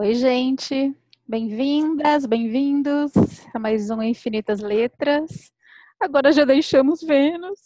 [0.00, 0.96] Oi, gente.
[1.28, 3.12] Bem-vindas, bem-vindos
[3.52, 5.52] a mais um Infinitas Letras.
[6.00, 7.60] Agora já deixamos Vênus.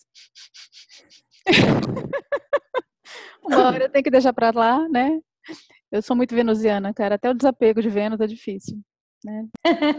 [3.41, 5.21] Uma hora tem que deixar para lá, né?
[5.93, 7.15] Eu sou muito venusiana, cara.
[7.15, 8.81] Até o desapego de Vênus é difícil.
[9.25, 9.47] Né?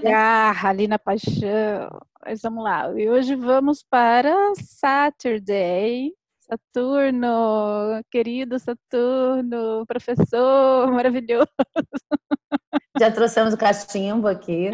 [0.04, 1.88] Garra ali na paixão.
[2.22, 2.92] Mas vamos lá.
[3.00, 6.12] E hoje vamos para Saturday.
[6.46, 11.50] Saturno, querido Saturno, professor maravilhoso.
[13.00, 14.70] Já trouxemos o cachimbo aqui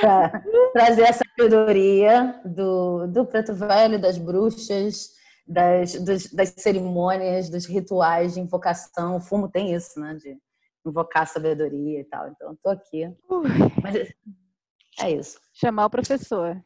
[0.00, 5.10] para trazer a sabedoria do, do preto velho, das bruxas,
[5.46, 9.16] das, dos, das cerimônias, dos rituais de invocação.
[9.16, 10.14] O fumo tem isso, né?
[10.14, 10.38] De
[10.84, 12.28] invocar sabedoria e tal.
[12.28, 13.06] Então, estou aqui.
[13.82, 14.12] Mas
[14.98, 15.38] é isso.
[15.52, 16.60] Chamar o professor.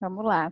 [0.00, 0.50] Vamos lá.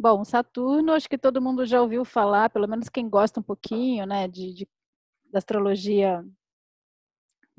[0.00, 4.06] Bom, Saturno, acho que todo mundo já ouviu falar, pelo menos quem gosta um pouquinho,
[4.06, 4.68] né, de, de
[5.30, 6.24] da astrologia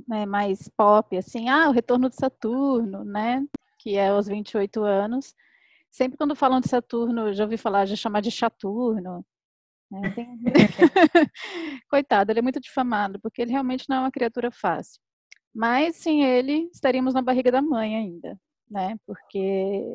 [0.08, 3.46] né, mais pop, assim, ah, o retorno de Saturno, né,
[3.78, 5.36] que é aos 28 anos.
[5.92, 9.24] Sempre quando falam de Saturno, já ouvi falar, já chamar de Saturno.
[9.92, 10.40] Né, tem...
[11.88, 15.00] Coitado, ele é muito difamado, porque ele realmente não é uma criatura fácil.
[15.54, 18.36] Mas sem ele, estaríamos na barriga da mãe ainda,
[18.68, 19.86] né, porque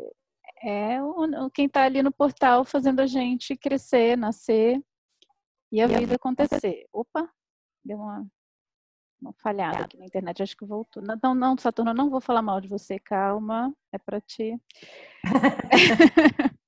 [0.63, 4.83] é o, quem está ali no portal fazendo a gente crescer, nascer
[5.71, 6.87] e a vida acontecer.
[6.93, 7.29] Opa,
[7.85, 8.27] deu uma,
[9.21, 11.03] uma falhada aqui na internet, acho que voltou.
[11.23, 14.59] Não, não, Saturno, não vou falar mal de você, calma, é para ti.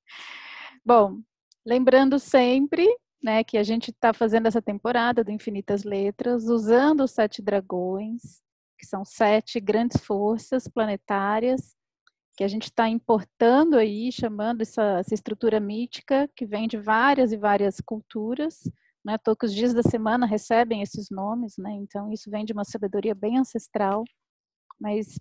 [0.85, 1.21] Bom,
[1.65, 2.87] lembrando sempre
[3.23, 8.43] né, que a gente está fazendo essa temporada do Infinitas Letras usando os sete dragões,
[8.79, 11.78] que são sete grandes forças planetárias
[12.39, 17.33] que a gente está importando aí, chamando essa, essa, estrutura mítica, que vem de várias
[17.33, 18.61] e várias culturas,
[19.05, 19.19] né?
[19.19, 21.73] Todos os dias da semana recebem esses nomes, né?
[21.73, 24.05] Então, isso vem de uma sabedoria bem ancestral,
[24.81, 25.17] mas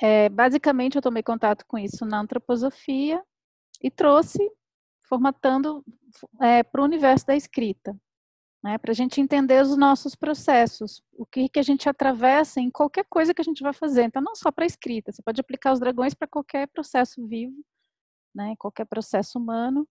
[0.00, 3.20] é, basicamente eu tomei contato com isso na antroposofia
[3.82, 4.38] e trouxe,
[5.08, 5.84] formatando
[6.40, 7.96] é, para o universo da escrita
[8.62, 12.70] né, para a gente entender os nossos processos, o que, que a gente atravessa em
[12.70, 14.02] qualquer coisa que a gente vai fazer.
[14.02, 17.56] Então, não só para a escrita, você pode aplicar os dragões para qualquer processo vivo,
[18.34, 19.88] né, qualquer processo humano.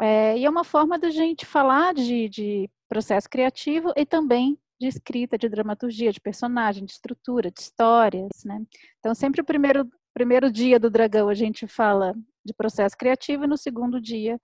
[0.00, 4.88] É, e é uma forma da gente falar de, de processo criativo e também de
[4.88, 8.30] escrita, de dramaturgia, de personagem, de estrutura, de histórias.
[8.44, 8.60] Né?
[8.98, 12.14] Então, sempre o primeiro, primeiro dia do dragão a gente fala
[12.44, 14.40] de processo criativo e no segundo dia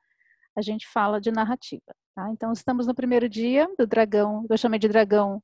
[0.59, 1.95] a gente fala de narrativa.
[2.15, 2.29] Tá?
[2.31, 5.41] Então, estamos no primeiro dia do dragão, eu chamei de dragão,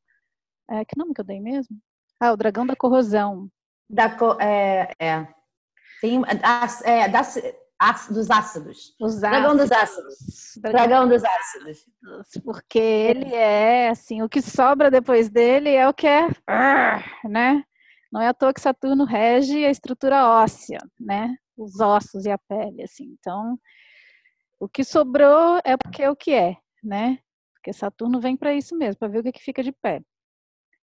[0.68, 1.76] é, que nome que eu dei mesmo?
[2.20, 3.48] Ah, o dragão da corrosão.
[3.88, 5.28] Da, é, é.
[6.00, 6.20] Tem,
[6.84, 7.38] é, das,
[8.10, 8.94] dos ácidos.
[9.00, 10.16] Os dragão dos ácidos.
[10.56, 11.84] Dragão, dragão dos ácidos.
[12.42, 16.28] Porque ele é, assim, o que sobra depois dele é o que é,
[17.24, 17.62] né?
[18.10, 21.36] Não é à toa que Saturno rege a estrutura óssea, né?
[21.56, 23.16] Os ossos e a pele, assim.
[23.18, 23.58] Então,
[24.64, 27.18] o que sobrou é porque é o que é, né?
[27.54, 30.02] Porque Saturno vem para isso mesmo, para ver o que, que fica de pé.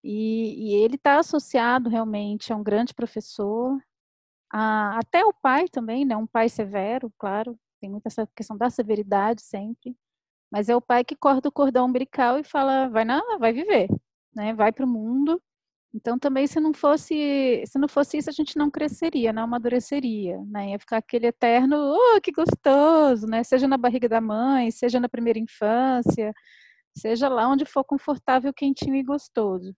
[0.03, 3.79] E, e ele está associado realmente a um grande professor,
[4.51, 6.17] a, até o pai também, né?
[6.17, 9.95] Um pai severo, claro, tem muita essa questão da severidade sempre,
[10.51, 13.89] mas é o pai que corta o cordão umbilical e fala, vai na, vai viver,
[14.35, 14.55] né?
[14.55, 15.43] Vai para o mundo.
[15.97, 20.39] Então também se não fosse, se não fosse isso a gente não cresceria, não amadureceria,
[20.45, 20.73] né?
[20.73, 23.43] Ia ficar aquele eterno, oh, que gostoso, né?
[23.43, 26.34] Seja na barriga da mãe, seja na primeira infância,
[26.95, 29.75] seja lá onde for confortável, quentinho e gostoso.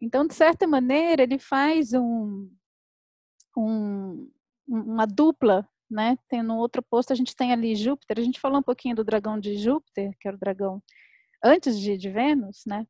[0.00, 2.50] Então, de certa maneira, ele faz um,
[3.56, 4.30] um
[4.68, 6.18] uma dupla, né?
[6.28, 8.18] Tem no outro posto a gente tem ali Júpiter.
[8.18, 10.82] A gente falou um pouquinho do dragão de Júpiter, que era o dragão
[11.42, 12.86] antes de, de Vênus, né?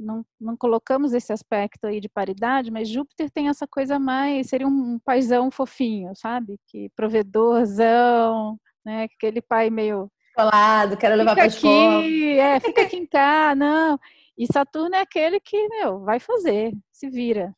[0.00, 4.66] Não, não colocamos esse aspecto aí de paridade, mas Júpiter tem essa coisa mais, seria
[4.66, 6.58] um paizão fofinho, sabe?
[6.66, 9.04] Que provedorzão, né?
[9.04, 13.98] Aquele pai meio colado, quero levar para aqui, é, fica aqui em casa, não.
[14.38, 17.54] E Saturno é aquele que, meu, vai fazer, se vira,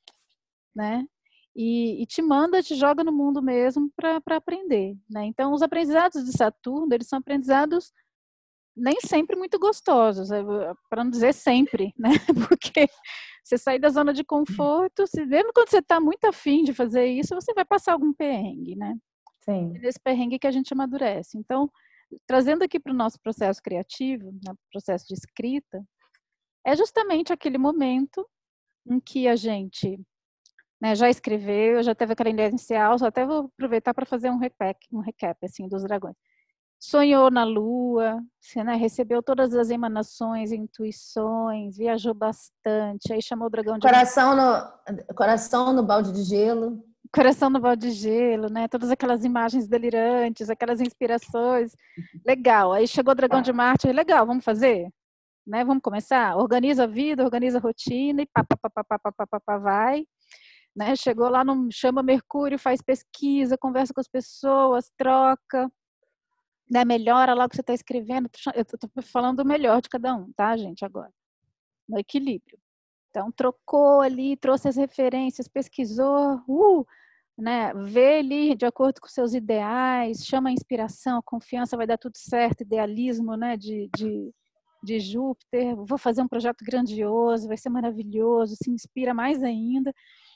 [0.74, 1.06] né?
[1.54, 5.24] E, e te manda, te joga no mundo mesmo para aprender, né?
[5.26, 7.92] Então, os aprendizados de Saturno, eles são aprendizados
[8.76, 10.42] nem sempre muito gostosos, é,
[10.88, 12.10] para não dizer sempre, né?
[12.48, 12.88] Porque
[13.44, 17.06] você sair da zona de conforto, se, mesmo quando você está muito afim de fazer
[17.06, 18.96] isso, você vai passar algum perrengue, né?
[19.44, 19.72] Sim.
[19.82, 21.36] Esse perrengue que a gente amadurece.
[21.36, 21.70] Então,
[22.26, 25.84] trazendo aqui para o nosso processo criativo, né, processo de escrita,
[26.64, 28.26] é justamente aquele momento
[28.86, 30.00] em que a gente
[30.80, 34.78] né, já escreveu, já teve aquela inicial, só até vou aproveitar para fazer um recap,
[34.92, 36.16] um recap assim, dos dragões
[36.82, 43.50] sonhou na lua, você, né, recebeu todas as emanações, intuições, viajou bastante, aí chamou o
[43.50, 46.84] dragão de coração no coração no balde de gelo,
[47.14, 48.66] coração no balde de gelo, né?
[48.66, 51.72] Todas aquelas imagens delirantes, aquelas inspirações,
[52.26, 52.72] legal.
[52.72, 54.88] Aí chegou o dragão de Marte, legal, vamos fazer,
[55.46, 55.64] né?
[55.64, 59.26] Vamos começar, organiza a vida, organiza a rotina e pá, pá, pá, pá, pá, pá,
[59.26, 60.04] pá, pá vai.
[60.74, 60.96] Né?
[60.96, 65.70] Chegou lá, no, chama Mercúrio, faz pesquisa, conversa com as pessoas, troca,
[66.72, 68.30] né, melhora lá o que você está escrevendo.
[68.54, 71.12] Eu estou falando o melhor de cada um, tá, gente, agora.
[71.86, 72.58] No equilíbrio.
[73.10, 76.86] Então, trocou ali, trouxe as referências, pesquisou, uh,
[77.36, 81.98] né, vê ali de acordo com seus ideais, chama a inspiração, a confiança, vai dar
[81.98, 84.32] tudo certo, idealismo, né, de, de,
[84.82, 89.92] de Júpiter, vou fazer um projeto grandioso, vai ser maravilhoso, se inspira mais ainda.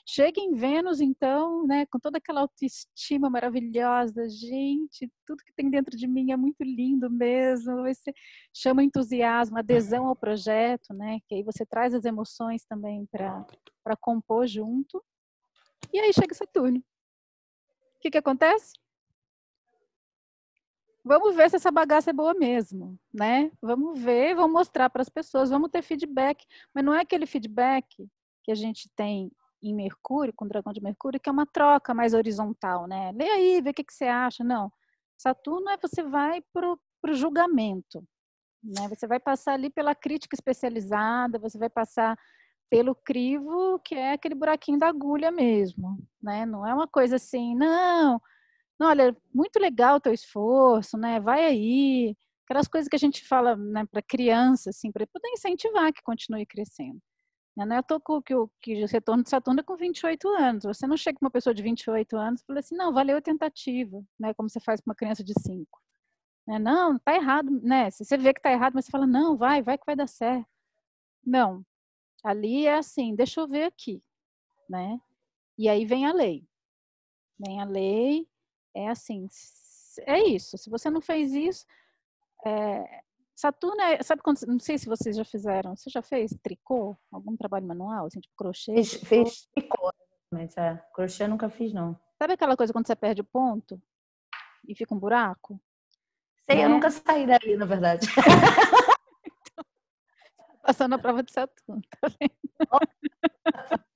[0.09, 5.97] Chega em Vênus, então, né, com toda aquela autoestima maravilhosa, gente, tudo que tem dentro
[5.97, 7.83] de mim é muito lindo mesmo.
[7.83, 8.13] Você
[8.53, 14.47] chama entusiasmo, adesão ao projeto, né, que aí você traz as emoções também para compor
[14.47, 15.03] junto.
[15.91, 16.79] E aí chega Saturno.
[16.79, 18.75] O que, que acontece?
[21.03, 23.51] Vamos ver se essa bagaça é boa mesmo, né?
[23.61, 28.07] Vamos ver, vamos mostrar para as pessoas, vamos ter feedback, mas não é aquele feedback
[28.43, 29.29] que a gente tem
[29.61, 33.11] em Mercúrio, com o dragão de Mercúrio, que é uma troca mais horizontal, né?
[33.13, 34.43] Lê aí, vê o que, que você acha.
[34.43, 34.71] Não.
[35.17, 38.03] Saturno é você vai para o julgamento.
[38.63, 38.87] Né?
[38.89, 42.17] Você vai passar ali pela crítica especializada, você vai passar
[42.69, 45.97] pelo crivo, que é aquele buraquinho da agulha mesmo.
[46.21, 46.45] Né?
[46.45, 48.21] Não é uma coisa assim, não,
[48.79, 51.19] não olha, muito legal o teu esforço, né?
[51.19, 52.15] Vai aí.
[52.45, 56.45] Aquelas coisas que a gente fala né, para criança, assim, para poder incentivar que continue
[56.45, 57.01] crescendo.
[57.65, 60.63] Não é tô com que o que retorno de Saturno é com 28 anos.
[60.63, 63.21] Você não chega com uma pessoa de 28 anos e fala assim, não, valeu a
[63.21, 64.33] tentativa, né?
[64.35, 65.67] Como você faz com uma criança de 5.
[66.47, 66.59] Né?
[66.59, 67.89] Não, tá errado, né?
[67.89, 70.47] Você vê que tá errado, mas você fala, não, vai, vai que vai dar certo.
[71.25, 71.65] Não.
[72.23, 74.03] Ali é assim, deixa eu ver aqui,
[74.69, 74.99] né?
[75.57, 76.47] E aí vem a lei.
[77.39, 78.27] Vem a lei,
[78.75, 79.27] é assim,
[80.01, 80.57] é isso.
[80.57, 81.65] Se você não fez isso,
[82.45, 83.03] é,
[83.37, 86.97] Saturno é, sabe quando, não sei se vocês já fizeram, você já fez tricô?
[87.11, 88.73] Algum trabalho manual, assim, tipo crochê?
[88.73, 89.91] Fiz, fiz tricô,
[90.31, 90.83] exatamente, é.
[90.91, 91.95] Crochê eu nunca fiz, não.
[92.17, 93.79] Sabe aquela coisa quando você perde o ponto
[94.67, 95.61] e fica um buraco?
[96.49, 96.65] Sei, é.
[96.65, 98.07] eu nunca saí daí, na verdade.
[99.21, 99.65] então,
[100.63, 103.86] passando a prova de Saturno, tá vendo?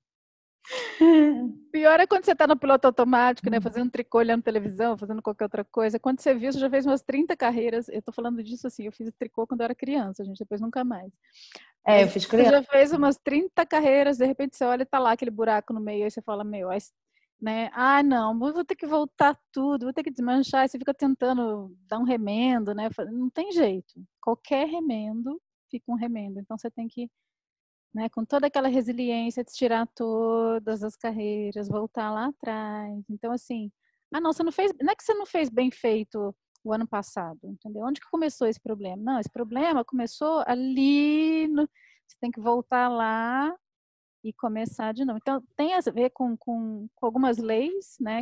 [1.71, 3.57] Pior é quando você está no piloto automático, né?
[3.57, 3.61] Hum.
[3.61, 5.99] Fazendo tricô, olhando televisão, fazendo qualquer outra coisa.
[5.99, 7.89] Quando você viu, você já fez umas 30 carreiras.
[7.89, 10.83] Eu tô falando disso assim, eu fiz tricô quando eu era criança, gente, depois nunca
[10.83, 11.11] mais.
[11.85, 12.49] É, eu fiz criança.
[12.49, 15.73] Você já fez umas 30 carreiras, de repente você olha e tá lá aquele buraco
[15.73, 16.79] no meio, aí você fala, meu, aí,
[17.41, 17.71] né?
[17.73, 20.61] Ah, não, vou ter que voltar tudo, vou ter que desmanchar.
[20.61, 22.89] Aí você fica tentando dar um remendo, né?
[23.11, 23.95] Não tem jeito.
[24.21, 26.39] Qualquer remendo fica um remendo.
[26.39, 27.09] Então você tem que
[27.93, 33.03] né, com toda aquela resiliência de tirar todas as carreiras, voltar lá atrás.
[33.09, 33.71] Então, assim,
[34.13, 36.87] ah, não, você não fez, não é que você não fez bem feito o ano
[36.87, 37.83] passado, entendeu?
[37.83, 39.01] Onde que começou esse problema?
[39.01, 41.67] Não, esse problema começou ali, no,
[42.07, 43.55] você tem que voltar lá
[44.23, 45.19] e começar de novo.
[45.21, 48.21] Então, tem a ver com, com, com algumas leis, né?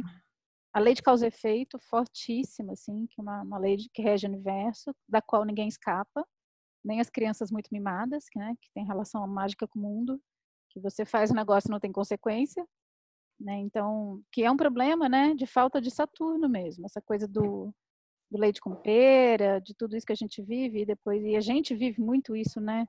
[0.74, 4.27] A lei de causa e efeito, fortíssima, assim, que é uma, uma lei que rege
[4.27, 6.25] o universo, da qual ninguém escapa,
[6.84, 10.22] nem as crianças muito mimadas, né, que tem relação mágica com o mundo,
[10.70, 12.66] que você faz o negócio e não tem consequência,
[13.40, 13.57] né?
[13.59, 17.74] Então, que é um problema, né, de falta de Saturno mesmo, essa coisa do,
[18.30, 21.42] do leite com pera, de tudo isso que a gente vive e depois e a
[21.42, 22.88] gente vive muito isso, né?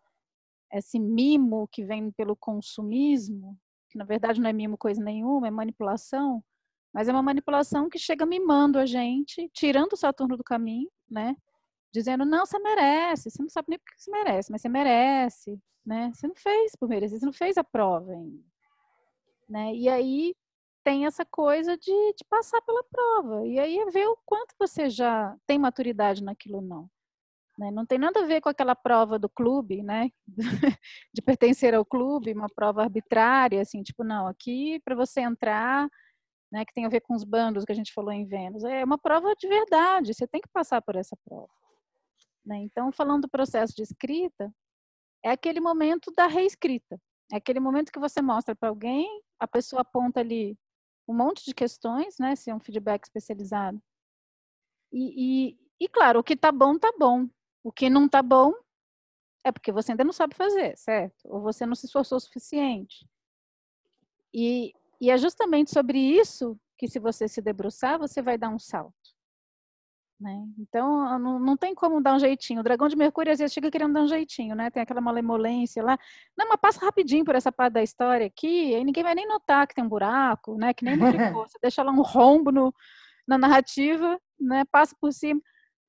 [0.73, 5.51] Esse mimo que vem pelo consumismo, que na verdade não é mimo coisa nenhuma, é
[5.51, 6.45] manipulação,
[6.93, 11.37] mas é uma manipulação que chega mimando a gente, tirando o Saturno do caminho, né?
[11.93, 16.11] Dizendo, não, você merece, você não sabe nem porque você merece, mas você merece, né?
[16.15, 18.45] Você não fez por merecer, você não fez a prova ainda.
[19.49, 19.75] Né?
[19.75, 20.35] E aí
[20.85, 23.47] tem essa coisa de, de passar pela prova.
[23.47, 26.91] E aí é ver o quanto você já tem maturidade naquilo ou não.
[27.59, 27.71] Né?
[27.71, 30.11] Não tem nada a ver com aquela prova do clube, né?
[31.13, 35.89] de pertencer ao clube, uma prova arbitrária, assim, tipo, não, aqui para você entrar,
[36.51, 38.85] né, que tem a ver com os bandos que a gente falou em Vênus, é
[38.85, 41.49] uma prova de verdade, você tem que passar por essa prova.
[42.45, 42.59] Né?
[42.59, 44.53] Então, falando do processo de escrita,
[45.25, 47.01] é aquele momento da reescrita.
[47.33, 50.59] É aquele momento que você mostra para alguém, a pessoa aponta ali
[51.07, 52.35] um monte de questões, né?
[52.37, 53.81] Se é um feedback especializado.
[54.93, 57.29] E, e, e claro, o que tá bom, tá bom.
[57.63, 58.53] O que não tá bom
[59.45, 61.21] é porque você ainda não sabe fazer, certo?
[61.25, 63.07] Ou você não se esforçou o suficiente.
[64.33, 68.59] E, e é justamente sobre isso que, se você se debruçar, você vai dar um
[68.59, 68.95] salto.
[70.21, 70.47] Né?
[70.59, 72.61] Então, não, não tem como dar um jeitinho.
[72.61, 74.71] O dragão de Mercúrio às vezes chega querendo dar um jeitinho, né?
[74.71, 75.99] Tem aquela malemolência lá.
[76.37, 79.67] Não, mas passa rapidinho por essa parte da história aqui, aí ninguém vai nem notar
[79.67, 80.75] que tem um buraco, né?
[80.75, 81.49] Que nem no tricô.
[81.49, 82.75] Você deixa lá um rombo no,
[83.27, 84.65] na narrativa, né?
[84.71, 85.41] Passa por cima,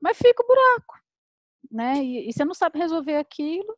[0.01, 0.95] mas fica o buraco,
[1.69, 1.97] né?
[1.97, 3.77] E, e você não sabe resolver aquilo.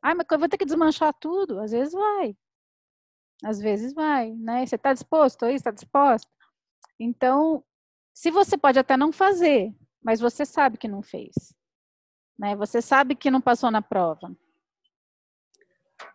[0.00, 1.58] Ai, mas eu vou ter que desmanchar tudo?
[1.58, 2.36] Às vezes vai.
[3.42, 4.64] Às vezes vai, né?
[4.64, 5.56] Você está disposto a isso?
[5.56, 6.30] Está disposto?
[6.96, 7.64] Então,
[8.14, 11.34] se você pode até não fazer, mas você sabe que não fez,
[12.38, 12.54] né?
[12.54, 14.34] Você sabe que não passou na prova.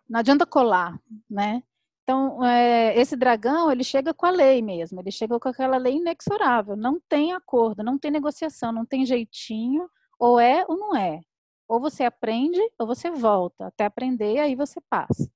[0.08, 1.62] Não adianta colar, né?
[2.02, 5.96] Então, é, esse dragão, ele chega com a lei mesmo, ele chega com aquela lei
[5.96, 6.74] inexorável.
[6.74, 9.88] Não tem acordo, não tem negociação, não tem jeitinho,
[10.18, 11.20] ou é ou não é.
[11.68, 15.30] Ou você aprende, ou você volta até aprender, aí você passa,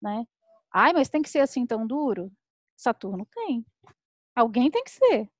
[0.00, 0.26] né?
[0.72, 2.32] Ai, mas tem que ser assim tão duro?
[2.76, 3.64] Saturno tem.
[4.34, 5.30] Alguém tem que ser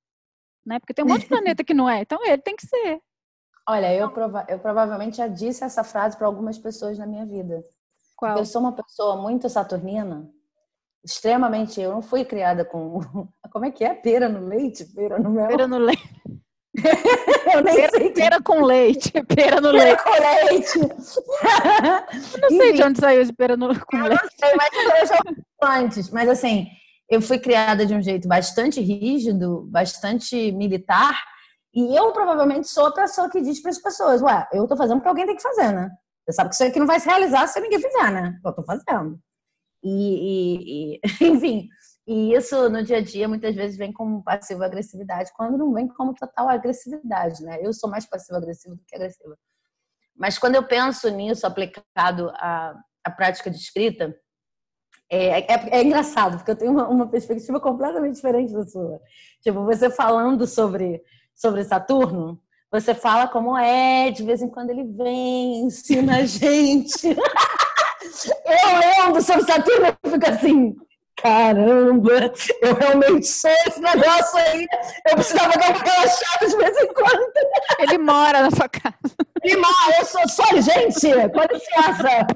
[0.64, 0.78] né?
[0.78, 3.00] Porque tem um monte de planeta que não é, então ele tem que ser.
[3.68, 7.64] Olha, eu, prova eu provavelmente já disse essa frase para algumas pessoas na minha vida.
[8.16, 8.38] Qual?
[8.38, 10.28] Eu sou uma pessoa muito saturnina,
[11.04, 11.80] extremamente.
[11.80, 13.00] Eu não fui criada com.
[13.52, 13.94] Como é que é?
[13.94, 14.84] Pera no leite?
[14.86, 15.48] Pera no mel?
[15.48, 16.22] Pera no leite.
[17.54, 18.10] eu nem pera, sei.
[18.10, 19.12] Pera com leite.
[19.34, 20.02] Pera no pera leite.
[20.02, 20.78] com leite.
[22.34, 24.22] eu não sei de onde saiu esse pera no, com eu leite.
[24.22, 25.20] Não sei, mas eu já
[25.62, 26.10] antes.
[26.10, 26.68] Mas assim,
[27.14, 31.14] eu fui criada de um jeito bastante rígido, bastante militar,
[31.74, 34.96] e eu provavelmente sou a pessoa que diz para as pessoas: Ué, eu tô fazendo
[34.96, 35.90] porque alguém tem que fazer, né?
[36.24, 38.38] Você sabe que isso aqui não vai se realizar se ninguém fizer, né?
[38.42, 39.18] Eu tô fazendo.
[39.82, 41.68] E, e, e enfim,
[42.06, 46.14] e isso no dia a dia muitas vezes vem como passiva-agressividade, quando não vem como
[46.14, 47.58] total agressividade, né?
[47.60, 49.36] Eu sou mais passiva-agressiva do que agressiva.
[50.16, 54.14] Mas quando eu penso nisso aplicado à, à prática de escrita,
[55.14, 58.98] é, é, é, engraçado, porque eu tenho uma, uma, perspectiva completamente diferente da sua.
[59.42, 61.02] Tipo, você falando sobre,
[61.34, 62.40] sobre Saturno,
[62.70, 67.08] você fala como é, de vez em quando ele vem, ensina a gente.
[67.12, 70.74] eu lendo sobre Saturno, eu fico assim,
[71.16, 74.66] caramba, eu realmente sou esse negócio aí.
[75.10, 77.32] Eu precisava dar uma relaxada de vez em quando.
[77.80, 79.14] Ele mora na sua casa.
[79.42, 82.26] Ele mora, eu sou só, gente, com licença.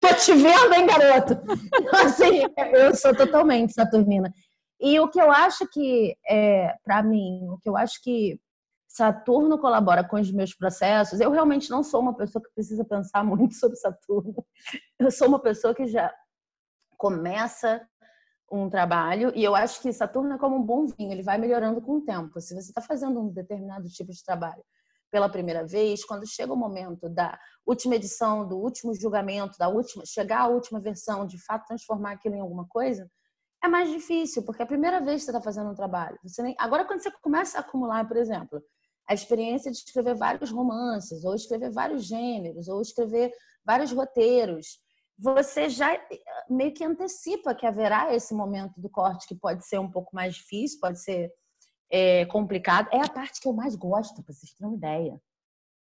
[0.00, 1.34] Tô te vendo, hein, garoto?
[1.74, 4.32] Então, assim, eu sou totalmente saturnina.
[4.80, 8.40] E o que eu acho que, é, para mim, o que eu acho que
[8.86, 13.24] Saturno colabora com os meus processos, eu realmente não sou uma pessoa que precisa pensar
[13.24, 14.44] muito sobre Saturno.
[14.98, 16.12] Eu sou uma pessoa que já
[16.96, 17.86] começa
[18.50, 21.82] um trabalho e eu acho que Saturno é como um bom vinho, ele vai melhorando
[21.82, 22.40] com o tempo.
[22.40, 24.62] Se você está fazendo um determinado tipo de trabalho
[25.10, 30.04] pela primeira vez, quando chega o momento da última edição, do último julgamento, da última,
[30.06, 33.10] chegar à última versão, de fato transformar aquilo em alguma coisa,
[33.62, 36.18] é mais difícil, porque é a primeira vez que você está fazendo um trabalho.
[36.38, 36.54] Nem...
[36.58, 38.62] Agora, quando você começa a acumular, por exemplo,
[39.08, 43.32] a experiência de escrever vários romances, ou escrever vários gêneros, ou escrever
[43.64, 44.78] vários roteiros,
[45.18, 46.08] você já eh,
[46.48, 50.36] meio que antecipa que haverá esse momento do corte que pode ser um pouco mais
[50.36, 51.32] difícil, pode ser
[51.90, 52.88] é, complicado.
[52.92, 55.20] É a parte que eu mais gosto, para vocês terem uma ideia.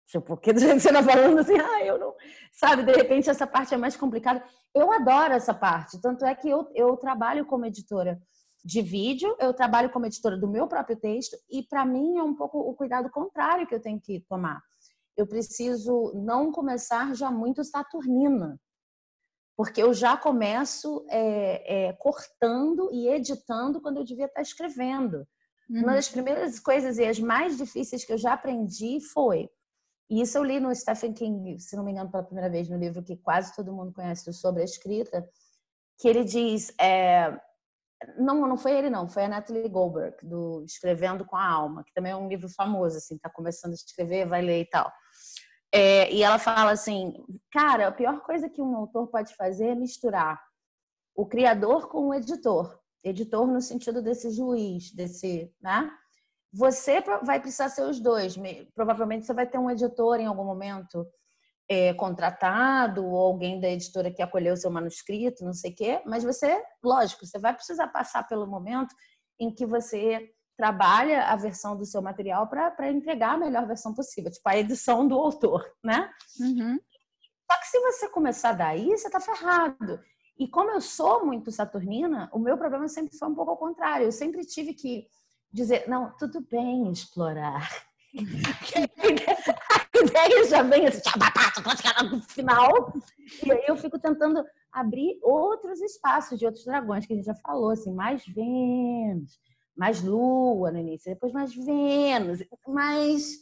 [0.07, 2.13] Tipo, porque do jeito que tá falando assim, ah, eu não.
[2.51, 4.43] Sabe, de repente essa parte é mais complicada.
[4.73, 5.99] Eu adoro essa parte.
[5.99, 8.21] Tanto é que eu, eu trabalho como editora
[8.63, 12.35] de vídeo, eu trabalho como editora do meu próprio texto, e para mim é um
[12.35, 14.59] pouco o cuidado contrário que eu tenho que tomar.
[15.15, 18.59] Eu preciso não começar já muito saturnina,
[19.55, 25.25] porque eu já começo é, é, cortando e editando quando eu devia estar escrevendo.
[25.69, 25.81] Uhum.
[25.81, 29.49] Uma das primeiras coisas e as mais difíceis que eu já aprendi foi.
[30.09, 32.77] E isso eu li no Stephen King, se não me engano, pela primeira vez, no
[32.77, 35.27] livro que quase todo mundo conhece sobre a escrita,
[35.99, 36.71] que ele diz.
[36.79, 37.39] É,
[38.17, 41.93] não, não foi ele, não, foi a Natalie Goldberg, do Escrevendo com a Alma, que
[41.93, 44.91] também é um livro famoso, assim, tá começando a escrever, vai ler e tal.
[45.73, 47.13] É, e ela fala assim:
[47.51, 50.39] cara, a pior coisa que um autor pode fazer é misturar
[51.15, 55.89] o criador com o editor editor no sentido desse juiz, desse, né?
[56.51, 58.35] Você vai precisar ser os dois.
[58.73, 61.05] Provavelmente você vai ter um editor em algum momento
[61.69, 66.01] é, contratado ou alguém da editora que acolheu o seu manuscrito, não sei o quê.
[66.05, 68.95] Mas você, lógico, você vai precisar passar pelo momento
[69.39, 74.31] em que você trabalha a versão do seu material para entregar a melhor versão possível,
[74.31, 76.09] tipo a edição do autor, né?
[76.39, 76.79] Uhum.
[77.51, 79.99] Só que se você começar daí, você tá ferrado.
[80.37, 84.05] E como eu sou muito saturnina, o meu problema sempre foi um pouco ao contrário.
[84.05, 85.07] Eu sempre tive que
[85.51, 87.69] dizer, não, tudo bem explorar.
[89.95, 91.01] a ideia já vem assim,
[92.11, 92.93] no final.
[93.45, 97.35] E aí eu fico tentando abrir outros espaços de outros dragões, que a gente já
[97.35, 99.39] falou, assim, mais Vênus,
[99.75, 103.37] mais Lua no início, depois mais Vênus, mais,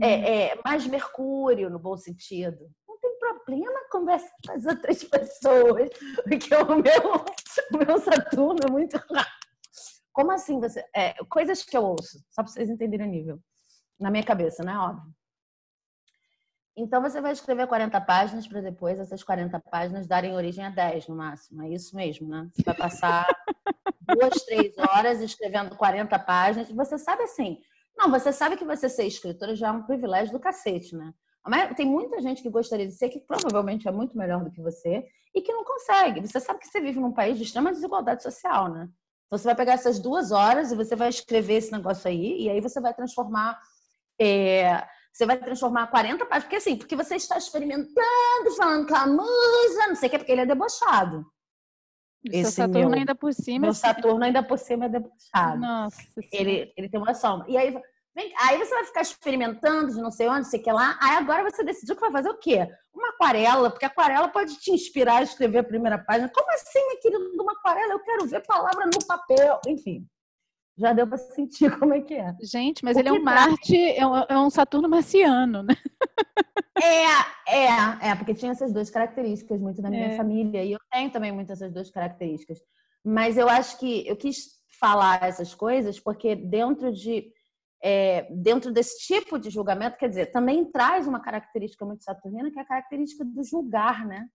[0.00, 0.24] é, uhum.
[0.24, 2.68] é, mais Mercúrio, no bom sentido.
[3.34, 5.90] Problema conversar com as outras pessoas,
[6.24, 7.24] porque o meu,
[7.72, 8.98] o meu Saturno é muito.
[10.12, 10.84] Como assim você.
[10.94, 13.40] É, coisas que eu ouço, só para vocês entenderem o nível.
[13.98, 14.76] Na minha cabeça, né?
[14.78, 15.14] Óbvio.
[16.76, 21.08] Então você vai escrever 40 páginas para depois essas 40 páginas darem origem a 10
[21.08, 21.62] no máximo.
[21.62, 22.48] É isso mesmo, né?
[22.52, 23.26] Você vai passar
[24.14, 26.70] duas, três horas escrevendo 40 páginas.
[26.70, 27.58] Você sabe assim.
[27.96, 31.14] Não, você sabe que você ser escritora já é um privilégio do cacete, né?
[31.46, 34.60] Mas tem muita gente que gostaria de ser, que provavelmente é muito melhor do que
[34.60, 36.20] você, e que não consegue.
[36.26, 38.88] Você sabe que você vive num país de extrema desigualdade social, né?
[39.26, 42.50] Então você vai pegar essas duas horas e você vai escrever esse negócio aí, e
[42.50, 43.60] aí você vai transformar.
[44.20, 49.06] É, você vai transformar 40 páginas, porque assim, porque você está experimentando, falando com a
[49.06, 51.24] musa, não sei o que, porque ele é debochado.
[52.24, 53.66] Esse seu Saturno meu, ainda por cima.
[53.66, 55.60] Meu Saturno ainda por cima é debochado.
[55.60, 56.02] Nossa.
[56.32, 57.48] Ele, ele tem uma sombra.
[57.48, 57.76] E aí,
[58.38, 60.98] aí você vai ficar experimentando de não sei onde, sei que lá.
[61.00, 62.66] Aí agora você decidiu que vai fazer o quê?
[62.94, 66.30] Uma aquarela, porque a aquarela pode te inspirar a escrever a primeira página.
[66.34, 67.92] Como assim, minha querida, uma aquarela?
[67.92, 69.60] Eu quero ver palavra no papel.
[69.66, 70.06] Enfim
[70.78, 72.34] já deu para sentir como é que é.
[72.42, 75.74] Gente, mas o ele é um Marte, é um, é um, Saturno marciano, né?
[76.78, 80.16] É, é, é, porque tinha essas duas características muito na minha é.
[80.16, 82.58] família, e eu tenho também muitas essas duas características.
[83.02, 87.32] Mas eu acho que eu quis falar essas coisas porque dentro de
[87.82, 92.58] é, dentro desse tipo de julgamento, quer dizer, também traz uma característica muito saturnina, que
[92.58, 94.26] é a característica do julgar, né?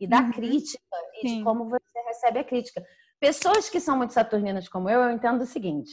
[0.00, 0.32] E da uhum.
[0.32, 0.82] crítica,
[1.22, 1.38] e Sim.
[1.38, 2.84] de como você recebe a crítica.
[3.20, 5.92] Pessoas que são muito saturninas como eu, eu entendo o seguinte: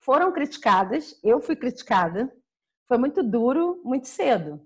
[0.00, 2.30] foram criticadas, eu fui criticada,
[2.86, 4.60] foi muito duro, muito cedo.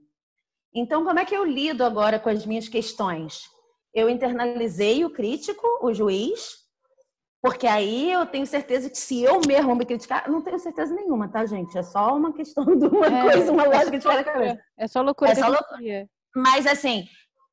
[0.75, 3.45] Então, como é que eu lido agora com as minhas questões?
[3.95, 6.64] Eu internalizei o crítico, o juiz,
[7.45, 11.29] porque aí eu tenho certeza que se eu mesmo me criticar, não tenho certeza nenhuma,
[11.29, 11.77] tá, gente?
[11.77, 14.63] É só uma questão de uma é, coisa, uma é lógica de cada cabeça.
[14.79, 15.31] É só loucura.
[15.31, 16.09] É só loucura.
[16.35, 17.05] Mas assim,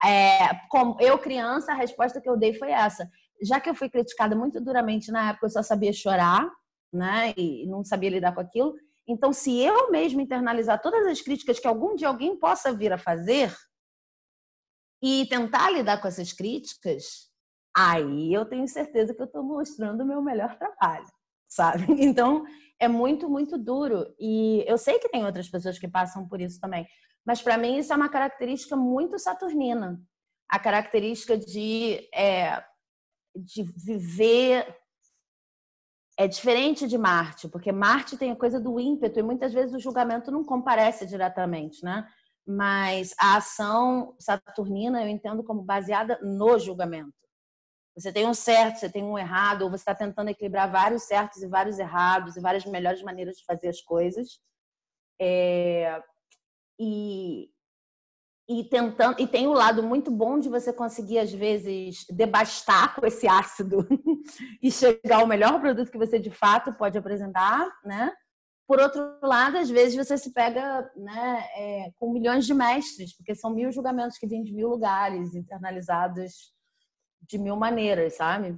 [0.03, 3.05] é, como eu criança, a resposta que eu dei foi essa
[3.41, 6.48] já que eu fui criticada muito duramente na época, eu só sabia chorar,
[6.94, 7.33] né?
[7.35, 8.75] E não sabia lidar com aquilo.
[9.07, 12.98] Então, se eu mesmo internalizar todas as críticas que algum dia alguém possa vir a
[12.98, 13.53] fazer
[15.01, 17.30] e tentar lidar com essas críticas,
[17.75, 21.07] aí eu tenho certeza que eu estou mostrando o meu melhor trabalho,
[21.48, 21.86] sabe?
[22.03, 22.46] Então,
[22.79, 24.14] é muito, muito duro.
[24.20, 26.88] E eu sei que tem outras pessoas que passam por isso também.
[27.25, 30.01] Mas para mim isso é uma característica muito saturnina.
[30.50, 32.64] A característica de é,
[33.36, 34.75] de viver
[36.18, 39.79] é diferente de Marte, porque Marte tem a coisa do ímpeto e muitas vezes o
[39.79, 42.07] julgamento não comparece diretamente, né?
[42.46, 47.14] Mas a ação saturnina eu entendo como baseada no julgamento.
[47.95, 51.41] Você tem um certo, você tem um errado, ou você está tentando equilibrar vários certos
[51.41, 54.39] e vários errados e várias melhores maneiras de fazer as coisas.
[55.19, 56.01] É...
[56.79, 57.49] E,
[58.49, 62.95] e tentando e tem o um lado muito bom de você conseguir às vezes debastar
[62.95, 63.87] com esse ácido
[64.63, 68.11] e chegar ao melhor produto que você de fato pode apresentar, né?
[68.67, 73.35] Por outro lado, às vezes você se pega né, é, com milhões de mestres, porque
[73.35, 76.53] são mil julgamentos que vêm de mil lugares, internalizados
[77.22, 78.57] de mil maneiras, sabe?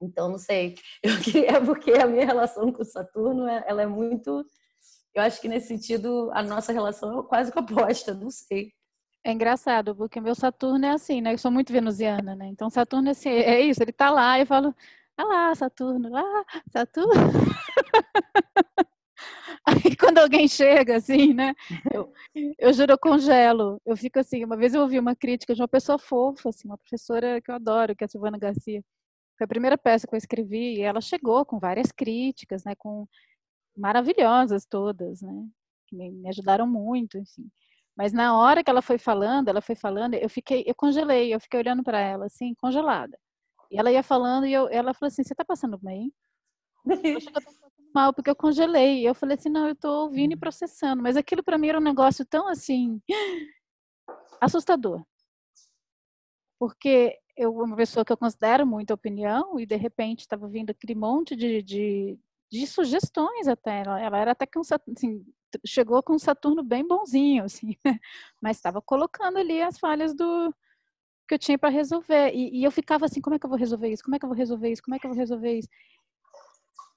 [0.00, 0.76] Então, não sei.
[1.02, 4.44] Eu queria, é porque a minha relação com Saturno, ela é muito.
[5.14, 8.72] Eu acho que nesse sentido a nossa relação é quase que oposta, não sei.
[9.22, 11.32] É engraçado, porque meu Saturno é assim, né?
[11.32, 12.46] Eu sou muito venusiana, né?
[12.48, 14.74] Então Saturno é, assim, é isso, ele tá lá, eu falo,
[15.16, 17.12] ah lá, Saturno, lá, Saturno.
[19.66, 21.54] Aí quando alguém chega assim, né?
[21.92, 22.12] Eu,
[22.58, 23.80] eu juro, eu congelo.
[23.86, 26.78] Eu fico assim, uma vez eu ouvi uma crítica de uma pessoa fofa, assim, uma
[26.78, 28.82] professora que eu adoro, que é a Silvana Garcia.
[29.38, 32.74] Foi a primeira peça que eu escrevi e ela chegou com várias críticas, né?
[32.76, 33.06] Com
[33.76, 35.48] maravilhosas todas, né?
[35.88, 37.48] Que me ajudaram muito, assim.
[37.96, 41.40] Mas na hora que ela foi falando, ela foi falando, eu fiquei, eu congelei, eu
[41.40, 43.18] fiquei olhando para ela assim, congelada.
[43.70, 46.12] E ela ia falando e eu, ela falou assim: "Você tá passando bem?"
[46.86, 47.20] Eu
[47.94, 49.02] mal porque eu congelei.
[49.02, 51.02] E eu falei assim: "Não, eu tô ouvindo e processando".
[51.02, 53.00] Mas aquilo para mim era um negócio tão assim
[54.40, 55.04] assustador.
[56.58, 60.94] Porque eu uma pessoa que eu considero muito opinião e de repente estava vindo aquele
[60.94, 62.18] monte de, de,
[62.50, 63.80] de sugestões até.
[63.80, 65.24] Ela, ela era até que um, assim,
[65.66, 67.98] chegou com um Saturno bem bonzinho, assim, né?
[68.40, 70.54] mas estava colocando ali as falhas do
[71.28, 72.32] que eu tinha para resolver.
[72.34, 74.04] E, e, eu ficava assim, como é que eu vou resolver isso?
[74.04, 74.82] Como é que eu vou resolver isso?
[74.82, 75.68] Como é que eu vou resolver isso?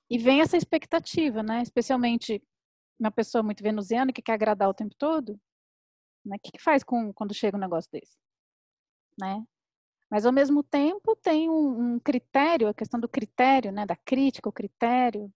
[0.10, 1.62] E vem essa expectativa, né?
[1.62, 2.42] Especialmente
[3.00, 5.40] uma pessoa muito venusiana que quer agradar o tempo todo,
[6.26, 6.38] né?
[6.38, 8.18] O que, que faz com quando chega um negócio desse,
[9.20, 9.44] né?
[10.12, 13.86] Mas ao mesmo tempo tem um, um critério, a questão do critério, né?
[13.86, 15.32] Da crítica, o critério,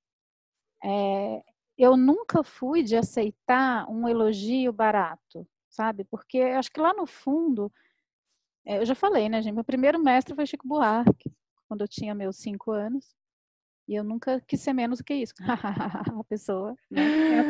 [0.83, 1.43] É,
[1.77, 6.03] eu nunca fui de aceitar um elogio barato, sabe?
[6.05, 7.71] Porque acho que lá no fundo,
[8.65, 9.55] é, eu já falei, né, gente?
[9.55, 11.31] Meu primeiro mestre foi Chico Buarque,
[11.67, 13.15] quando eu tinha meus cinco anos.
[13.91, 15.33] E eu nunca quis ser menos do que isso.
[16.21, 17.43] a pessoa, né?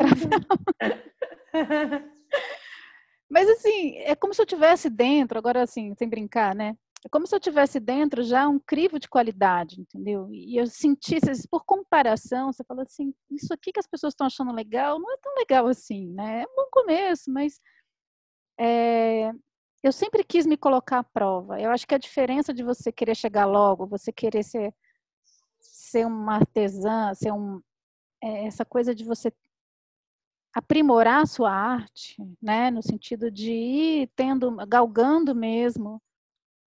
[3.29, 6.75] Mas assim, é como se eu tivesse dentro, agora assim, sem brincar, né?
[7.05, 10.29] É como se eu tivesse dentro já um crivo de qualidade, entendeu?
[10.31, 14.51] E eu sentisse, por comparação, você fala assim, isso aqui que as pessoas estão achando
[14.51, 16.41] legal não é tão legal assim, né?
[16.41, 17.61] É um bom começo, mas
[18.59, 19.31] é,
[19.83, 21.61] eu sempre quis me colocar à prova.
[21.61, 24.73] Eu acho que a diferença de você querer chegar logo, você querer ser,
[25.91, 27.61] ser uma artesã, ser um,
[28.23, 29.31] é, essa coisa de você
[30.53, 32.71] aprimorar a sua arte, né?
[32.71, 36.01] No sentido de ir tendo, galgando mesmo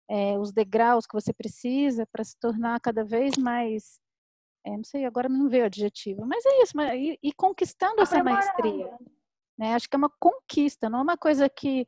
[0.10, 4.00] é, os degraus que você precisa para se tornar cada vez mais,
[4.66, 8.02] é, não sei, agora não veio o adjetivo, mas é isso, mas, e, e conquistando
[8.02, 8.98] essa maestria.
[9.58, 9.76] Né?
[9.76, 11.86] Acho que é uma conquista, não é uma coisa que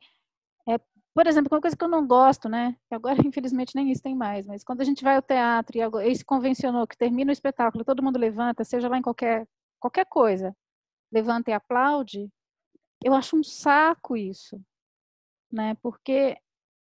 [1.14, 2.76] por exemplo, uma coisa que eu não gosto, né?
[2.90, 6.24] Agora, infelizmente, nem isso tem mais, mas quando a gente vai ao teatro e se
[6.24, 9.46] convencionou que termina o espetáculo, todo mundo levanta, seja lá em qualquer,
[9.80, 10.56] qualquer coisa,
[11.12, 12.30] levanta e aplaude,
[13.04, 14.60] eu acho um saco isso,
[15.52, 15.76] né?
[15.82, 16.36] Porque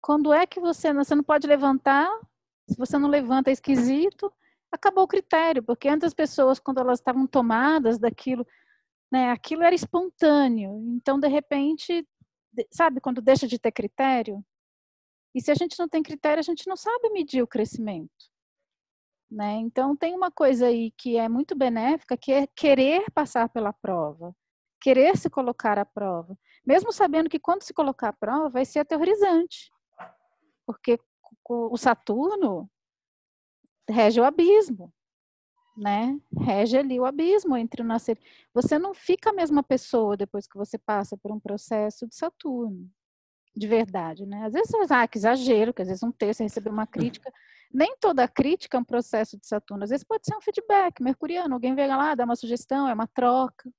[0.02, 2.08] quando é que você, você não pode levantar?
[2.70, 4.32] Se você não levanta, é esquisito.
[4.72, 8.46] Acabou o critério, porque antes as pessoas, quando elas estavam tomadas daquilo,
[9.12, 10.82] né, aquilo era espontâneo.
[10.96, 12.06] Então, de repente,
[12.72, 14.44] sabe quando deixa de ter critério?
[15.36, 18.32] E se a gente não tem critério, a gente não sabe medir o crescimento.
[19.30, 19.56] Né?
[19.56, 24.34] Então, tem uma coisa aí que é muito benéfica, que é querer passar pela prova,
[24.82, 28.80] querer se colocar à prova, mesmo sabendo que quando se colocar à prova vai ser
[28.80, 29.70] aterrorizante
[30.68, 31.00] porque
[31.50, 32.70] o Saturno
[33.90, 34.94] rege o abismo,
[35.78, 36.20] né?
[36.40, 38.18] Rege ali o abismo entre o nascer.
[38.54, 42.90] Você não fica a mesma pessoa depois que você passa por um processo de Saturno,
[43.56, 44.46] de verdade, né?
[44.46, 47.32] Às vezes, ah, que exagero, que às vezes um texto recebeu uma crítica.
[47.74, 49.84] Nem toda crítica é um processo de Saturno.
[49.84, 51.54] Às vezes pode ser um feedback mercuriano.
[51.54, 53.70] Alguém vem lá, dá uma sugestão, é uma troca.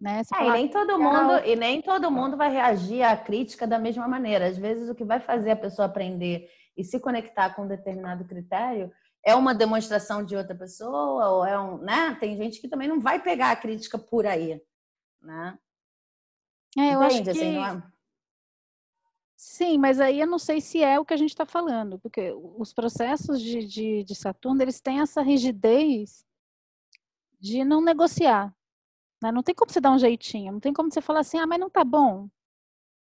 [0.00, 0.22] Né?
[0.32, 4.06] É, e nem todo mundo e nem todo mundo vai reagir à crítica da mesma
[4.06, 4.46] maneira.
[4.46, 8.24] Às vezes o que vai fazer a pessoa aprender e se conectar com um determinado
[8.24, 8.92] critério
[9.24, 12.14] é uma demonstração de outra pessoa ou é um, né?
[12.20, 14.60] Tem gente que também não vai pegar a crítica por aí,
[15.20, 15.58] né?
[16.76, 17.30] É, eu Entende, acho que...
[17.30, 17.82] Assim, é...
[19.36, 22.32] Sim, mas aí eu não sei se é o que a gente está falando, porque
[22.32, 26.26] os processos de, de, de Saturno, eles têm essa rigidez
[27.38, 28.52] de não negociar,
[29.22, 29.30] né?
[29.30, 31.60] Não tem como você dar um jeitinho, não tem como você falar assim, ah, mas
[31.60, 32.28] não tá bom.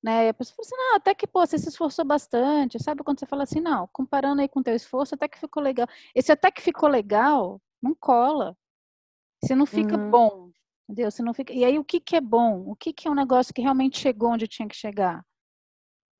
[0.03, 0.27] Né?
[0.27, 3.03] E a pessoa fala assim, não, até que, pô, você se esforçou bastante, sabe?
[3.03, 5.89] Quando você fala assim, não, comparando aí com o teu esforço, até que ficou legal.
[6.15, 8.57] Esse até que ficou legal, não cola.
[9.45, 10.11] Se não fica uhum.
[10.11, 10.51] bom,
[10.89, 11.11] entendeu?
[11.11, 11.53] Se não fica...
[11.53, 12.65] E aí, o que que é bom?
[12.69, 15.25] O que que é um negócio que realmente chegou onde tinha que chegar?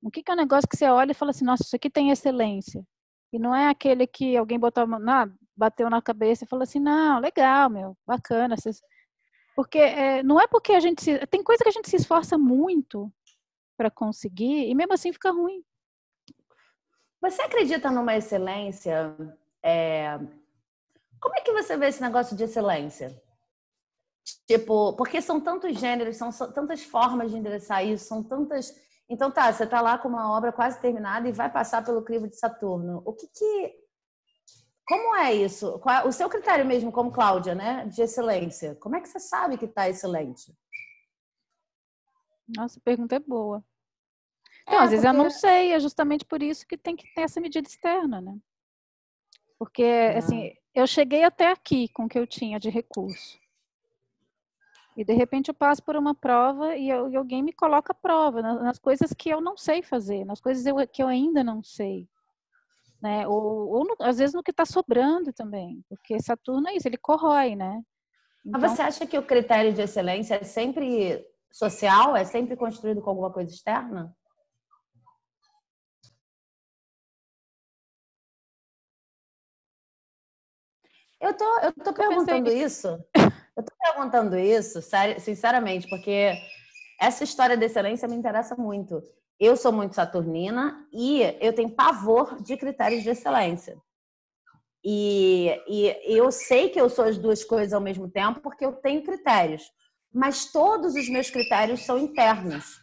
[0.01, 1.89] O que que é um negócio que você olha e fala assim, nossa, isso aqui
[1.89, 2.85] tem excelência.
[3.31, 7.19] E não é aquele que alguém botou, não, bateu na cabeça e falou assim, não,
[7.19, 8.55] legal, meu, bacana,
[9.55, 12.37] porque é, não é porque a gente se, tem coisa que a gente se esforça
[12.37, 13.11] muito
[13.79, 15.63] para conseguir e mesmo assim fica ruim.
[17.21, 19.15] Você acredita numa excelência?
[19.63, 20.17] É...
[21.21, 23.09] Como é que você vê esse negócio de excelência?
[24.45, 28.75] Tipo, porque são tantos gêneros, são tantas formas de endereçar isso, são tantas.
[29.07, 32.27] Então tá, você tá lá com uma obra quase terminada e vai passar pelo crivo
[32.27, 33.01] de Saturno.
[33.05, 33.79] O que que
[34.85, 35.79] como é isso?
[35.87, 37.85] É o seu critério mesmo, como Cláudia, né?
[37.85, 38.75] De excelência.
[38.75, 40.53] Como é que você sabe que está excelente?
[42.57, 43.63] Nossa, a pergunta é boa.
[44.69, 47.21] Então, é, às vezes eu não sei, é justamente por isso que tem que ter
[47.21, 48.37] essa medida externa, né?
[49.57, 50.19] Porque, ah.
[50.19, 53.37] assim, eu cheguei até aqui com o que eu tinha de recurso.
[54.95, 57.95] E, de repente, eu passo por uma prova e, eu, e alguém me coloca a
[57.95, 61.43] prova nas, nas, coisas que eu não sei fazer, nas coisas eu, que eu ainda
[61.43, 62.07] não sei
[63.01, 63.27] né?
[63.27, 66.97] Ou, ou no, às vezes no que está sobrando também, porque Saturno é isso, ele
[66.97, 67.81] corrói, né?
[68.45, 68.59] Então...
[68.59, 73.09] Mas você acha que o critério de excelência é sempre social, é sempre construído com
[73.09, 74.15] alguma coisa externa?
[81.19, 82.87] Eu tô, eu tô perguntando isso.
[83.57, 84.79] Eu tô perguntando isso,
[85.19, 86.33] sinceramente, porque
[86.99, 89.01] essa história de excelência me interessa muito.
[89.39, 93.77] Eu sou muito saturnina e eu tenho pavor de critérios de excelência.
[94.83, 98.73] E, e eu sei que eu sou as duas coisas ao mesmo tempo porque eu
[98.73, 99.63] tenho critérios,
[100.13, 102.81] mas todos os meus critérios são internos.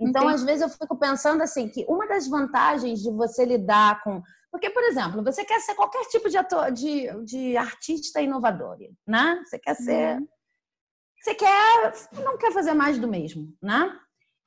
[0.00, 0.34] Então, Entendi.
[0.34, 4.22] às vezes, eu fico pensando assim, que uma das vantagens de você lidar com.
[4.56, 9.42] Porque, por exemplo, você quer ser qualquer tipo de, ator, de, de artista inovador, né?
[9.44, 10.16] Você quer ser.
[10.16, 10.28] Uhum.
[11.20, 11.92] você quer,
[12.24, 13.94] não quer fazer mais do mesmo, né?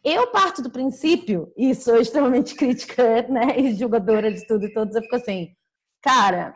[0.04, 4.96] Eu parto do princípio, e sou extremamente crítica, né, e julgadora de tudo e todos,
[4.96, 5.54] eu fico assim,
[6.02, 6.54] cara,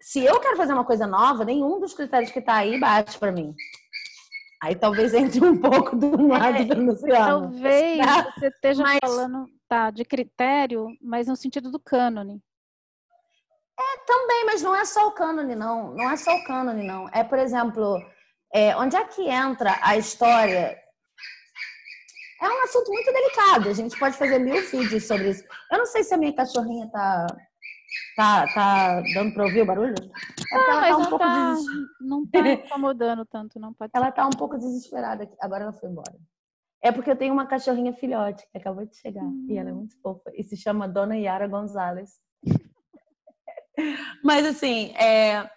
[0.00, 3.30] se eu quero fazer uma coisa nova, nenhum dos critérios que tá aí bate para
[3.30, 3.54] mim.
[4.62, 7.52] Aí talvez entre um pouco do lado é, venusiano.
[7.52, 8.32] Talvez tá?
[8.32, 8.98] você esteja mas...
[9.00, 12.42] falando tá, de critério, mas no sentido do cânone.
[13.78, 15.92] É, também, mas não é só o cânone, não.
[15.94, 17.08] Não é só o cânone, não.
[17.12, 18.00] É, por exemplo,
[18.52, 20.78] é, onde é que entra a história?
[22.40, 23.68] É um assunto muito delicado.
[23.68, 25.44] A gente pode fazer mil vídeos sobre isso.
[25.72, 27.26] Eu não sei se a minha cachorrinha tá
[28.16, 29.94] Tá, tá dando para ouvir o barulho?
[29.94, 31.64] É ah, mas tá um não, pouco tá, des...
[32.00, 35.36] não tá incomodando tanto, não pode Ela tá um pouco desesperada aqui.
[35.40, 36.14] Agora ela foi embora.
[36.82, 39.46] É porque eu tenho uma cachorrinha filhote que acabou de chegar hum.
[39.48, 39.76] e ela é hum.
[39.76, 42.20] muito fofa e se chama Dona Yara Gonzalez.
[44.22, 45.48] Mas assim, é,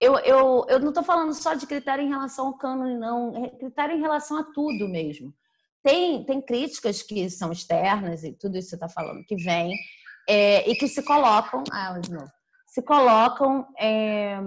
[0.00, 3.44] eu, eu, eu não estou falando só de critério em relação ao cânone, não.
[3.44, 5.32] É critério em relação a tudo mesmo.
[5.82, 9.74] Tem, tem críticas que são externas e tudo isso que você está falando, que vem
[10.28, 12.30] é, e que se colocam, ah, de novo,
[12.66, 14.40] se colocam é,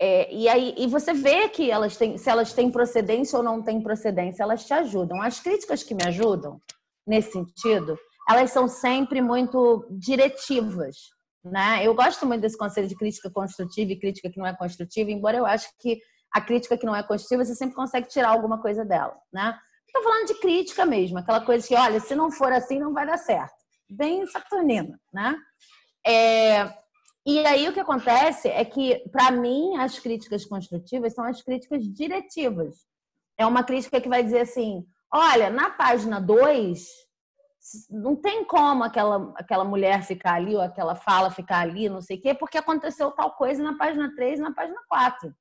[0.00, 3.62] é, e aí e você vê que elas têm, se elas têm procedência ou não
[3.62, 5.22] têm procedência, elas te ajudam.
[5.22, 6.60] As críticas que me ajudam
[7.06, 7.96] nesse sentido,
[8.28, 10.96] elas são sempre muito diretivas,
[11.44, 11.86] né?
[11.86, 15.36] Eu gosto muito desse conceito de crítica construtiva e crítica que não é construtiva, embora
[15.36, 16.00] eu acho que
[16.32, 19.58] a crítica que não é construtiva você sempre consegue tirar alguma coisa dela, né?
[19.86, 23.06] Estou falando de crítica mesmo, aquela coisa que, olha, se não for assim, não vai
[23.06, 25.36] dar certo bem saturnina, né?
[26.04, 26.72] É,
[27.24, 31.84] e aí o que acontece é que, para mim, as críticas construtivas são as críticas
[31.84, 32.76] diretivas.
[33.38, 36.84] É uma crítica que vai dizer assim: olha, na página 2,
[37.90, 42.16] não tem como aquela, aquela mulher ficar ali, ou aquela fala ficar ali, não sei
[42.16, 45.34] o quê, porque aconteceu tal coisa na página 3 e na página 4.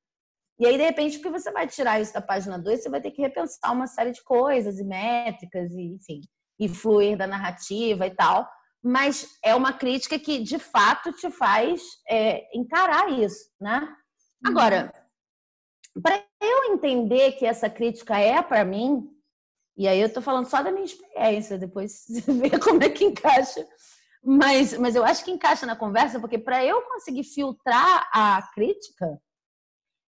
[0.60, 3.12] E aí, de repente, porque você vai tirar isso da página 2, você vai ter
[3.12, 6.22] que repensar uma série de coisas e métricas, e enfim
[6.62, 8.48] e fluir da narrativa e tal.
[8.84, 13.82] Mas é uma crítica que, de fato, te faz é, encarar isso, né?
[14.46, 14.52] Uhum.
[14.52, 14.94] Agora,
[16.02, 19.08] para eu entender que essa crítica é para mim,
[19.78, 23.06] e aí eu estou falando só da minha experiência, depois você vê como é que
[23.06, 23.66] encaixa.
[24.24, 29.20] Mas, mas eu acho que encaixa na conversa, porque para eu conseguir filtrar a crítica,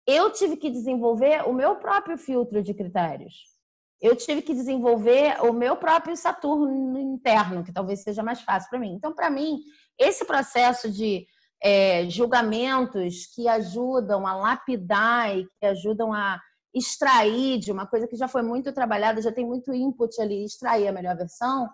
[0.07, 3.59] eu tive que desenvolver o meu próprio filtro de critérios
[4.01, 8.79] eu tive que desenvolver o meu próprio Saturno interno, que talvez seja mais fácil para
[8.79, 8.93] mim.
[8.93, 9.59] Então, para mim,
[9.97, 11.27] esse processo de
[11.61, 16.39] é, julgamentos que ajudam a lapidar e que ajudam a
[16.79, 20.87] extrair de uma coisa que já foi muito trabalhada, já tem muito input ali, extrair
[20.87, 21.69] a melhor versão,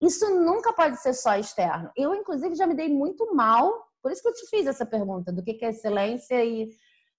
[0.00, 1.90] isso nunca pode ser só externo.
[1.96, 5.32] Eu, inclusive, já me dei muito mal, por isso que eu te fiz essa pergunta
[5.32, 6.68] do que é excelência e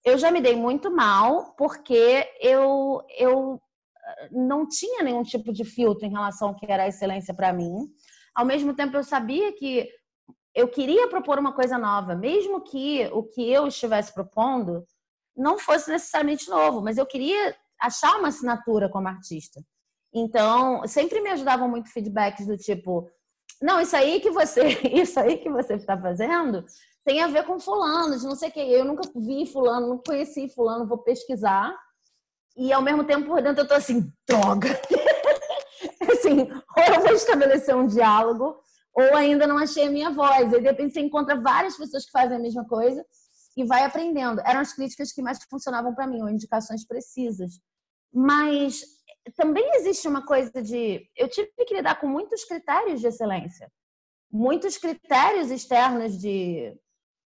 [0.04, 3.58] eu já me dei muito mal porque eu, eu
[4.30, 7.88] não tinha nenhum tipo de filtro em relação ao que era a excelência para mim.
[8.34, 9.88] Ao mesmo tempo, eu sabia que
[10.54, 14.84] eu queria propor uma coisa nova, mesmo que o que eu estivesse propondo
[15.36, 19.60] não fosse necessariamente novo, mas eu queria achar uma assinatura como artista.
[20.14, 23.10] Então, sempre me ajudavam muito feedbacks do tipo,
[23.60, 26.64] não, isso aí que você, isso aí que você está fazendo
[27.04, 28.60] tem a ver com fulano, de não sei o que.
[28.60, 31.74] Eu nunca vi fulano, não conheci fulano, vou pesquisar
[32.56, 34.68] e ao mesmo tempo por dentro eu tô assim, droga.
[36.10, 38.56] assim, ou eu vou estabelecer um diálogo,
[38.94, 40.52] ou ainda não achei a minha voz.
[40.52, 43.04] E de repente você encontra várias pessoas que fazem a mesma coisa
[43.56, 44.40] e vai aprendendo.
[44.44, 47.60] Eram as críticas que mais funcionavam para mim, ou indicações precisas.
[48.12, 48.82] Mas
[49.36, 51.08] também existe uma coisa de.
[51.16, 53.70] Eu tive que lidar com muitos critérios de excelência,
[54.30, 56.76] muitos critérios externos de.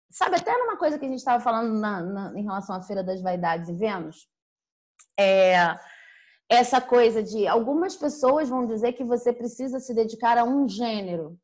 [0.09, 3.03] Sabe, até numa coisa que a gente estava falando na, na, em relação à Feira
[3.03, 4.27] das Vaidades e Vênus,
[5.19, 5.55] é,
[6.47, 11.39] essa coisa de algumas pessoas vão dizer que você precisa se dedicar a um gênero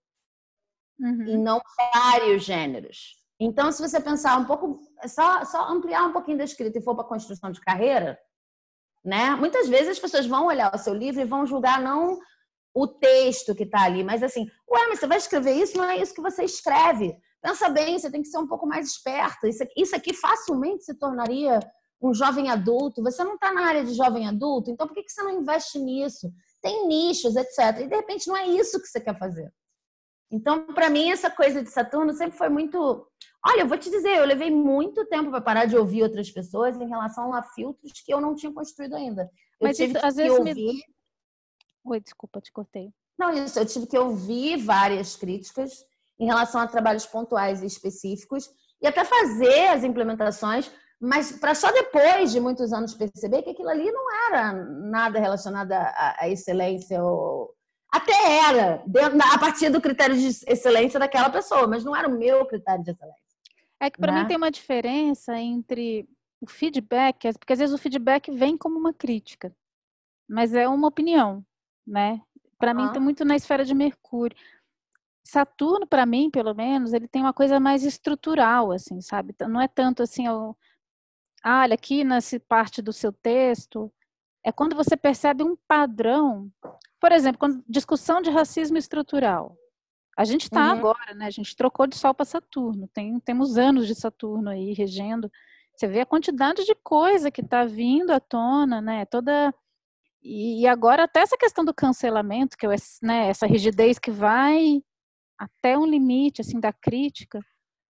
[0.99, 1.23] uhum.
[1.23, 1.59] e não
[1.93, 3.17] vários gêneros.
[3.39, 6.93] Então, se você pensar um pouco, só, só ampliar um pouquinho da escrita e for
[6.93, 8.19] para a construção de carreira,
[9.03, 9.33] né?
[9.35, 12.19] Muitas vezes as pessoas vão olhar o seu livro e vão julgar não
[12.73, 15.77] o texto que está ali, mas assim, ué, mas você vai escrever isso?
[15.77, 17.15] Não é isso que você escreve.
[17.41, 19.47] Pensa bem, você tem que ser um pouco mais esperta.
[19.47, 21.59] Isso aqui, isso aqui facilmente se tornaria
[22.01, 25.11] um jovem adulto, você não está na área de jovem adulto, então por que, que
[25.11, 26.31] você não investe nisso?
[26.61, 27.81] Tem nichos, etc.
[27.81, 29.51] E de repente não é isso que você quer fazer.
[30.31, 33.05] Então, para mim, essa coisa de Saturno sempre foi muito.
[33.45, 36.79] Olha, eu vou te dizer, eu levei muito tempo para parar de ouvir outras pessoas
[36.79, 39.29] em relação a filtros que eu não tinha construído ainda.
[39.59, 40.55] Eu Mas tive isso, às vezes ouvir.
[40.55, 40.83] Me...
[41.85, 42.91] Oi, desculpa, te cortei.
[43.17, 45.85] Não, isso, eu tive que ouvir várias críticas
[46.19, 48.49] em relação a trabalhos pontuais e específicos
[48.81, 53.69] e até fazer as implementações mas para só depois de muitos anos perceber que aquilo
[53.69, 57.55] ali não era nada relacionado à, à excelência ou
[57.91, 58.83] até era,
[59.33, 62.91] a partir do critério de excelência daquela pessoa, mas não era o meu critério de
[62.91, 63.28] excelência.
[63.79, 64.21] É que para né?
[64.21, 66.07] mim tem uma diferença entre
[66.41, 69.55] o feedback, porque às vezes o feedback vem como uma crítica,
[70.27, 71.45] mas é uma opinião,
[71.85, 72.21] né?
[72.57, 74.37] Para mim tem muito na esfera de Mercúrio.
[75.23, 79.33] Saturno, para mim, pelo menos, ele tem uma coisa mais estrutural, assim, sabe?
[79.47, 80.57] Não é tanto assim, eu,
[81.43, 83.91] ah, olha, aqui nessa parte do seu texto,
[84.43, 86.51] é quando você percebe um padrão.
[86.99, 89.55] Por exemplo, quando, discussão de racismo estrutural.
[90.19, 90.79] A gente está uhum.
[90.79, 91.27] agora, né?
[91.27, 92.89] A gente trocou de Sol para Saturno.
[92.93, 95.31] Tem, temos anos de Saturno aí regendo.
[95.73, 99.05] Você vê a quantidade de coisa que está vindo à tona, né?
[99.05, 99.53] Toda
[100.21, 104.81] e agora até essa questão do cancelamento, que é né, essa rigidez que vai
[105.37, 107.39] até um limite assim da crítica,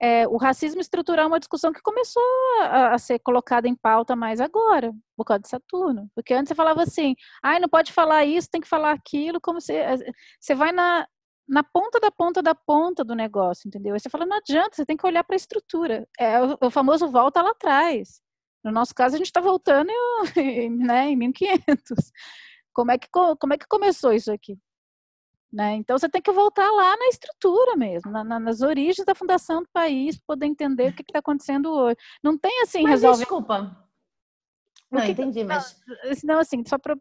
[0.02, 2.22] é, o racismo estrutural é uma discussão que começou
[2.64, 6.12] a, a, ser colocada em pauta mais agora, por causa de Saturno.
[6.14, 9.62] Porque antes você falava assim, ai, não pode falar isso, tem que falar aquilo, como
[9.62, 9.74] se.
[9.74, 11.08] Eh, você vai na,
[11.50, 13.96] na ponta da ponta da ponta do negócio, entendeu?
[13.96, 16.08] Aí você fala, não adianta, você tem que olhar para a estrutura.
[16.18, 18.22] É o, o, famoso volta lá atrás.
[18.64, 19.90] No nosso caso, a gente está voltando
[20.38, 22.12] em, né, em 1500.
[22.72, 24.58] Como é, que, como é que começou isso aqui?
[25.52, 25.74] Né?
[25.74, 29.64] Então você tem que voltar lá na estrutura mesmo, na, na, nas origens da fundação
[29.64, 31.98] do país, para poder entender o que está acontecendo hoje.
[32.24, 33.20] Não tem assim, mas resolve.
[33.20, 33.90] Desculpa.
[34.92, 35.82] Não, entendi, mas.
[36.24, 36.96] Não, assim, só para.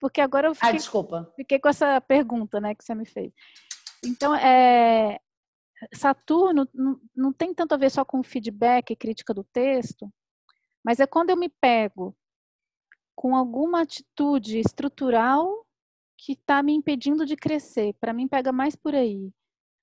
[0.00, 1.32] Porque agora eu ah, fiquei, ah, desculpa.
[1.36, 3.32] fiquei com essa pergunta né, que você me fez.
[4.04, 5.20] Então, é,
[5.94, 10.12] Saturno não, não tem tanto a ver só com feedback e crítica do texto,
[10.84, 12.16] mas é quando eu me pego
[13.14, 15.64] com alguma atitude estrutural
[16.18, 17.94] que está me impedindo de crescer.
[18.00, 19.30] Para mim, pega mais por aí.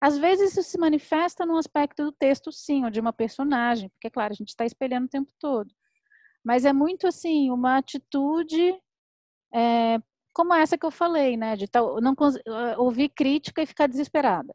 [0.01, 4.10] Às vezes isso se manifesta num aspecto do texto, sim, ou de uma personagem, porque,
[4.10, 5.73] claro, a gente está espelhando o tempo todo.
[6.43, 8.73] Mas é muito assim, uma atitude
[9.53, 9.99] é,
[10.34, 11.56] como essa que eu falei, né?
[11.56, 12.15] De tal, não
[12.78, 14.54] ouvir crítica e ficar desesperada.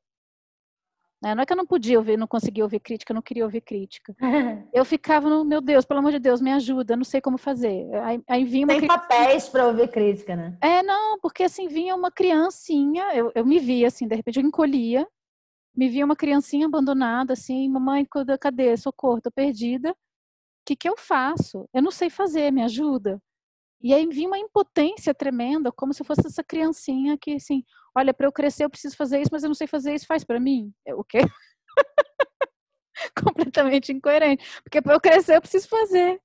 [1.25, 3.63] Né, não é que eu não podia ouvir, não conseguia ouvir crítica, não queria ouvir
[3.63, 4.15] crítica.
[4.75, 7.89] Eu ficava no, meu Deus, pelo amor de Deus, me ajuda, não sei como fazer.
[8.03, 8.99] Aí, aí vinha Tem crítica...
[8.99, 10.59] papéis para ouvir crítica, né?
[10.61, 14.45] É, não, porque assim, vinha uma criancinha, eu, eu me via assim, de repente eu
[14.45, 15.09] encolhia,
[15.75, 18.07] me via uma criancinha abandonada, assim, mamãe,
[18.39, 18.77] cadê?
[18.77, 19.93] Socorro, tô perdida.
[19.93, 19.95] O
[20.67, 21.67] que, que eu faço?
[21.73, 23.19] Eu não sei fazer, me ajuda.
[23.85, 27.63] E aí vinha uma impotência tremenda, como se fosse essa criancinha que, assim,
[27.95, 30.25] olha, para eu crescer eu preciso fazer isso, mas eu não sei fazer isso, faz
[30.25, 30.73] para mim.
[30.87, 31.19] É, o quê?
[33.23, 34.43] Completamente incoerente.
[34.63, 36.19] Porque para eu crescer eu preciso fazer.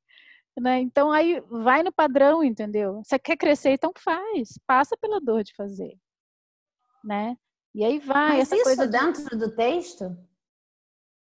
[0.57, 0.79] Né?
[0.79, 3.01] Então aí vai no padrão, entendeu?
[3.03, 4.57] Você quer crescer, então faz.
[4.65, 5.97] Passa pela dor de fazer.
[7.03, 7.35] Né?
[7.75, 8.37] E aí vai.
[8.37, 10.17] Mas essa isso coisa dentro do texto?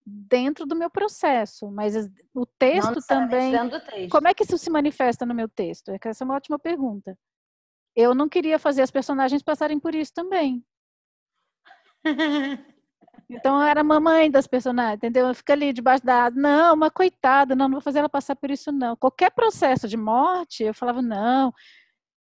[0.05, 1.95] Dentro do meu processo, mas
[2.33, 3.51] o texto também.
[3.51, 4.09] Texto.
[4.09, 5.89] Como é que isso se manifesta no meu texto?
[5.89, 7.17] É essa é uma ótima pergunta.
[7.95, 10.63] Eu não queria fazer as personagens passarem por isso também.
[13.29, 15.33] Então eu era a mamãe das personagens, entendeu?
[15.33, 18.71] Fica ali debaixo da não, uma coitada, não, não vou fazer ela passar por isso
[18.71, 18.95] não.
[18.97, 21.53] Qualquer processo de morte, eu falava não.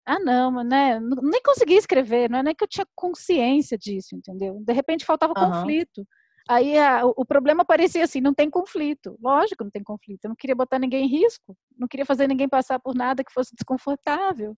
[0.05, 0.99] Ah, não, né?
[1.01, 4.61] Nem conseguia escrever, não é nem que eu tinha consciência disso, entendeu?
[4.65, 5.53] De repente faltava uhum.
[5.53, 6.07] conflito.
[6.51, 9.17] Aí a, o problema parecia assim, não tem conflito.
[9.23, 10.25] Lógico, não tem conflito.
[10.25, 13.33] Eu não queria botar ninguém em risco, não queria fazer ninguém passar por nada que
[13.33, 14.57] fosse desconfortável.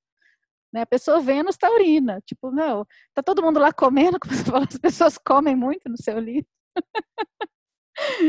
[0.72, 0.80] Né?
[0.80, 4.78] A pessoa Vênus taurina, tipo, não, tá todo mundo lá comendo, como você fala, as
[4.78, 6.48] pessoas comem muito no seu livro.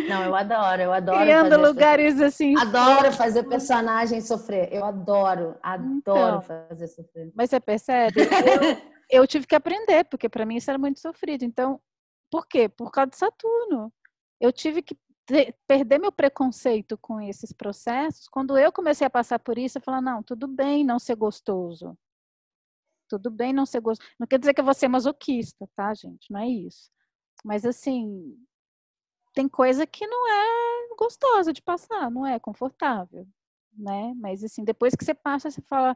[0.09, 1.19] Não, eu adoro, eu adoro.
[1.19, 2.53] Criando lugares assim.
[2.57, 4.67] Adoro fazer personagem sofrer.
[4.73, 7.31] Eu adoro, adoro então, fazer sofrer.
[7.33, 8.19] Mas você percebe?
[9.09, 11.43] Eu, eu tive que aprender, porque para mim isso era muito sofrido.
[11.43, 11.79] Então,
[12.33, 12.67] por quê?
[12.67, 13.93] Por causa de Saturno.
[14.41, 18.27] Eu tive que ter, perder meu preconceito com esses processos.
[18.27, 21.95] Quando eu comecei a passar por isso, eu falei, não, tudo bem não ser gostoso.
[23.07, 24.09] Tudo bem não ser gostoso.
[24.19, 26.31] Não quer dizer que eu vou ser masoquista, tá, gente?
[26.31, 26.89] Não é isso.
[27.45, 28.35] Mas, assim,
[29.35, 33.27] tem coisa que não é gostosa de passar, não é confortável,
[33.77, 34.11] né?
[34.15, 35.95] Mas, assim, depois que você passa, você fala,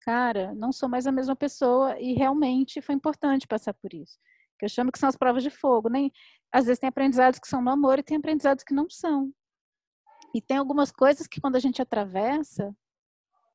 [0.00, 4.18] cara, não sou mais a mesma pessoa e realmente foi importante passar por isso
[4.60, 5.88] que eu chamo que são as provas de fogo.
[5.88, 6.12] Nem,
[6.52, 9.32] às vezes tem aprendizados que são no amor e tem aprendizados que não são.
[10.34, 12.76] E tem algumas coisas que quando a gente atravessa,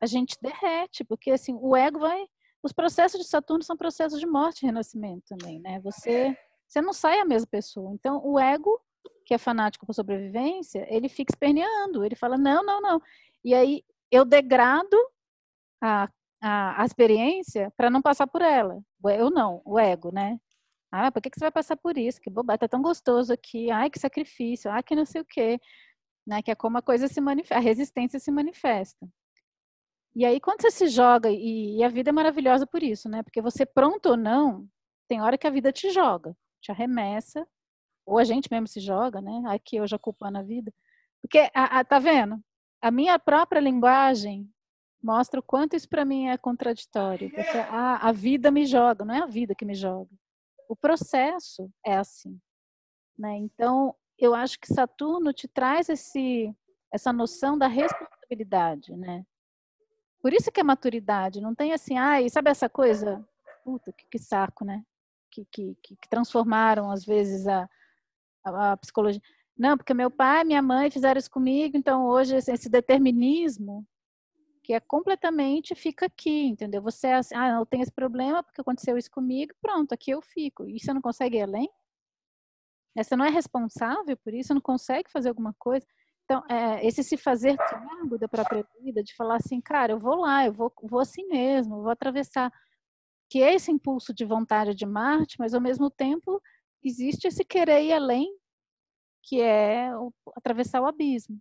[0.02, 2.26] a gente derrete, porque assim, o ego vai.
[2.64, 5.80] Os processos de Saturno são processos de morte e renascimento também, né?
[5.82, 6.36] Você,
[6.68, 7.94] você não sai a mesma pessoa.
[7.94, 8.82] Então, o ego,
[9.24, 12.04] que é fanático por sobrevivência, ele fica esperneando.
[12.04, 13.00] Ele fala: não, não, não.
[13.44, 14.98] E aí eu degrado
[15.80, 16.10] a,
[16.42, 18.82] a, a experiência para não passar por ela.
[19.04, 20.40] Eu não, o ego, né?
[20.92, 22.22] Ah, por que, que você vai passar por isso?
[22.22, 23.70] Que bobagem, tá tão gostoso aqui.
[23.72, 24.72] Ai, que sacrifício.
[24.72, 25.60] Ai, que não sei o quê.
[26.26, 26.42] né?
[26.42, 29.08] Que é como a coisa se manifesta, a resistência se manifesta.
[30.16, 33.22] E aí, quando você se joga, e, e, a vida é maravilhosa por isso, né?
[33.24, 34.68] Porque você, pronto ou não,
[35.10, 37.46] tem hora que a vida te joga, te arremessa,
[38.06, 39.44] ou a gente mesmo se joga, né?
[39.48, 40.74] Aqui eu já culpando a vida.
[41.22, 42.40] Porque, a, a, tá vendo?
[42.82, 44.50] A minha própria linguagem
[45.04, 47.30] mostra o quanto isso para mim é contraditório.
[47.32, 50.10] Porque a, a vida me joga, não é a vida que me joga.
[50.68, 52.40] O processo é assim.
[53.18, 53.38] Né?
[53.38, 56.54] Então, eu acho que Saturno te traz esse,
[56.92, 59.26] essa noção da responsabilidade, né?
[60.22, 63.24] Por isso que é maturidade, não tem assim, ai, sabe essa coisa?
[63.64, 64.84] Puta, que, que saco, né?
[65.30, 67.70] Que, que, que, transformaram, às vezes, a,
[68.44, 69.22] a, a, psicologia.
[69.58, 73.86] Não, porque meu pai e minha mãe fizeram isso comigo, então hoje esse, esse determinismo,
[74.66, 76.82] que é completamente fica aqui, entendeu?
[76.82, 80.24] Você é assim, ah, eu tenho esse problema porque aconteceu isso comigo, pronto, aqui eu
[80.24, 80.68] fico.
[80.68, 81.70] E você não consegue ir além?
[82.98, 85.86] Você não é responsável por isso, não consegue fazer alguma coisa.
[86.24, 90.16] Então, é, esse se fazer cargo da própria vida, de falar assim, cara, eu vou
[90.16, 92.52] lá, eu vou, vou assim mesmo, vou atravessar.
[93.30, 96.42] Que é esse impulso de vontade de Marte, mas ao mesmo tempo
[96.84, 98.28] existe esse querer ir além,
[99.22, 101.40] que é o, atravessar o abismo.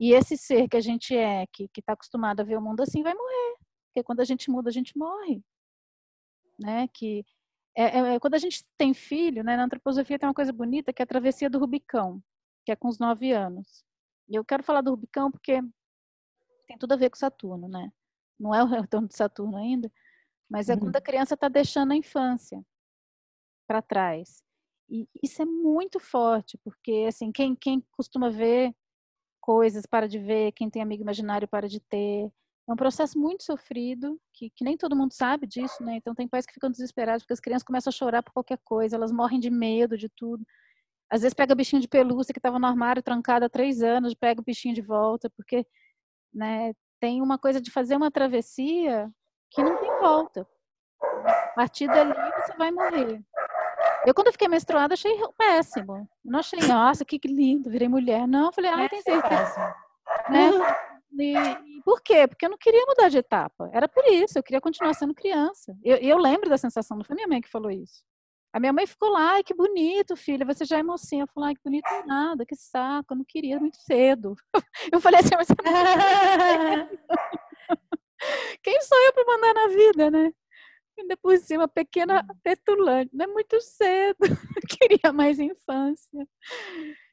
[0.00, 3.02] E esse ser que a gente é, que está acostumado a ver o mundo assim,
[3.02, 3.56] vai morrer.
[3.86, 5.42] Porque quando a gente muda, a gente morre.
[6.58, 6.88] Né?
[6.88, 7.24] Que
[7.76, 10.92] é, é, é quando a gente tem filho, né, na antroposofia tem uma coisa bonita
[10.92, 12.22] que é a travessia do Rubicão,
[12.64, 13.84] que é com os nove anos.
[14.28, 15.60] E eu quero falar do Rubicão porque
[16.66, 17.92] tem tudo a ver com Saturno, né?
[18.38, 19.90] Não é o retorno de Saturno ainda,
[20.48, 20.80] mas é uhum.
[20.80, 22.64] quando a criança está deixando a infância
[23.66, 24.42] para trás.
[24.88, 28.74] E isso é muito forte, porque assim, quem, quem costuma ver
[29.42, 32.30] coisas para de ver, quem tem amigo imaginário para de ter.
[32.68, 35.96] É um processo muito sofrido, que, que nem todo mundo sabe disso, né?
[35.96, 38.94] Então tem pais que ficam desesperados porque as crianças começam a chorar por qualquer coisa,
[38.94, 40.46] elas morrem de medo de tudo.
[41.10, 44.40] Às vezes pega bichinho de pelúcia que estava no armário trancado há três anos, pega
[44.40, 45.66] o bichinho de volta, porque
[46.32, 49.10] né, tem uma coisa de fazer uma travessia
[49.50, 50.46] que não tem volta.
[51.02, 53.20] A partir dali você vai morrer.
[54.06, 56.08] Eu, quando fiquei menstruada, achei péssimo.
[56.24, 58.26] Não achei, nossa, que lindo, virei mulher.
[58.26, 59.74] Não, falei, ah, tem certeza.
[60.28, 60.50] Né?
[61.18, 62.26] E, e, por quê?
[62.26, 63.70] Porque eu não queria mudar de etapa.
[63.72, 65.76] Era por isso, eu queria continuar sendo criança.
[65.84, 68.02] E eu, eu, lembro da sensação, não foi minha mãe que falou isso.
[68.52, 71.22] A minha mãe ficou lá, ai, que bonito, filha, você já é mocinha.
[71.22, 74.34] Eu falei, ai, que bonito nada, que saco, eu não queria muito cedo.
[74.92, 75.48] Eu falei assim, mas
[78.62, 80.32] quem sou eu para mandar na vida, né?
[80.98, 84.18] Ainda por cima, pequena petulante, não é muito cedo,
[84.80, 86.28] queria mais infância.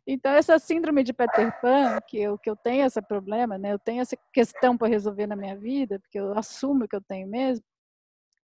[0.05, 3.73] Então, essa síndrome de Peter Pan, que eu, que eu tenho esse problema, né?
[3.73, 7.27] Eu tenho essa questão para resolver na minha vida, porque eu assumo que eu tenho
[7.27, 7.63] mesmo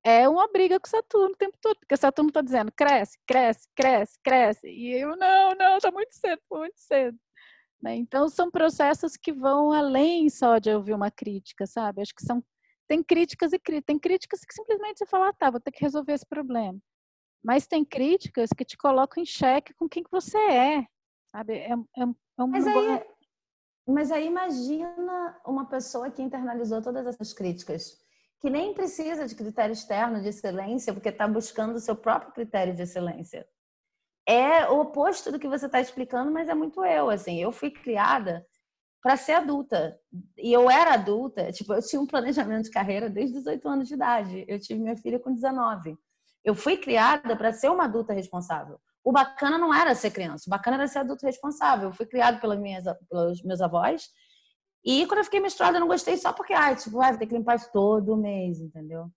[0.05, 4.19] é uma briga com Saturno o tempo todo, porque Saturno está dizendo cresce, cresce, cresce,
[4.23, 7.19] cresce, e eu não, não, está muito cedo, muito cedo.
[7.83, 7.97] Né?
[7.97, 12.03] Então são processos que vão além só de ouvir uma crítica, sabe?
[12.03, 12.45] Acho que são
[12.87, 15.83] tem críticas e críticas, tem críticas que simplesmente você fala, ah, tá, vou ter que
[15.83, 16.79] resolver esse problema.
[17.43, 20.87] Mas tem críticas que te colocam em xeque com quem que você é,
[21.31, 21.55] sabe?
[21.55, 22.03] É, é,
[22.39, 23.07] é um mas, aí,
[23.87, 28.03] mas aí imagina uma pessoa que internalizou todas essas críticas
[28.45, 32.75] que nem precisa de critério externo de excelência, porque está buscando o seu próprio critério
[32.75, 33.49] de excelência.
[34.27, 37.09] É o oposto do que você está explicando, mas é muito eu.
[37.09, 38.47] Assim, eu fui criada
[39.05, 39.97] para ser adulta.
[40.39, 43.89] E eu era adulta, tipo, eu tinha um planejamento de carreira desde os 18 anos
[43.89, 44.45] de idade.
[44.49, 45.97] Eu tive minha filha com 19.
[46.43, 48.81] Eu fui criada para ser uma adulta responsável.
[49.05, 51.91] O bacana não era ser criança, o bacana era ser adulto responsável.
[51.91, 54.09] Eu fui criada pelas minhas, pelos meus avós
[54.85, 57.35] e quando eu fiquei menstruada, eu não gostei só porque, ai, tipo, vai ter que
[57.35, 59.11] limpar isso todo mês, entendeu?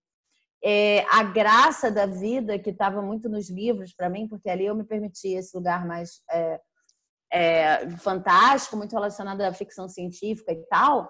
[0.63, 4.75] É, a graça da vida, que estava muito nos livros para mim, porque ali eu
[4.75, 6.59] me permitia esse lugar mais é,
[7.31, 11.09] é, fantástico, muito relacionado à ficção científica e tal.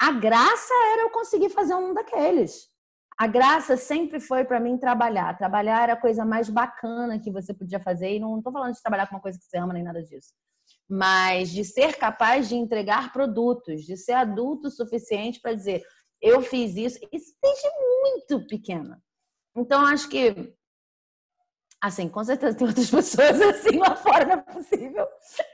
[0.00, 2.68] A graça era eu conseguir fazer um daqueles.
[3.16, 5.36] A graça sempre foi para mim trabalhar.
[5.38, 8.16] Trabalhar era a coisa mais bacana que você podia fazer.
[8.16, 10.32] E não estou falando de trabalhar com uma coisa que você ama nem nada disso
[10.88, 15.82] mas de ser capaz de entregar produtos, de ser adulto o suficiente para dizer
[16.24, 17.68] eu fiz isso, isso desde
[18.02, 19.02] muito pequena.
[19.54, 20.54] Então, acho que,
[21.86, 25.06] assim, com certeza tem outras pessoas assim lá fora, não é possível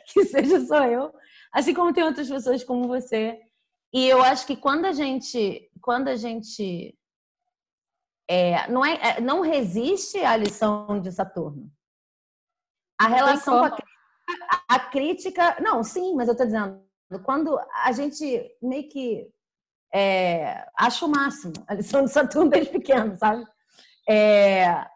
[0.06, 1.12] que seja só eu,
[1.52, 3.38] assim como tem outras pessoas como você.
[3.92, 6.96] E eu acho que quando a gente, quando a gente
[8.28, 11.68] é, não, é, é não resiste à lição de Saturno.
[13.00, 13.78] A relação com a
[14.68, 15.56] a, crítica.
[15.60, 16.80] Não, sim, mas eu estou dizendo,
[17.24, 19.28] quando a gente meio que
[19.92, 23.44] é, acha o máximo, a lição de Saturno desde pequeno, sabe?
[24.08, 24.86] É,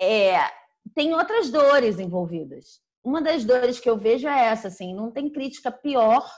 [0.00, 0.61] é,
[0.94, 2.80] tem outras dores envolvidas.
[3.04, 6.28] Uma das dores que eu vejo é essa, assim, não tem crítica pior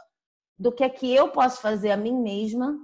[0.59, 2.79] do que é que eu posso fazer a mim mesma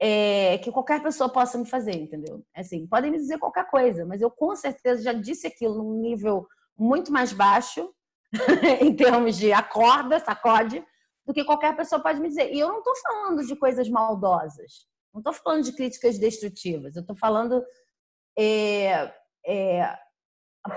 [0.00, 2.44] é, que qualquer pessoa possa me fazer, entendeu?
[2.54, 6.46] Assim, podem me dizer qualquer coisa, mas eu com certeza já disse aquilo num nível
[6.76, 7.90] muito mais baixo,
[8.80, 10.84] em termos de acorda, sacode,
[11.24, 12.52] do que qualquer pessoa pode me dizer.
[12.52, 17.00] E eu não estou falando de coisas maldosas, não estou falando de críticas destrutivas, eu
[17.00, 17.64] estou falando.
[18.38, 19.12] É,
[19.46, 19.98] é,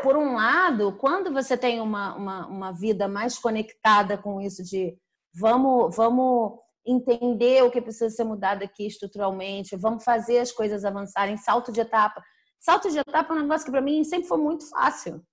[0.02, 4.98] por um lado, quando você tem uma, uma, uma vida mais conectada com isso de
[5.34, 11.38] vamos, vamos entender o que precisa ser mudado aqui estruturalmente, vamos fazer as coisas avançarem,
[11.38, 12.22] salto de etapa.
[12.60, 15.24] Salto de etapa é um negócio que para mim sempre foi muito fácil.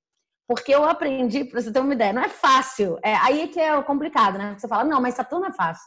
[0.49, 2.99] Porque eu aprendi, para você ter uma ideia, não é fácil.
[3.03, 4.55] É aí que é complicado, né?
[4.57, 5.85] Você fala, não, mas Saturno é fácil.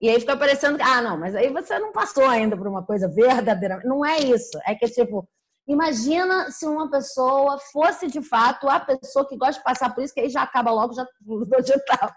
[0.00, 3.08] E aí fica parecendo ah, não, mas aí você não passou ainda por uma coisa
[3.08, 3.80] verdadeira.
[3.84, 4.58] Não é isso.
[4.66, 5.28] É que, tipo,
[5.66, 10.14] imagina se uma pessoa fosse de fato a pessoa que gosta de passar por isso,
[10.14, 12.14] que aí já acaba logo, já mudou de etapa.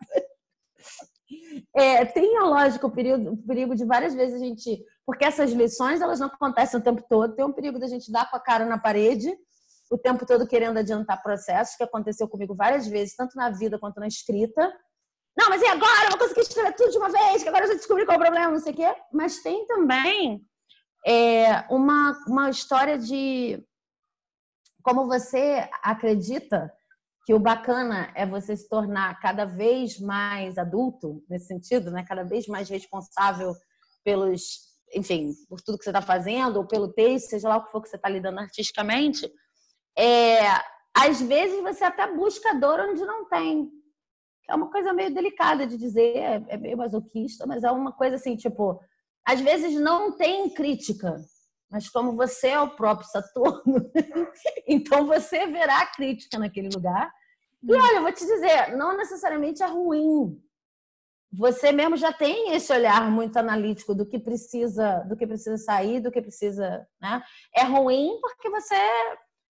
[1.76, 4.84] É, tem a lógica, o perigo, o perigo de várias vezes a gente.
[5.06, 7.36] Porque essas lições, elas não acontecem o tempo todo.
[7.36, 9.36] Tem um perigo da gente dar com a cara na parede
[9.92, 14.00] o tempo todo querendo adiantar processos, que aconteceu comigo várias vezes, tanto na vida quanto
[14.00, 14.74] na escrita.
[15.38, 16.06] Não, mas e agora?
[16.06, 18.18] Eu vou conseguir escrever tudo de uma vez, que agora eu já descobri qual é
[18.18, 18.96] o problema, não sei o quê.
[19.12, 20.46] Mas tem também
[21.06, 23.64] é, uma, uma história de
[24.82, 26.72] como você acredita
[27.26, 32.06] que o bacana é você se tornar cada vez mais adulto, nesse sentido, né?
[32.08, 33.54] cada vez mais responsável
[34.04, 34.60] pelos,
[34.94, 37.82] enfim, por tudo que você está fazendo, ou pelo texto, seja lá o que for
[37.82, 39.32] que você está lidando artisticamente,
[39.98, 40.38] é,
[40.96, 43.72] às vezes você até busca dor onde não tem.
[44.48, 48.18] É uma coisa meio delicada de dizer, é, é meio masoquista, mas é uma coisa
[48.18, 48.80] assim, tipo,
[49.26, 51.20] às vezes não tem crítica,
[51.70, 53.92] mas como você é o próprio Saturno,
[54.68, 57.12] então você verá a crítica naquele lugar.
[57.64, 57.80] E hum.
[57.82, 60.40] olha, eu vou te dizer, não necessariamente é ruim.
[61.34, 66.00] Você mesmo já tem esse olhar muito analítico do que precisa, do que precisa sair,
[66.00, 67.22] do que precisa, né?
[67.54, 68.76] É ruim porque você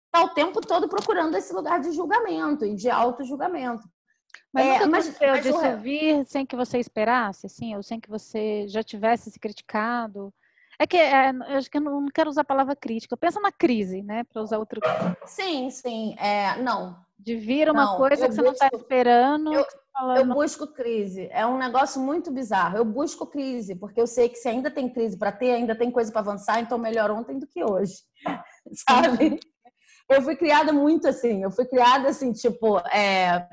[0.05, 3.83] está o tempo todo procurando esse lugar de julgamento e de auto-julgamento.
[4.53, 5.77] Mas é, mas, mas de o...
[5.77, 10.33] vir sem que você esperasse, assim, ou sem que você já tivesse se criticado?
[10.81, 13.15] É que é, eu acho que eu não quero usar a palavra crítica.
[13.15, 14.23] Pensa na crise, né?
[14.23, 14.81] Para usar outro.
[15.27, 16.15] Sim, sim.
[16.17, 16.97] É, não.
[17.19, 19.53] De vir uma não, coisa que você busco, não está esperando.
[19.53, 19.65] Eu,
[20.15, 21.29] eu busco crise.
[21.31, 22.77] É um negócio muito bizarro.
[22.77, 25.91] Eu busco crise, porque eu sei que se ainda tem crise para ter, ainda tem
[25.91, 27.93] coisa para avançar, então melhor ontem do que hoje.
[28.89, 29.39] Sabe?
[30.09, 31.43] eu fui criada muito assim.
[31.43, 33.47] Eu fui criada assim, tipo, é,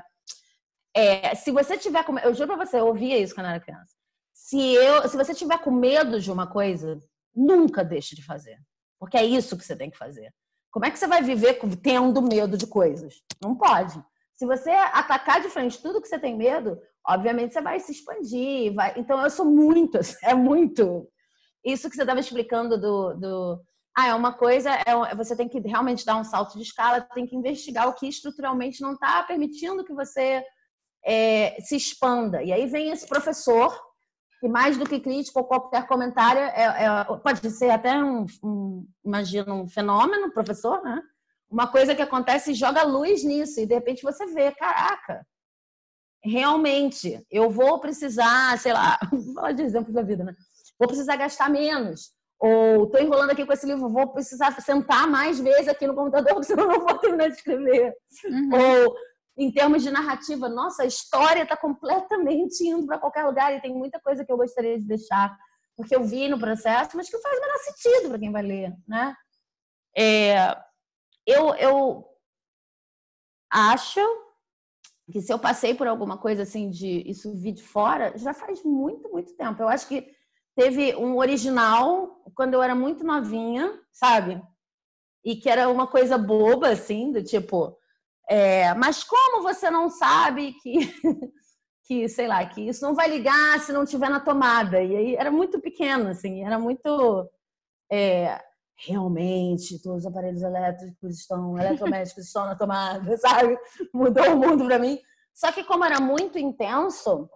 [0.98, 3.60] é, se você tiver com, eu juro pra você, eu ouvia isso quando eu era
[3.60, 3.94] criança.
[4.34, 6.98] Se eu, se você tiver com medo de uma coisa,
[7.32, 8.58] nunca deixe de fazer,
[8.98, 10.34] porque é isso que você tem que fazer.
[10.72, 13.22] Como é que você vai viver tendo medo de coisas?
[13.40, 14.02] Não pode.
[14.34, 16.76] Se você atacar de frente tudo que você tem medo,
[17.06, 18.74] obviamente você vai se expandir.
[18.74, 18.94] Vai...
[18.96, 21.08] Então eu sou muito, é muito.
[21.64, 23.62] Isso que você estava explicando do, do
[23.96, 27.26] ah, é uma coisa, é, você tem que realmente dar um salto de escala, tem
[27.26, 30.42] que investigar o que estruturalmente não está permitindo que você
[31.04, 32.42] é, se expanda.
[32.42, 33.78] E aí vem esse professor,
[34.40, 38.86] que mais do que crítico ou qualquer comentário, é, é, pode ser até um, um,
[39.04, 41.02] imagina, um fenômeno, professor, né?
[41.50, 45.26] Uma coisa que acontece e joga luz nisso, e de repente você vê, caraca,
[46.22, 50.34] realmente, eu vou precisar, sei lá, vou falar de exemplo da vida, né?
[50.78, 55.40] Vou precisar gastar menos ou estou enrolando aqui com esse livro, vou precisar sentar mais
[55.40, 57.92] vezes aqui no computador, porque senão não vou terminar de escrever.
[58.24, 58.50] Uhum.
[58.52, 58.94] Ou,
[59.38, 63.72] em termos de narrativa, nossa, a história está completamente indo para qualquer lugar e tem
[63.72, 65.38] muita coisa que eu gostaria de deixar,
[65.76, 68.74] porque eu vi no processo, mas que faz o menor sentido para quem vai ler,
[68.86, 69.14] né?
[69.96, 70.56] É,
[71.24, 72.04] eu, eu
[73.48, 74.00] acho
[75.12, 78.64] que se eu passei por alguma coisa assim de isso vir de fora, já faz
[78.64, 79.62] muito, muito tempo.
[79.62, 80.10] Eu acho que
[80.56, 84.42] teve um original quando eu era muito novinha, sabe?
[85.24, 87.77] E que era uma coisa boba, assim, do tipo,
[88.28, 90.78] é, mas como você não sabe que,
[91.84, 94.82] que, sei lá, que isso não vai ligar se não tiver na tomada?
[94.82, 97.28] E aí era muito pequeno, assim, era muito.
[97.90, 98.38] É,
[98.86, 103.58] realmente, todos os aparelhos elétricos estão, eletrodomésticos estão na tomada, sabe?
[103.94, 105.00] Mudou o mundo para mim.
[105.34, 107.30] Só que como era muito intenso,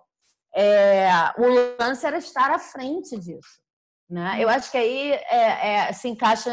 [0.54, 3.62] é, o lance era estar à frente disso.
[4.10, 4.36] Né?
[4.40, 6.50] Eu acho que aí é, é, se encaixa,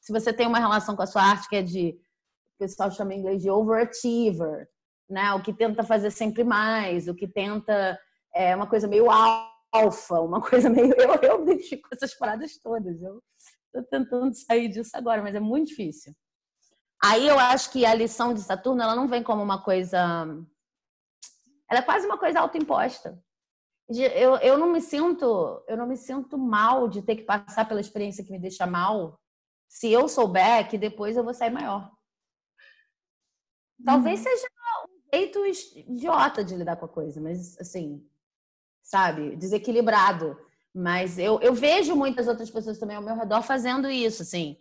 [0.00, 1.98] se você tem uma relação com a sua arte que é de,
[2.60, 4.68] pessoal chama em inglês de overachiever,
[5.08, 5.32] né?
[5.34, 7.98] o que tenta fazer sempre mais, o que tenta
[8.34, 10.94] é uma coisa meio alfa, uma coisa meio.
[10.94, 13.02] Eu, eu identifico essas paradas todas.
[13.02, 13.20] Eu
[13.66, 16.14] estou tentando sair disso agora, mas é muito difícil.
[17.02, 20.26] Aí eu acho que a lição de Saturno ela não vem como uma coisa
[21.70, 23.16] ela é quase uma coisa autoimposta.
[23.88, 27.80] eu, eu não me sinto, eu não me sinto mal de ter que passar pela
[27.80, 29.20] experiência que me deixa mal,
[29.68, 31.88] se eu souber que depois eu vou sair maior.
[33.84, 34.24] Talvez uhum.
[34.24, 34.46] seja
[34.86, 35.46] um jeito
[35.88, 38.04] idiota de lidar com a coisa, mas assim,
[38.82, 40.36] sabe, desequilibrado.
[40.74, 44.56] Mas eu, eu vejo muitas outras pessoas também ao meu redor fazendo isso, assim.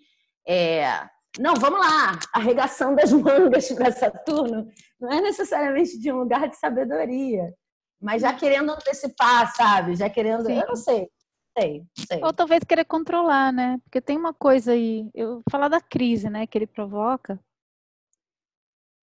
[0.47, 1.07] É,
[1.37, 4.67] não, vamos lá, arregação das mangas para Saturno
[4.99, 7.53] não é necessariamente de um lugar de sabedoria,
[8.01, 9.95] mas já querendo antecipar, sabe?
[9.95, 10.59] Já querendo, Sim.
[10.59, 11.09] eu não sei.
[11.57, 12.23] Sei, sei.
[12.23, 13.79] Ou talvez querer controlar, né?
[13.83, 17.39] Porque tem uma coisa aí, eu falar da crise, né, que ele provoca,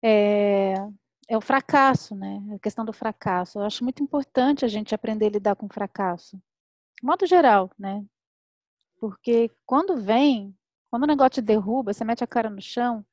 [0.03, 0.75] é,
[1.27, 2.41] é o fracasso, né?
[2.55, 3.59] A questão do fracasso.
[3.59, 6.37] Eu acho muito importante a gente aprender a lidar com o fracasso.
[6.99, 8.03] De modo geral, né?
[8.99, 10.55] Porque quando vem,
[10.89, 13.05] quando o negócio te derruba, você mete a cara no chão,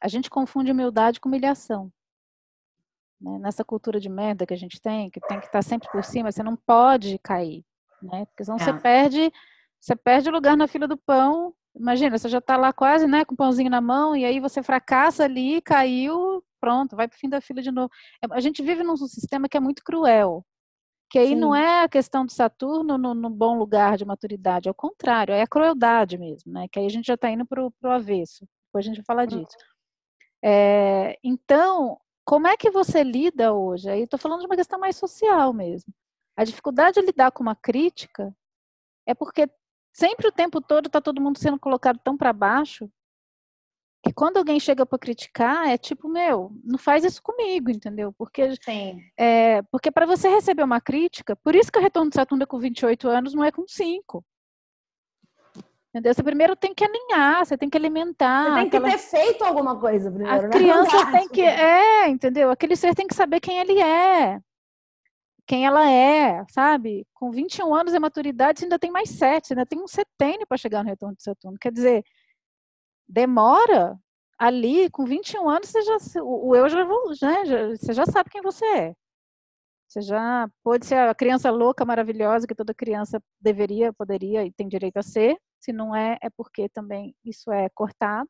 [0.00, 1.92] a gente confunde humildade com humilhação.
[3.20, 3.38] Né?
[3.38, 6.32] Nessa cultura de merda que a gente tem, que tem que estar sempre por cima,
[6.32, 7.64] você não pode cair,
[8.02, 8.26] né?
[8.26, 8.64] Porque senão é.
[8.64, 9.32] você perde,
[9.80, 11.54] você perde o lugar na fila do pão.
[11.74, 14.62] Imagina, você já está lá quase, né, com o pãozinho na mão, e aí você
[14.62, 17.90] fracassa ali, caiu, pronto, vai para o fim da fila de novo.
[18.22, 20.44] É, a gente vive num sistema que é muito cruel.
[21.10, 21.34] Que aí Sim.
[21.36, 25.42] não é a questão do Saturno no, no, bom lugar de maturidade, ao contrário, é
[25.42, 26.66] a crueldade mesmo, né?
[26.72, 28.46] Que aí a gente já está indo para o avesso.
[28.68, 29.54] Depois a gente vai falar disso.
[30.42, 33.90] É, então, como é que você lida hoje?
[33.90, 35.92] Aí estou falando de uma questão mais social mesmo.
[36.36, 38.34] A dificuldade de lidar com uma crítica
[39.06, 39.50] é porque
[39.92, 42.90] sempre o tempo todo está todo mundo sendo colocado tão para baixo
[44.04, 48.12] que quando alguém chega para criticar é tipo meu, não faz isso comigo, entendeu?
[48.12, 49.00] Porque Sim.
[49.16, 52.46] É, porque para você receber uma crítica, por isso que o retorno de Saturno é
[52.46, 54.24] com 28 anos não é com 5.
[55.94, 56.14] Entendeu?
[56.14, 58.44] Você primeiro tem que alinhar, você tem que alimentar.
[58.44, 58.92] Você tem que aquela...
[58.92, 60.38] ter feito alguma coisa primeiro.
[60.38, 60.48] A né?
[60.48, 61.42] criança tem que.
[61.42, 62.50] É, entendeu?
[62.50, 64.40] Aquele ser tem que saber quem ele é.
[65.46, 67.06] Quem ela é, sabe?
[67.14, 70.46] Com 21 anos de maturidade, você ainda tem mais 7, você ainda tem um setênio
[70.46, 71.58] para chegar no retorno de Saturno.
[71.60, 72.04] Quer dizer,
[73.08, 73.98] demora.
[74.38, 78.42] Ali, com 21 anos, você já, o eu já, né, já, você já sabe quem
[78.42, 78.94] você é.
[79.92, 84.66] Você já pode ser a criança louca, maravilhosa, que toda criança deveria, poderia e tem
[84.66, 85.36] direito a ser.
[85.60, 88.28] Se não é, é porque também isso é cortado,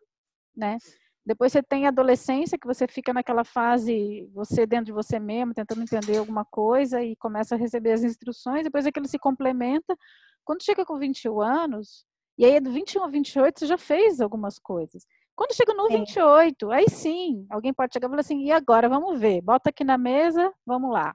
[0.57, 0.77] né?
[1.25, 5.55] Depois você tem a adolescência, que você fica naquela fase, você dentro de você mesmo,
[5.55, 9.97] tentando entender alguma coisa e começa a receber as instruções, depois aquilo se complementa.
[10.45, 12.05] Quando chega com 21 anos,
[12.37, 15.07] e aí do 21 a 28 você já fez algumas coisas.
[15.37, 15.99] Quando chega no sim.
[15.99, 19.85] 28, aí sim, alguém pode chegar e falar assim, e agora, vamos ver, bota aqui
[19.85, 21.15] na mesa, vamos lá.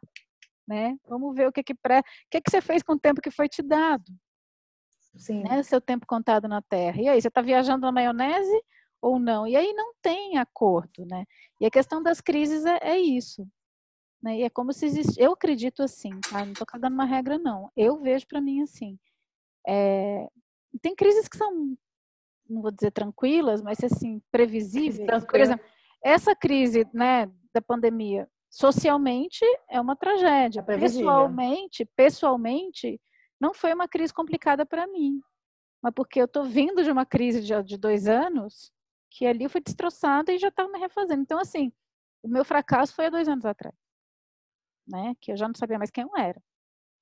[0.65, 0.97] Né?
[1.07, 1.99] Vamos ver o que que, pré...
[1.99, 4.05] o que que você fez com o tempo que foi te dado.
[5.15, 5.43] Sim.
[5.43, 5.63] Né?
[5.63, 7.01] Seu tempo contado na Terra.
[7.01, 8.61] E aí, você está viajando na maionese
[9.01, 9.47] ou não?
[9.47, 11.25] E aí não tem acordo, né?
[11.59, 13.47] E a questão das crises é, é isso.
[14.21, 14.39] Né?
[14.39, 15.21] E é como se existisse.
[15.21, 16.43] Eu acredito assim, tá?
[16.43, 17.71] Não estou cagando uma regra, não.
[17.75, 18.97] Eu vejo para mim assim.
[19.67, 20.27] É...
[20.81, 21.77] Tem crises que são,
[22.49, 25.25] não vou dizer tranquilas, mas assim, previsíveis.
[25.25, 25.65] Por exemplo,
[26.03, 30.63] essa crise né, da pandemia, socialmente, é uma tragédia.
[30.67, 32.99] É pessoalmente, pessoalmente,
[33.39, 35.21] não foi uma crise complicada para mim,
[35.81, 38.71] mas porque eu estou vindo de uma crise de, de, dois anos
[39.09, 41.21] que ali foi destroçada e já estava me refazendo.
[41.21, 41.71] Então, assim,
[42.23, 43.75] o meu fracasso foi há dois anos atrás,
[44.87, 45.13] né?
[45.19, 46.41] Que eu já não sabia mais quem eu era.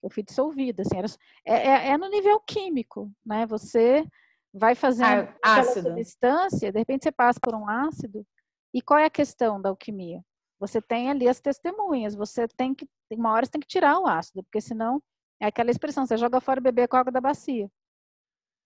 [0.04, 1.08] Eu fui dissolvida, assim, era,
[1.46, 3.46] é, é, é no nível químico, né?
[3.48, 4.06] Você
[4.54, 5.90] vai fazendo ah, ácido.
[5.90, 8.26] substância, de repente você passa por um ácido.
[8.74, 10.22] E qual é a questão da alquimia?
[10.60, 14.08] Você tem ali as testemunhas, você tem que, uma hora você tem que tirar o
[14.08, 15.02] ácido, porque senão
[15.42, 17.70] é aquela expressão, você joga fora o bebê com a água da bacia.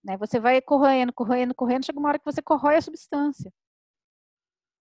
[0.04, 0.16] Né?
[0.16, 3.52] Você vai corroendo, corroendo, corroendo, chega uma hora que você corrói a substância.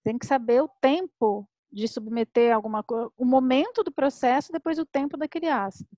[0.04, 4.86] Tem que saber o tempo de submeter alguma coisa, o momento do processo, depois o
[4.86, 5.90] tempo daquele ácido.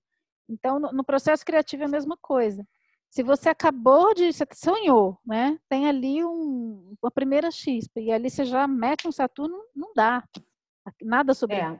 [0.48, 2.66] Então, no, no processo criativo é a mesma coisa.
[3.08, 5.58] Se você acabou de, você sonhou, né?
[5.68, 10.24] Tem ali um, uma primeira chispa e ali você já mete um Saturno, não dá.
[11.00, 11.56] Nada sobre.
[11.56, 11.78] É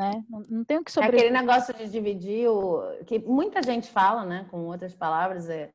[0.00, 0.24] né?
[0.30, 1.26] Não, não tem o que sobreviver.
[1.26, 4.46] É aquele negócio de dividir o que muita gente fala, né?
[4.50, 5.70] Com outras palavras, é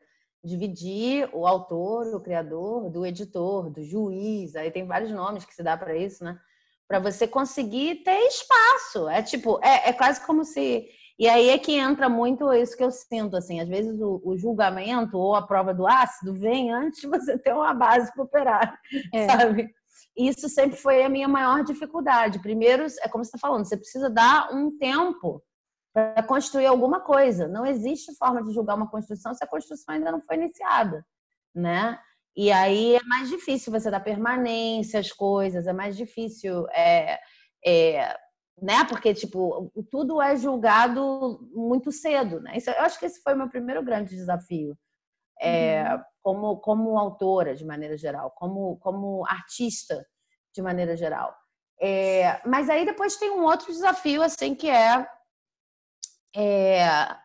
[0.46, 4.56] dividir o autor, o criador, do editor, do juiz.
[4.56, 6.38] Aí tem vários nomes que se dá para isso, né?
[6.88, 9.10] Para você conseguir ter espaço.
[9.10, 10.88] É tipo, é, é quase como se
[11.18, 14.38] e aí é que entra muito isso que eu sinto, assim, às vezes o, o
[14.38, 18.80] julgamento ou a prova do ácido vem antes de você ter uma base para operar,
[19.14, 19.26] é.
[19.26, 19.70] sabe?
[20.18, 22.40] Isso sempre foi a minha maior dificuldade.
[22.40, 25.42] Primeiro, é como você está falando, você precisa dar um tempo
[25.96, 27.48] para construir alguma coisa.
[27.48, 31.06] Não existe forma de julgar uma construção se a construção ainda não foi iniciada,
[31.56, 31.98] né?
[32.36, 37.18] E aí é mais difícil você dar permanência às coisas, é mais difícil é,
[37.66, 38.14] é,
[38.62, 38.84] né?
[38.90, 42.58] Porque, tipo, tudo é julgado muito cedo, né?
[42.58, 44.78] Isso, eu acho que esse foi o meu primeiro grande desafio.
[45.40, 46.02] É, uhum.
[46.22, 50.06] como, como autora, de maneira geral, como, como artista,
[50.54, 51.34] de maneira geral.
[51.82, 55.06] É, mas aí depois tem um outro desafio, assim, que é,
[56.36, 57.16] é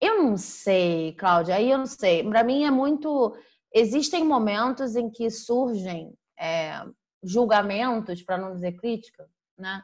[0.00, 2.24] eu não sei, Cláudia, aí eu não sei.
[2.24, 3.36] Para mim é muito.
[3.72, 6.82] Existem momentos em que surgem é,
[7.22, 9.28] julgamentos, para não dizer crítica,
[9.58, 9.82] né?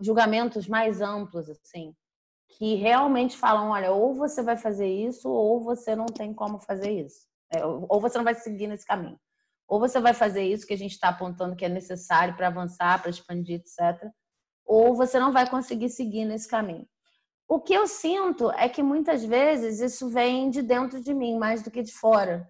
[0.00, 1.94] julgamentos mais amplos, assim,
[2.48, 6.90] que realmente falam: olha, ou você vai fazer isso, ou você não tem como fazer
[6.90, 7.28] isso.
[7.52, 9.18] É, ou você não vai seguir nesse caminho.
[9.68, 13.00] Ou você vai fazer isso que a gente está apontando que é necessário para avançar,
[13.00, 14.10] para expandir, etc.
[14.64, 16.86] Ou você não vai conseguir seguir nesse caminho.
[17.50, 21.64] O que eu sinto é que muitas vezes isso vem de dentro de mim mais
[21.64, 22.48] do que de fora.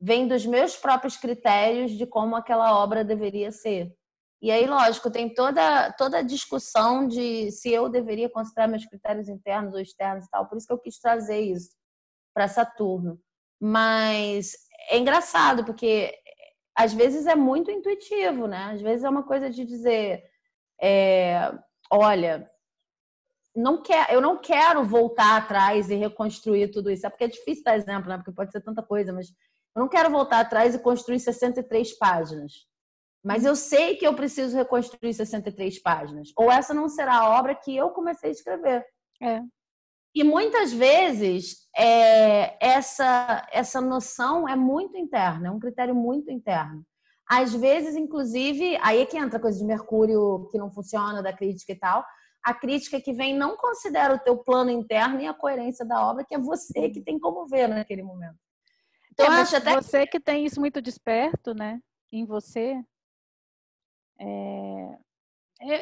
[0.00, 3.92] Vem dos meus próprios critérios de como aquela obra deveria ser.
[4.40, 9.28] E aí, lógico, tem toda, toda a discussão de se eu deveria considerar meus critérios
[9.28, 10.46] internos ou externos e tal.
[10.46, 11.72] Por isso que eu quis trazer isso
[12.32, 13.20] para Saturno.
[13.60, 14.52] Mas
[14.88, 16.16] é engraçado, porque
[16.76, 18.70] às vezes é muito intuitivo, né?
[18.72, 20.22] Às vezes é uma coisa de dizer:
[20.80, 21.52] é,
[21.90, 22.51] olha,
[23.54, 27.06] não quer, eu não quero voltar atrás e reconstruir tudo isso.
[27.06, 28.16] É porque é difícil dar exemplo, né?
[28.16, 29.28] Porque pode ser tanta coisa, mas
[29.74, 32.52] eu não quero voltar atrás e construir 63 páginas.
[33.24, 36.32] Mas eu sei que eu preciso reconstruir 63 páginas.
[36.36, 38.84] Ou essa não será a obra que eu comecei a escrever.
[39.20, 39.40] É.
[40.14, 46.84] E muitas vezes é, essa, essa noção é muito interna, é um critério muito interno.
[47.26, 51.32] Às vezes, inclusive, aí é que entra a coisa de Mercúrio que não funciona, da
[51.32, 52.04] crítica e tal.
[52.44, 56.24] A crítica que vem não considera o teu plano interno e a coerência da obra,
[56.24, 58.38] que é você que tem como ver naquele momento.
[59.12, 61.80] Então, é, acho até você que tem isso muito desperto, né,
[62.10, 62.82] em você,
[64.18, 64.98] é,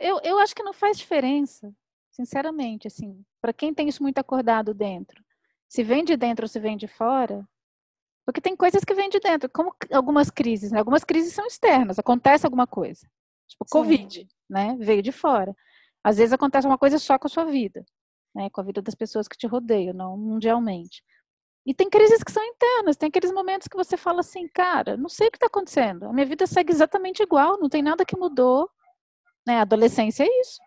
[0.01, 1.73] eu, eu acho que não faz diferença,
[2.11, 5.23] sinceramente, assim, para quem tem isso muito acordado dentro.
[5.69, 7.47] Se vem de dentro ou se vem de fora,
[8.25, 10.79] porque tem coisas que vêm de dentro, como algumas crises, né?
[10.79, 13.07] algumas crises são externas, acontece alguma coisa.
[13.49, 13.71] Tipo, Sim.
[13.71, 14.77] Covid, né?
[14.79, 15.55] Veio de fora.
[16.03, 17.85] Às vezes acontece uma coisa só com a sua vida,
[18.35, 18.49] né?
[18.51, 21.03] Com a vida das pessoas que te rodeiam, não mundialmente.
[21.67, 25.09] E tem crises que são internas, tem aqueles momentos que você fala assim, cara, não
[25.09, 28.17] sei o que está acontecendo, a minha vida segue exatamente igual, não tem nada que
[28.17, 28.69] mudou.
[29.47, 29.59] Né?
[29.59, 30.59] A adolescência é isso.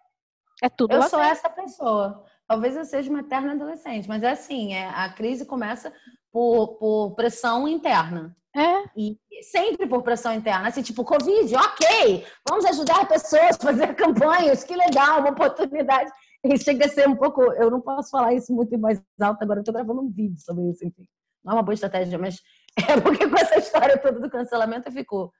[0.61, 0.93] É tudo.
[0.93, 2.25] Eu sou essa pessoa.
[2.48, 5.94] Talvez eu seja uma eterna adolescente, mas é assim, é, a crise começa
[6.32, 8.36] por, por pressão interna.
[8.56, 8.84] É.
[8.96, 10.68] E sempre por pressão interna.
[10.68, 16.12] Assim, tipo, Covid, ok, vamos ajudar pessoas a fazer campanhas, que legal, uma oportunidade.
[16.44, 17.41] E chega a ser um pouco.
[17.54, 20.70] Eu não posso falar isso muito mais alto agora, eu tô gravando um vídeo sobre
[20.70, 21.08] isso, enfim.
[21.44, 22.41] Não é uma boa estratégia, mas
[22.89, 25.32] é porque com essa história toda do cancelamento eu fico.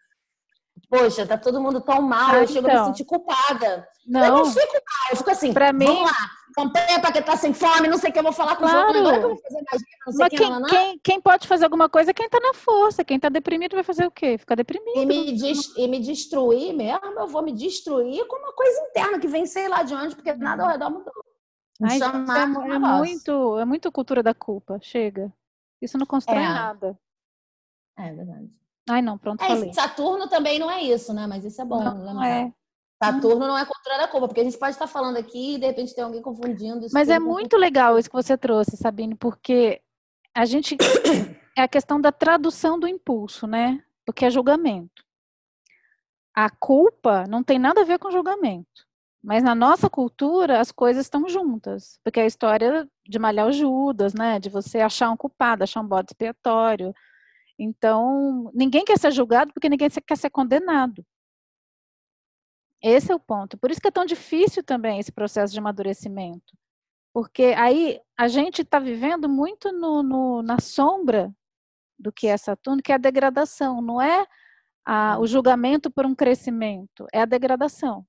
[0.89, 2.70] Poxa, tá todo mundo tão mal, ah, eu chego então.
[2.70, 2.86] a me então.
[2.88, 3.88] sentir culpada.
[4.08, 4.26] Não.
[4.26, 5.86] Eu não fico mal, eu fico assim, pra mim...
[5.86, 8.56] vamos lá, campanha para quem tá sem fome, não sei o que eu vou falar
[8.56, 8.88] com claro.
[8.88, 11.47] outros, agora que eu vou fazer magia, não sei Mas quem, não, quem, quem, pode
[11.47, 14.38] fazer alguma coisa é quem tá na força, quem tá deprimido vai fazer o quê?
[14.38, 14.97] Ficar deprimido.
[14.97, 19.20] E me, des, e me destruir mesmo, eu vou me destruir com uma coisa interna
[19.20, 21.14] que vem sei lá de onde, porque nada ao redor mudou.
[21.82, 24.80] Ai, gente, é, é muito, é muito cultura da culpa.
[24.82, 25.34] Chega.
[25.82, 26.47] Isso não constrói é.
[26.47, 26.97] nada.
[27.97, 28.49] É verdade.
[28.89, 29.74] Ai, não, pronto, é, falei.
[29.74, 31.26] Saturno também não é isso, né?
[31.28, 32.28] Mas isso é bom não, lembrar.
[32.28, 32.54] É.
[33.06, 35.66] Saturno não é cultura da culpa, porque a gente pode estar falando aqui e de
[35.66, 36.86] repente tem alguém confundindo.
[36.93, 39.82] Mas é muito legal isso que você trouxe, Sabine, porque
[40.34, 40.78] a gente.
[41.58, 43.84] é a questão da tradução do impulso, né?
[44.06, 45.04] Porque é julgamento.
[46.36, 48.88] A culpa não tem nada a ver com julgamento.
[49.24, 54.14] Mas na nossa cultura as coisas estão juntas, porque a história de malhar o Judas,
[54.14, 56.93] né, de você achar um culpado, achar um bode expiatório.
[57.58, 61.06] Então, ninguém quer ser julgado porque ninguém quer ser condenado.
[62.84, 63.57] Esse é o ponto.
[63.57, 66.53] Por isso que é tão difícil também esse processo de amadurecimento.
[67.13, 71.34] Porque aí a gente está vivendo muito no, no, na sombra
[71.97, 74.27] do que é Saturno, que é a degradação, não é
[74.86, 78.05] a, o julgamento por um crescimento, é a degradação.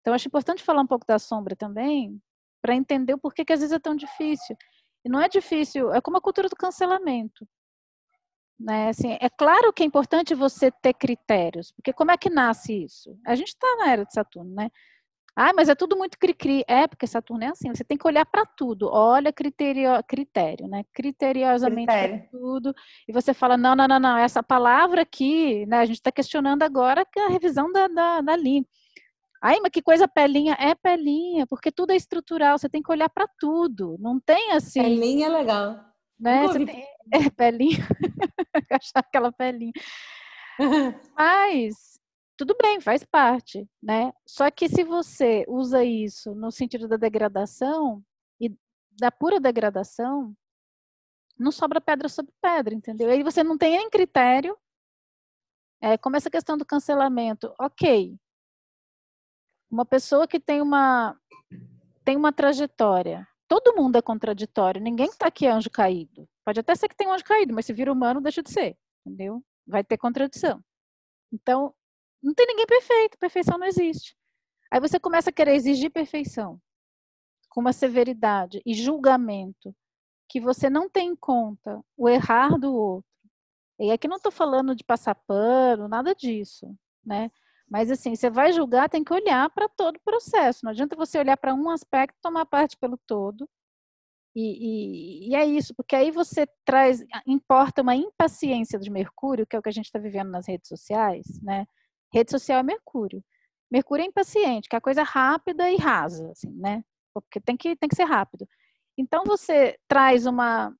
[0.00, 2.22] Então, acho importante falar um pouco da sombra também,
[2.62, 4.56] para entender o porquê que às vezes é tão difícil.
[5.04, 7.46] E não é difícil, é como a cultura do cancelamento.
[8.58, 8.88] Né?
[8.88, 13.18] Assim, é claro que é importante você ter critérios, porque como é que nasce isso?
[13.26, 14.70] A gente está na era de Saturno, né?
[15.38, 16.64] Ah, mas é tudo muito cri-cri.
[16.66, 18.88] É, porque Saturno é assim, você tem que olhar para tudo.
[18.90, 20.82] Olha criterio, critério, né?
[20.94, 22.74] Criteriosamente para tudo.
[23.06, 25.80] E você fala, não, não, não, não, essa palavra aqui, né?
[25.80, 28.66] A gente está questionando agora que é a revisão da, da, da língua.
[29.42, 30.56] Ai, mas que coisa pelinha.
[30.58, 33.98] É pelinha, porque tudo é estrutural, você tem que olhar para tudo.
[34.00, 34.80] Não tem assim.
[34.80, 35.78] Pelinha é legal.
[36.18, 36.48] Né?
[36.48, 37.78] Tem, é, pelinha.
[38.70, 39.72] Achar aquela pelinha.
[41.16, 42.00] Mas
[42.36, 44.12] tudo bem, faz parte, né?
[44.26, 48.04] Só que se você usa isso no sentido da degradação
[48.40, 48.54] e
[48.92, 50.36] da pura degradação,
[51.38, 53.10] não sobra pedra sobre pedra, entendeu?
[53.10, 54.56] Aí você não tem nem critério.
[55.80, 58.18] É, como essa questão do cancelamento, ok.
[59.70, 61.18] Uma pessoa que tem uma
[62.04, 63.26] tem uma trajetória.
[63.48, 64.80] Todo mundo é contraditório.
[64.80, 66.28] Ninguém está aqui é anjo caído.
[66.44, 68.76] Pode até ser que tenha um anjo caído, mas se vira humano, deixa de ser,
[69.04, 69.42] entendeu?
[69.66, 70.62] Vai ter contradição.
[71.32, 71.74] Então,
[72.22, 74.16] não tem ninguém perfeito, perfeição não existe.
[74.70, 76.60] Aí você começa a querer exigir perfeição
[77.50, 79.74] com uma severidade e julgamento
[80.28, 83.10] que você não tem em conta o errar do outro.
[83.78, 86.74] E aqui não estou falando de passar pano, nada disso,
[87.04, 87.30] né?
[87.68, 90.60] Mas assim, você vai julgar, tem que olhar para todo o processo.
[90.64, 93.48] Não adianta você olhar para um aspecto, tomar parte pelo todo.
[94.34, 99.56] E, e, e, é isso, porque aí você traz, importa uma impaciência de Mercúrio, que
[99.56, 101.66] é o que a gente está vivendo nas redes sociais, né?
[102.12, 103.24] Rede social é Mercúrio.
[103.70, 106.84] Mercúrio é impaciente, que é coisa rápida e rasa, assim, né?
[107.14, 108.46] Porque tem que, tem que ser rápido.
[108.98, 110.74] Então você traz uma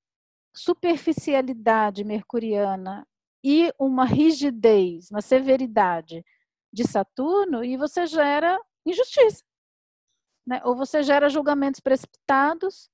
[0.55, 3.07] superficialidade mercuriana
[3.43, 6.25] e uma rigidez, uma severidade
[6.73, 9.45] de Saturno e você gera injustiça.
[10.47, 10.61] Né?
[10.65, 12.89] Ou você gera julgamentos precipitados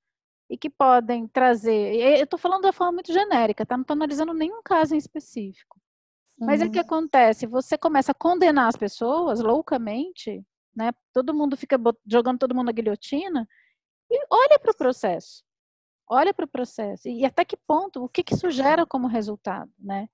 [0.49, 1.95] e que podem trazer.
[1.95, 3.75] Eu estou falando da forma muito genérica, tá?
[3.75, 5.79] não estou analisando nenhum caso em específico.
[6.39, 6.67] Mas uhum.
[6.67, 10.43] é que acontece, você começa a condenar as pessoas loucamente,
[10.75, 10.91] né?
[11.13, 13.47] Todo mundo fica jogando todo mundo na guilhotina
[14.09, 15.43] e olha para o processo.
[16.09, 17.07] Olha para o processo.
[17.07, 20.07] E até que ponto, o que, que isso gera como resultado, né?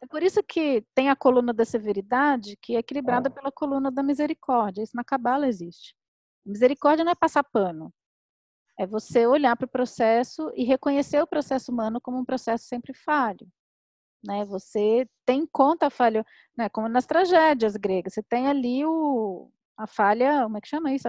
[0.00, 4.02] É por isso que tem a coluna da severidade, que é equilibrada pela coluna da
[4.02, 4.82] misericórdia.
[4.82, 5.94] Isso na cabala existe.
[6.44, 7.92] Misericórdia não é passar pano.
[8.78, 12.92] É você olhar para o processo e reconhecer o processo humano como um processo sempre
[12.92, 13.46] falho
[14.24, 14.44] né?
[14.46, 16.24] Você tem em conta a falha,
[16.56, 16.68] né?
[16.68, 21.08] Como nas tragédias gregas, você tem ali o a falha, como é que chama isso?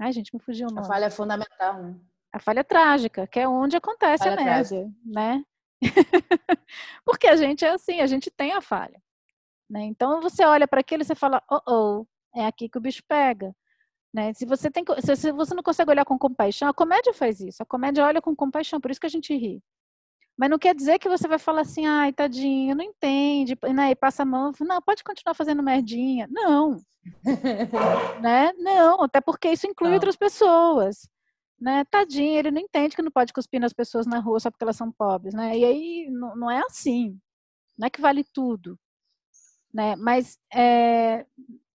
[0.00, 0.84] Ai, gente, me fugiu o nome.
[0.86, 1.96] A falha fundamental, né?
[2.32, 5.44] A falha trágica, que é onde acontece falha a média, né?
[7.04, 9.00] Porque a gente é assim, a gente tem a falha.
[9.68, 9.84] Né?
[9.84, 13.02] Então você olha para aquilo e você fala, oh, oh, é aqui que o bicho
[13.06, 13.54] pega.
[14.12, 14.32] Né?
[14.32, 17.62] Se você tem, se você não consegue olhar com compaixão, a comédia faz isso.
[17.62, 19.62] A comédia olha com compaixão, por isso que a gente ri.
[20.36, 23.90] Mas não quer dizer que você vai falar assim, ai, tadinho, não entende, né?
[23.90, 26.28] E passa a mão, não, pode continuar fazendo merdinha.
[26.30, 26.80] Não.
[28.22, 28.52] né?
[28.56, 29.96] Não, até porque isso inclui não.
[29.96, 31.08] outras pessoas.
[31.60, 31.84] Né?
[31.86, 34.76] Tadinho, ele não entende que não pode cuspir nas pessoas na rua só porque elas
[34.76, 35.58] são pobres, né?
[35.58, 37.20] E aí não, não é assim.
[37.76, 38.78] Não é que vale tudo.
[39.72, 39.96] Né?
[39.96, 41.26] Mas é,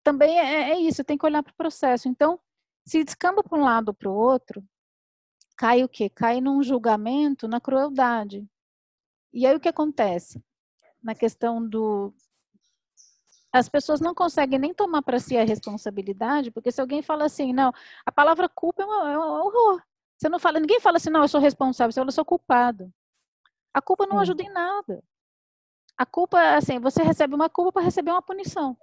[0.03, 2.07] também é, é isso, tem que olhar para o processo.
[2.07, 2.39] Então,
[2.85, 4.63] se descamba para um lado ou para o outro,
[5.57, 6.09] cai o quê?
[6.09, 8.47] Cai num julgamento na crueldade.
[9.33, 10.43] E aí o que acontece?
[11.03, 12.13] Na questão do.
[13.53, 17.53] As pessoas não conseguem nem tomar para si a responsabilidade, porque se alguém fala assim,
[17.53, 17.73] não,
[18.05, 19.81] a palavra culpa é, uma, é um horror.
[20.17, 22.91] Você não fala, ninguém fala assim, não, eu sou responsável, você fala, eu sou culpado.
[23.73, 25.03] A culpa não ajuda em nada.
[25.97, 28.77] A culpa, assim, você recebe uma culpa para receber uma punição.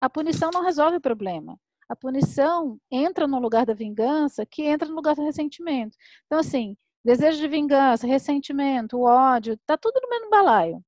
[0.00, 1.58] A punição não resolve o problema
[1.92, 5.94] a punição entra no lugar da vingança, que entra no lugar do ressentimento.
[6.24, 6.74] Então, assim,
[7.04, 10.82] desejo de vingança, ressentimento, ódio, tá tudo no mesmo balaio.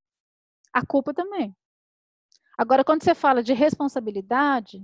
[0.73, 1.55] A culpa também.
[2.57, 4.79] Agora, quando você fala de responsabilidade,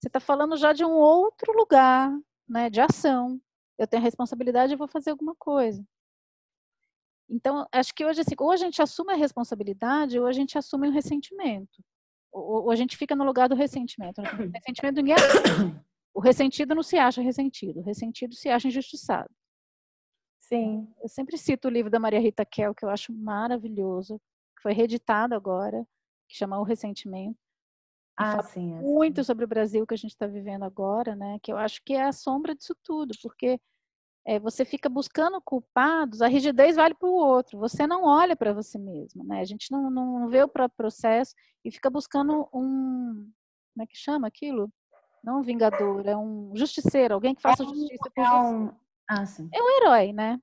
[0.00, 2.10] você está falando já de um outro lugar,
[2.48, 3.40] né, de ação.
[3.78, 5.84] Eu tenho responsabilidade, eu vou fazer alguma coisa.
[7.28, 10.88] Então, acho que hoje, assim, ou a gente assume a responsabilidade, ou a gente assume
[10.88, 11.82] o ressentimento
[12.32, 14.20] ou, a gente fica no lugar do ressentimento.
[14.20, 15.16] O ressentimento ninguém
[16.14, 19.30] O ressentido não se acha ressentido, o ressentido se acha injustiçado.
[20.40, 20.92] Sim.
[21.00, 24.20] Eu sempre cito o livro da Maria Rita Kel, que eu acho maravilhoso,
[24.56, 25.86] que foi reeditado agora,
[26.30, 27.38] que chama O Ressentimento.
[28.16, 31.38] Ah, sim, é muito sobre o Brasil que a gente está vivendo agora, né?
[31.42, 33.58] Que eu acho que é a sombra disso tudo, porque
[34.26, 38.52] é, você fica buscando culpados, a rigidez vale para o outro, você não olha para
[38.52, 39.40] você mesmo, né?
[39.40, 43.30] A gente não, não vê o próprio processo e fica buscando um,
[43.72, 44.70] como é que chama aquilo?
[45.24, 48.70] Não um vingador, é um justiceiro, alguém que faça é justiça por é um,
[49.08, 49.48] ah, sim.
[49.52, 50.38] É um herói, né?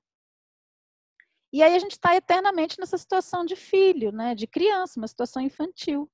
[1.52, 4.34] E aí a gente está eternamente nessa situação de filho, né?
[4.34, 6.10] De criança, uma situação infantil.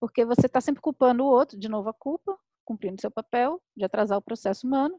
[0.00, 3.84] Porque você está sempre culpando o outro, de novo a culpa, cumprindo seu papel de
[3.84, 4.98] atrasar o processo humano,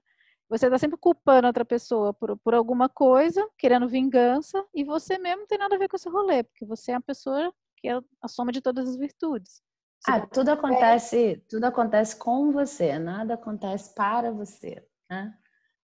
[0.49, 5.41] você está sempre culpando outra pessoa por, por alguma coisa, querendo vingança, e você mesmo
[5.41, 7.99] não tem nada a ver com esse rolê, porque você é a pessoa que é
[8.22, 9.61] a soma de todas as virtudes.
[9.99, 15.36] Você ah, tudo acontece, tudo acontece com você, nada acontece para você, né?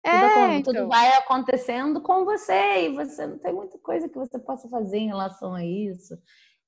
[0.04, 0.74] É, tudo, então.
[0.74, 4.98] tudo vai acontecendo com você e você não tem muita coisa que você possa fazer
[4.98, 6.18] em relação a isso.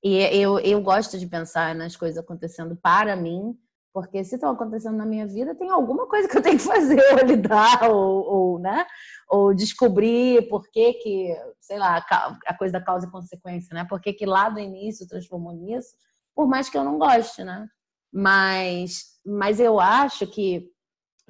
[0.04, 3.56] E eu, eu gosto de pensar nas coisas acontecendo para mim,
[3.92, 7.00] porque se estão acontecendo na minha vida, tem alguma coisa que eu tenho que fazer,
[7.12, 8.84] ou lidar, ou, ou, né?
[9.32, 12.04] ou descobrir por que, que sei lá,
[12.46, 13.86] a coisa da causa e consequência, né?
[13.88, 15.94] Por que, que lá do início transformou nisso,
[16.34, 17.66] por mais que eu não goste, né?
[18.12, 20.68] Mas, mas eu acho que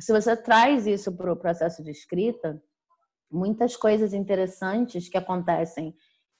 [0.02, 2.60] se você traz isso para o processo de escrita,
[3.30, 5.94] muitas coisas interessantes que acontecem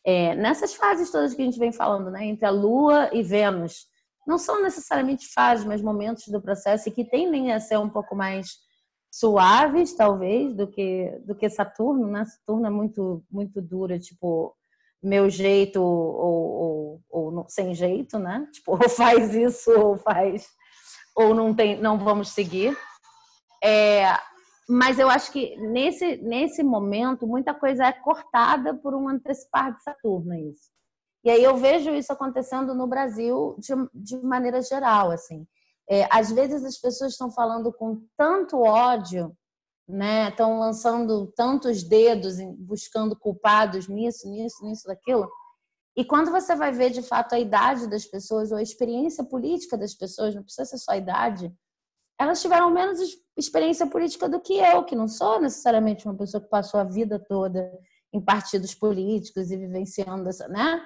[0.05, 2.25] é, nessas fases todas que a gente vem falando, né?
[2.25, 3.87] Entre a Lua e Vênus
[4.27, 8.49] não são necessariamente fases, mas momentos do processo que tendem a ser um pouco mais
[9.11, 12.25] suaves, talvez, do que do que Saturno, né?
[12.25, 14.55] Saturno é muito muito dura, tipo
[15.03, 18.47] meu jeito ou, ou, ou sem jeito, né?
[18.53, 20.47] Tipo, ou faz isso ou faz
[21.15, 22.77] ou não tem, não vamos seguir.
[23.63, 24.07] É,
[24.69, 29.83] mas eu acho que nesse nesse momento muita coisa é cortada por um antecipar de
[29.83, 30.71] Saturno, isso.
[31.25, 35.47] E aí eu vejo isso acontecendo no Brasil de, de maneira geral, assim.
[35.89, 39.37] É, às vezes as pessoas estão falando com tanto ódio,
[39.89, 40.29] né?
[40.29, 45.31] Estão lançando tantos dedos, buscando culpados nisso, nisso, nisso, daquilo.
[45.97, 49.77] E quando você vai ver de fato a idade das pessoas ou a experiência política
[49.77, 51.55] das pessoas, não precisa ser só a idade,
[52.19, 52.99] elas tiveram menos
[53.37, 57.19] experiência política do que eu, que não sou necessariamente uma pessoa que passou a vida
[57.19, 57.71] toda
[58.13, 60.83] em partidos políticos e vivenciando essa, né?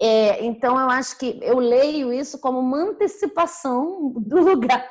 [0.00, 4.90] É, então, eu acho que eu leio isso como uma antecipação do lugar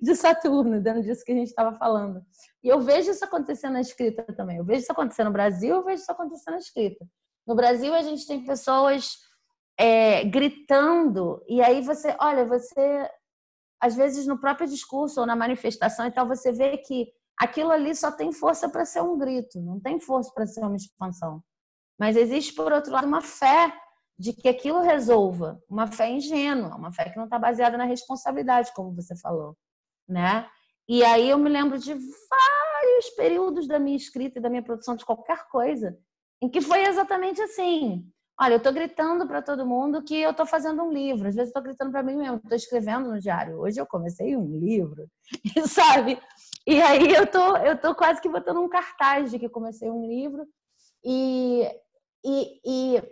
[0.00, 2.22] de Saturno, dentro disso que a gente estava falando.
[2.62, 4.56] E eu vejo isso acontecer na escrita também.
[4.56, 7.06] Eu vejo isso acontecer no Brasil, eu vejo isso acontecer na escrita.
[7.46, 9.18] No Brasil, a gente tem pessoas
[9.78, 13.08] é, gritando, e aí você, olha, você,
[13.80, 17.94] às vezes no próprio discurso ou na manifestação e tal, você vê que aquilo ali
[17.94, 21.42] só tem força para ser um grito, não tem força para ser uma expansão.
[21.98, 23.72] Mas existe, por outro lado, uma fé
[24.18, 25.62] de que aquilo resolva.
[25.68, 29.56] Uma fé ingênua, uma fé que não está baseada na responsabilidade, como você falou,
[30.08, 30.48] né?
[30.88, 34.96] E aí eu me lembro de vários períodos da minha escrita e da minha produção
[34.96, 35.96] de qualquer coisa,
[36.42, 38.10] em que foi exatamente assim.
[38.40, 41.26] Olha, eu estou gritando para todo mundo que eu estou fazendo um livro.
[41.26, 43.58] Às vezes estou gritando para mim mesmo, estou escrevendo no diário.
[43.58, 45.08] Hoje eu comecei um livro,
[45.66, 46.20] sabe?
[46.64, 50.06] E aí eu tô, eu tô quase que botando um cartaz de que comecei um
[50.06, 50.46] livro.
[51.04, 51.68] E,
[52.24, 53.02] e, e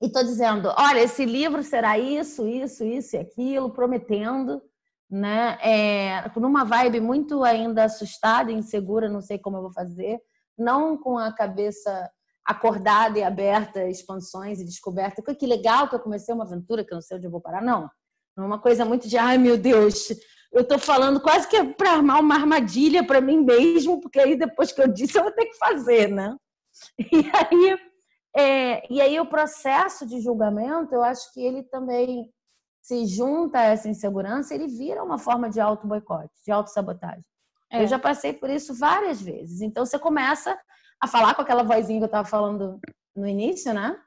[0.00, 4.62] estou dizendo, olha, esse livro será isso, isso, isso e aquilo, prometendo,
[5.10, 5.58] né?
[5.60, 10.18] É, numa vibe muito ainda assustada, insegura, não sei como eu vou fazer,
[10.56, 12.10] não com a cabeça
[12.44, 15.22] acordada e aberta, expansões e descoberta.
[15.34, 17.62] Que legal que eu comecei uma aventura que eu não sei onde eu vou parar,
[17.62, 17.88] não.
[18.36, 20.08] É uma coisa muito de, ai meu Deus,
[20.52, 24.36] eu estou falando quase que é para armar uma armadilha para mim mesmo, porque aí
[24.36, 26.36] depois que eu disse eu vou ter que fazer, né?
[27.12, 27.78] E aí
[28.34, 32.30] é, e aí o processo de julgamento, eu acho que ele também
[32.80, 37.24] se junta a essa insegurança, ele vira uma forma de auto-boicote, de auto-sabotagem.
[37.70, 37.82] É.
[37.82, 39.60] Eu já passei por isso várias vezes.
[39.60, 40.58] Então você começa
[41.02, 42.78] a falar com aquela vozinha que eu estava falando
[43.16, 44.00] no início, né?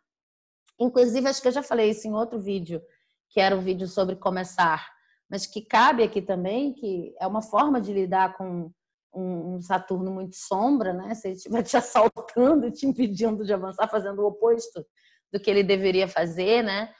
[0.80, 2.82] Inclusive, acho que eu já falei isso em outro vídeo,
[3.30, 4.88] que era um vídeo sobre começar,
[5.30, 8.72] mas que cabe aqui também, que é uma forma de lidar com
[9.14, 11.14] um, Saturno muito sombra, né?
[11.16, 14.86] Se ele estiver te assaltando, te impedindo de avançar, fazendo o oposto
[15.34, 16.94] do que ele deveria fazer, né?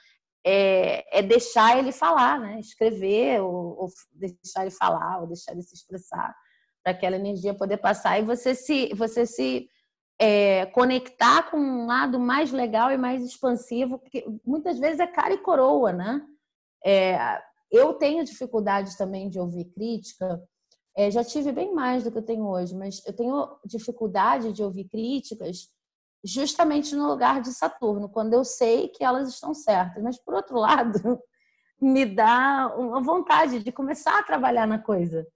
[0.44, 2.60] É, é deixar ele falar, né?
[2.60, 6.34] Escrever, ou, ou, deixar ele falar, ou deixar ele se expressar,
[6.82, 9.68] para aquela energia poder passar e você se, você se
[10.18, 15.34] é, conectar com um lado mais legal e mais expansivo, porque muitas vezes é cara
[15.34, 16.22] e coroa, né?
[16.84, 17.18] É,
[17.70, 20.40] eu tenho dificuldade também de ouvir crítica
[20.96, 24.62] é, já tive bem mais do que eu tenho hoje, mas eu tenho dificuldade de
[24.62, 25.68] ouvir críticas
[26.24, 30.02] justamente no lugar de Saturno, quando eu sei que elas estão certas.
[30.02, 31.20] Mas, por outro lado,
[31.78, 35.26] me dá uma vontade de começar a trabalhar na coisa,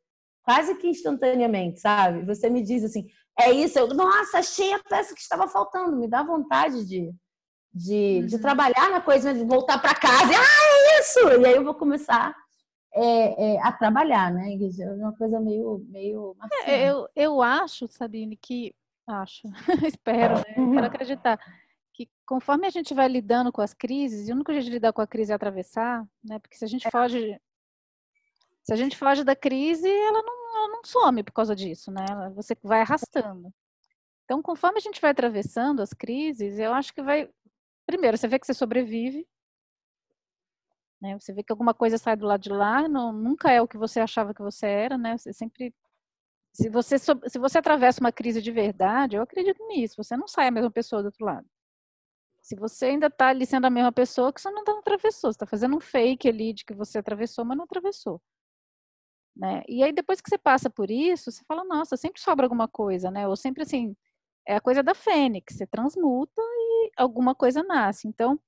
[0.50, 2.24] quase que instantaneamente, sabe?
[2.24, 3.06] Você me diz assim,
[3.38, 7.14] é isso, eu, nossa, achei a peça que estava faltando, me dá vontade de,
[7.72, 8.26] de, uhum.
[8.26, 11.20] de trabalhar na coisa, de voltar para casa, e, ah, é isso!
[11.40, 12.34] E aí eu vou começar
[12.92, 14.52] é, é, a trabalhar, né?
[14.52, 16.36] É uma coisa meio, meio
[16.66, 18.74] é, eu, eu acho, Sabine, que
[19.06, 19.42] acho,
[19.86, 20.42] espero, né?
[20.74, 21.38] quero acreditar
[21.94, 24.92] que conforme a gente vai lidando com as crises, e o único jeito de lidar
[24.92, 26.40] com a crise é atravessar, né?
[26.40, 26.90] Porque se a gente é.
[26.90, 27.40] foge,
[28.62, 32.04] se a gente foge da crise, ela não, ela não some por causa disso, né?
[32.34, 33.52] Você vai arrastando.
[34.24, 37.28] Então, conforme a gente vai atravessando as crises, eu acho que vai.
[37.86, 39.26] Primeiro, você vê que você sobrevive,
[41.00, 41.18] né?
[41.18, 43.78] Você vê que alguma coisa sai do lado de lá, não, nunca é o que
[43.78, 45.16] você achava que você era, né?
[45.18, 45.74] Você sempre
[46.52, 50.48] se você se você atravessa uma crise de verdade, eu acredito nisso, você não sai
[50.48, 51.46] a mesma pessoa do outro lado.
[52.42, 55.36] Se você ainda está ali sendo a mesma pessoa, que você não tá atravessou, você
[55.36, 58.20] está fazendo um fake ali de que você atravessou, mas não atravessou.
[59.40, 59.62] Né?
[59.66, 63.10] E aí depois que você passa por isso, você fala, nossa, sempre sobra alguma coisa,
[63.10, 63.26] né?
[63.26, 63.96] Ou sempre assim,
[64.46, 68.06] é a coisa da fênix, você transmuta e alguma coisa nasce.
[68.06, 68.38] Então,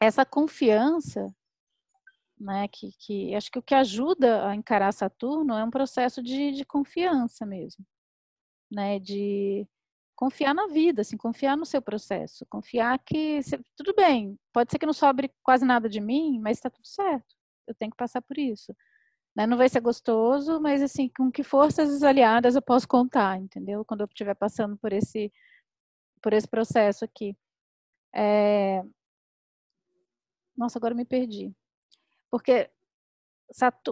[0.00, 1.32] essa confiança,
[2.36, 6.50] né, que, que acho que o que ajuda a encarar Saturno é um processo de,
[6.50, 7.86] de confiança mesmo,
[8.68, 9.68] né, de
[10.16, 13.38] confiar na vida, assim, confiar no seu processo, confiar que
[13.76, 17.36] tudo bem, pode ser que não sobre quase nada de mim, mas está tudo certo,
[17.68, 18.74] eu tenho que passar por isso.
[19.34, 19.46] Né?
[19.46, 23.84] Não vai ser gostoso, mas assim, com que forças aliadas eu posso contar, entendeu?
[23.84, 25.32] Quando eu estiver passando por esse,
[26.22, 27.36] por esse processo aqui.
[28.14, 28.82] É...
[30.56, 31.54] Nossa, agora me perdi.
[32.30, 32.70] Porque,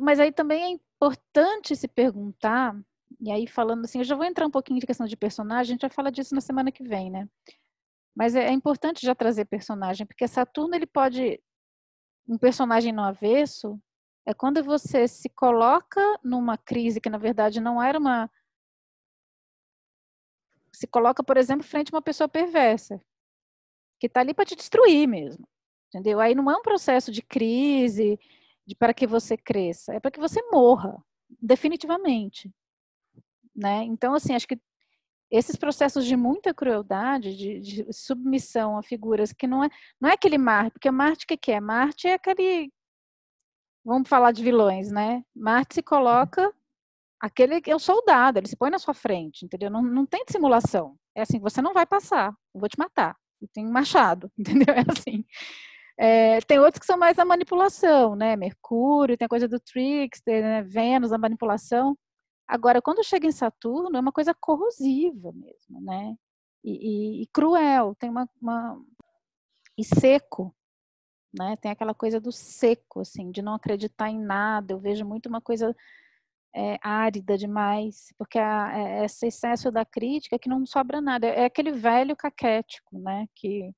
[0.02, 2.76] mas aí também é importante se perguntar,
[3.20, 5.74] e aí falando assim, eu já vou entrar um pouquinho de questão de personagem, a
[5.74, 7.28] gente vai falar disso na semana que vem, né?
[8.14, 11.40] Mas é, é importante já trazer personagem, porque Saturno ele pode
[12.28, 13.80] um personagem no avesso
[14.28, 18.30] é quando você se coloca numa crise que na verdade não era uma
[20.70, 23.00] se coloca, por exemplo, frente a uma pessoa perversa,
[23.98, 25.48] que está ali para te destruir mesmo.
[25.88, 26.20] Entendeu?
[26.20, 28.20] Aí não é um processo de crise,
[28.66, 31.02] de para que você cresça, é para que você morra,
[31.40, 32.52] definitivamente.
[33.56, 33.82] Né?
[33.84, 34.60] Então, assim, acho que
[35.30, 40.12] esses processos de muita crueldade, de, de, submissão a figuras que não é, não é
[40.12, 41.60] aquele Marte, porque Marte o que, que é?
[41.60, 42.70] Marte é aquele
[43.88, 45.24] vamos falar de vilões, né?
[45.34, 46.52] Marte se coloca
[47.20, 49.70] aquele é o soldado, ele se põe na sua frente, entendeu?
[49.70, 50.96] Não, não tem simulação.
[51.16, 53.16] É assim, você não vai passar, eu vou te matar.
[53.40, 54.74] E tem um machado, entendeu?
[54.74, 55.24] É assim.
[55.98, 58.36] É, tem outros que são mais a manipulação, né?
[58.36, 60.62] Mercúrio, tem a coisa do trickster, né?
[60.62, 61.96] Vênus, a manipulação.
[62.46, 66.14] Agora, quando chega em Saturno, é uma coisa corrosiva mesmo, né?
[66.64, 68.80] E, e, e cruel, tem uma, uma,
[69.78, 70.54] e seco,
[71.32, 71.56] né?
[71.56, 74.72] Tem aquela coisa do seco, assim, de não acreditar em nada.
[74.72, 75.74] Eu vejo muito uma coisa
[76.54, 81.26] é, árida demais, porque a, é, esse excesso da crítica que não sobra nada.
[81.26, 83.26] É aquele velho caquético, né?
[83.34, 83.72] Que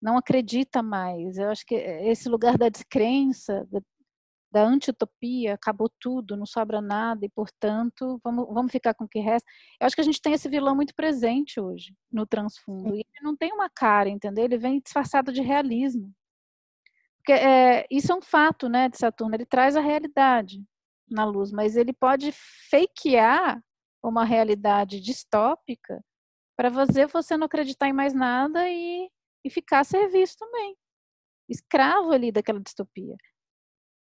[0.00, 1.38] não acredita mais.
[1.38, 3.80] Eu acho que esse lugar da descrença, da,
[4.52, 9.20] da antitopia, acabou tudo, não sobra nada e, portanto, vamos, vamos ficar com o que
[9.20, 9.48] resta.
[9.80, 12.94] Eu acho que a gente tem esse vilão muito presente hoje no transfundo.
[12.94, 14.44] E ele não tem uma cara, entendeu?
[14.44, 16.12] Ele vem disfarçado de realismo.
[17.26, 20.64] Porque é, isso é um fato, né, de Saturno, ele traz a realidade
[21.10, 22.30] na luz, mas ele pode
[22.70, 23.60] fakear
[24.00, 26.00] uma realidade distópica
[26.56, 29.10] para fazer você não acreditar em mais nada e,
[29.44, 30.76] e ficar a serviço também.
[31.48, 33.16] Escravo ali daquela distopia.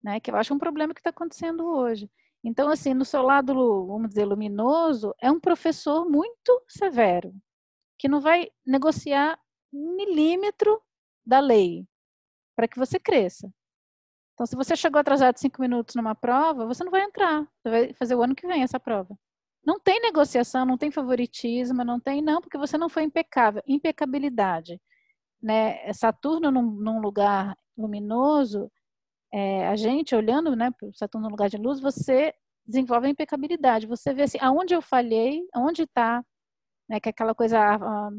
[0.02, 2.10] Né, que eu acho um problema que está acontecendo hoje.
[2.44, 3.54] Então, assim, no seu lado,
[3.86, 7.34] vamos dizer, luminoso, é um professor muito severo,
[7.98, 9.40] que não vai negociar
[9.72, 10.78] um milímetro
[11.24, 11.86] da lei
[12.56, 13.50] para que você cresça.
[14.34, 17.42] Então, se você chegou atrasado cinco minutos numa prova, você não vai entrar.
[17.62, 19.16] Você vai fazer o ano que vem essa prova.
[19.64, 23.62] Não tem negociação, não tem favoritismo, não tem, não, porque você não foi impecável.
[23.66, 24.80] Impecabilidade.
[25.42, 25.92] Né?
[25.92, 28.70] Saturno num, num lugar luminoso,
[29.32, 32.34] é, a gente olhando né, para Saturno no lugar de luz, você
[32.66, 33.86] desenvolve a impecabilidade.
[33.86, 36.24] Você vê assim, aonde eu falhei, aonde está,
[36.88, 38.10] né, que é aquela coisa, ah,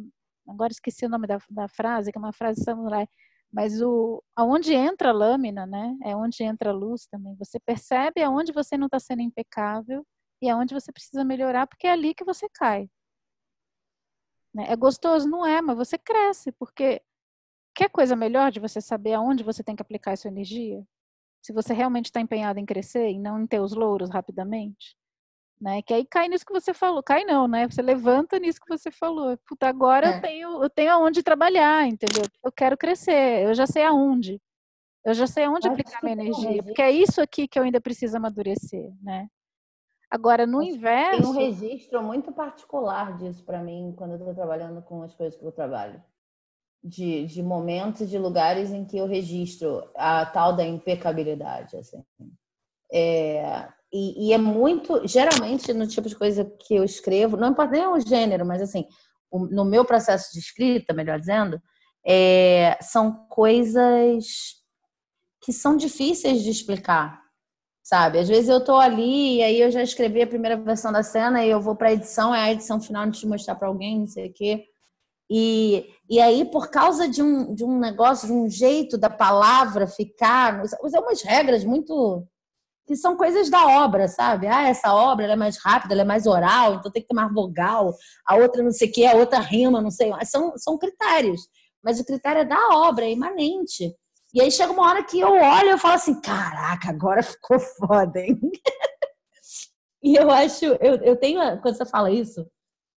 [0.48, 3.08] agora esqueci o nome da, da frase, que é uma frase samurai,
[3.52, 5.96] mas o, aonde entra a lâmina, né?
[6.04, 7.36] É onde entra a luz também.
[7.36, 10.06] Você percebe aonde você não está sendo impecável
[10.42, 12.90] e aonde você precisa melhorar, porque é ali que você cai.
[14.54, 14.66] Né?
[14.70, 15.28] É gostoso?
[15.30, 17.02] Não é, mas você cresce, porque
[17.76, 20.86] quer coisa melhor de você saber aonde você tem que aplicar a sua energia?
[21.42, 24.96] Se você realmente está empenhado em crescer e não em ter os louros rapidamente?
[25.60, 25.82] Né?
[25.82, 27.68] Que aí cai nisso que você falou, cai não, né?
[27.68, 29.38] Você levanta nisso que você falou.
[29.48, 30.18] Puta, agora é.
[30.18, 32.24] eu tenho, eu tenho aonde trabalhar, entendeu?
[32.44, 34.42] Eu quero crescer, eu já sei aonde.
[35.04, 37.80] Eu já sei aonde Acho aplicar minha energia, porque é isso aqui que eu ainda
[37.80, 39.28] preciso amadurecer, né?
[40.10, 41.22] Agora, no inverso.
[41.22, 45.38] Tem um registro muito particular disso para mim, quando eu estou trabalhando com as coisas
[45.38, 46.02] que eu trabalho.
[46.84, 52.04] De, de momentos, de lugares em que eu registro a tal da impecabilidade, assim.
[52.92, 57.72] É, e, e, é muito, geralmente, no tipo de coisa que eu escrevo, não importa
[57.72, 58.86] nem o gênero, mas assim,
[59.32, 61.62] o, no meu processo de escrita, melhor dizendo,
[62.06, 64.26] é, são coisas
[65.42, 67.22] que são difíceis de explicar,
[67.84, 68.20] sabe?
[68.20, 71.46] Às vezes eu tô ali e aí eu já escrevi a primeira versão da cena
[71.46, 74.00] e eu vou para a edição, é a edição final antes de mostrar para alguém,
[74.00, 74.66] não sei o quê.
[75.30, 79.88] E, e aí, por causa de um, de um negócio, de um jeito da palavra
[79.88, 82.28] ficar, usar umas regras muito
[82.86, 84.48] que são coisas da obra, sabe?
[84.48, 87.34] Ah, essa obra é mais rápida, ela é mais oral, então tem que ter mais
[87.34, 87.94] vogal,
[88.26, 90.12] a outra não sei o que, a outra rima, não sei.
[90.26, 91.42] São, são critérios.
[91.84, 93.94] mas o critério é da obra, é imanente.
[94.34, 98.20] E aí chega uma hora que eu olho e falo assim, caraca, agora ficou foda,
[98.20, 98.40] hein?
[100.04, 102.46] e eu acho, eu, eu tenho, quando você fala isso,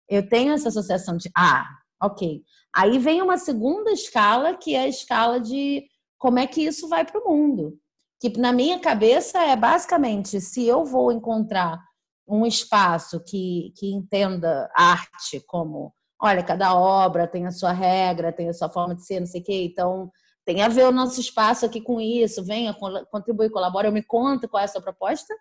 [0.09, 1.65] eu tenho essa associação de, ah,
[2.03, 2.43] ok.
[2.75, 5.85] Aí vem uma segunda escala, que é a escala de
[6.19, 7.79] como é que isso vai para o mundo.
[8.21, 11.79] Que na minha cabeça é basicamente, se eu vou encontrar
[12.27, 18.49] um espaço que, que entenda arte como, olha, cada obra tem a sua regra, tem
[18.49, 20.11] a sua forma de ser, não sei o quê, então
[20.45, 22.75] tem a ver o nosso espaço aqui com isso, venha,
[23.11, 25.35] contribui, colabora, eu me conto qual é a sua proposta,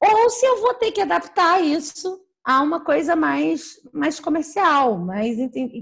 [0.00, 5.36] ou se eu vou ter que adaptar isso a uma coisa mais, mais comercial, mas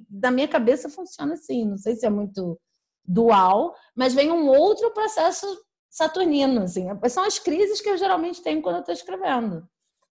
[0.09, 2.59] da minha cabeça funciona assim, não sei se é muito
[3.05, 5.47] dual, mas vem um outro processo
[5.99, 9.69] saturnino, assim, são as crises que eu geralmente tenho quando eu estou escrevendo.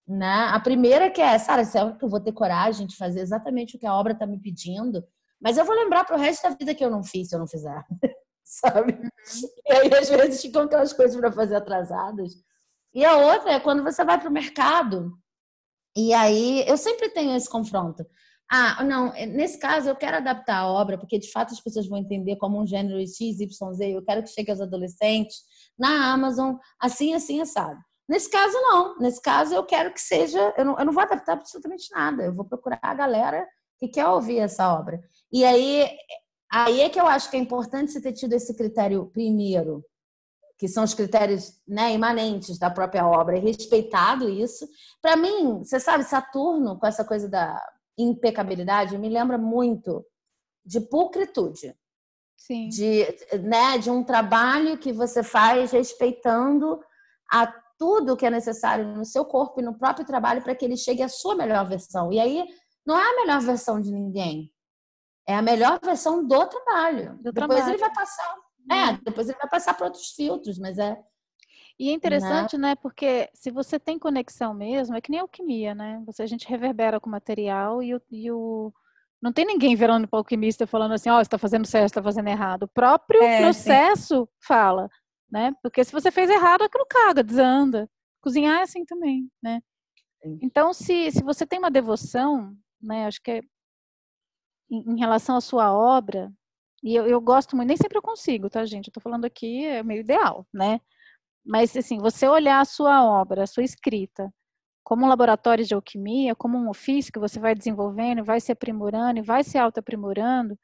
[0.08, 0.48] Né?
[0.52, 3.80] A primeira que é, Sara, será que eu vou ter coragem de fazer exatamente o
[3.80, 5.04] que a obra está me pedindo?
[5.42, 7.40] Mas eu vou lembrar para o resto da vida que eu não fiz se eu
[7.40, 7.84] não fizer.
[8.44, 8.98] Sabe?
[9.66, 12.32] E aí, às vezes, ficam aquelas coisas para fazer atrasadas.
[12.94, 15.12] E a outra é quando você vai para o mercado
[15.98, 18.06] e aí eu sempre tenho esse confronto.
[18.52, 21.98] Ah, não, nesse caso eu quero adaptar a obra, porque de fato as pessoas vão
[21.98, 25.38] entender como um gênero X, Y, Z, eu quero que chegue aos adolescentes
[25.78, 27.80] na Amazon, assim, assim, assado.
[28.08, 28.98] Nesse caso, não.
[29.00, 30.54] Nesse caso, eu quero que seja.
[30.58, 32.24] Eu não, eu não vou adaptar absolutamente nada.
[32.24, 33.48] Eu vou procurar a galera
[33.78, 35.00] que quer ouvir essa obra.
[35.32, 35.88] E aí,
[36.52, 39.84] aí é que eu acho que é importante você ter tido esse critério primeiro
[40.58, 44.68] que são os critérios né, imanentes da própria obra, e respeitado isso.
[45.02, 47.64] Para mim, você sabe, Saturno, com essa coisa da
[47.98, 50.04] impecabilidade, me lembra muito
[50.66, 51.76] de pulcritude.
[52.38, 52.70] Sim.
[52.70, 53.06] De,
[53.44, 56.80] né, de um trabalho que você faz respeitando
[57.30, 57.48] a
[57.78, 61.04] tudo que é necessário no seu corpo e no próprio trabalho para que ele chegue
[61.04, 62.14] à sua melhor versão.
[62.14, 62.46] E aí,
[62.86, 64.52] não é a melhor versão de ninguém.
[65.28, 67.18] É a melhor versão do trabalho.
[67.18, 67.70] Do Depois trabalho.
[67.70, 68.36] ele vai passar
[68.70, 69.00] é, uhum.
[69.04, 71.00] depois ele vai passar para outros filtros, mas é.
[71.80, 72.70] E é interessante, né?
[72.70, 72.76] né?
[72.76, 76.02] Porque se você tem conexão mesmo, é que nem alquimia, né?
[76.06, 78.74] Você, a gente reverbera com o material e o, e o...
[79.22, 81.86] não tem ninguém virando para o alquimista falando assim, ó, oh, você está fazendo certo,
[81.86, 82.64] está fazendo errado.
[82.64, 84.32] O próprio é, processo sim.
[84.42, 84.90] fala,
[85.32, 85.54] né?
[85.62, 87.90] Porque se você fez errado, aquilo caga, desanda.
[88.22, 89.62] Cozinhar é assim também, né?
[90.22, 90.40] Sim.
[90.42, 93.06] Então, se, se você tem uma devoção, né?
[93.06, 93.42] Acho que é
[94.70, 96.32] em, em relação à sua obra,
[96.84, 98.88] e eu, eu gosto muito, nem sempre eu consigo, tá, gente?
[98.88, 100.80] Eu tô falando aqui, é meio ideal, né?
[101.46, 104.32] Mas, assim, você olhar a sua obra, a sua escrita,
[104.88, 109.20] como um laboratório de alquimia, como um ofício que você vai desenvolvendo, vai se aprimorando
[109.20, 110.58] e vai se auto-aprimorando,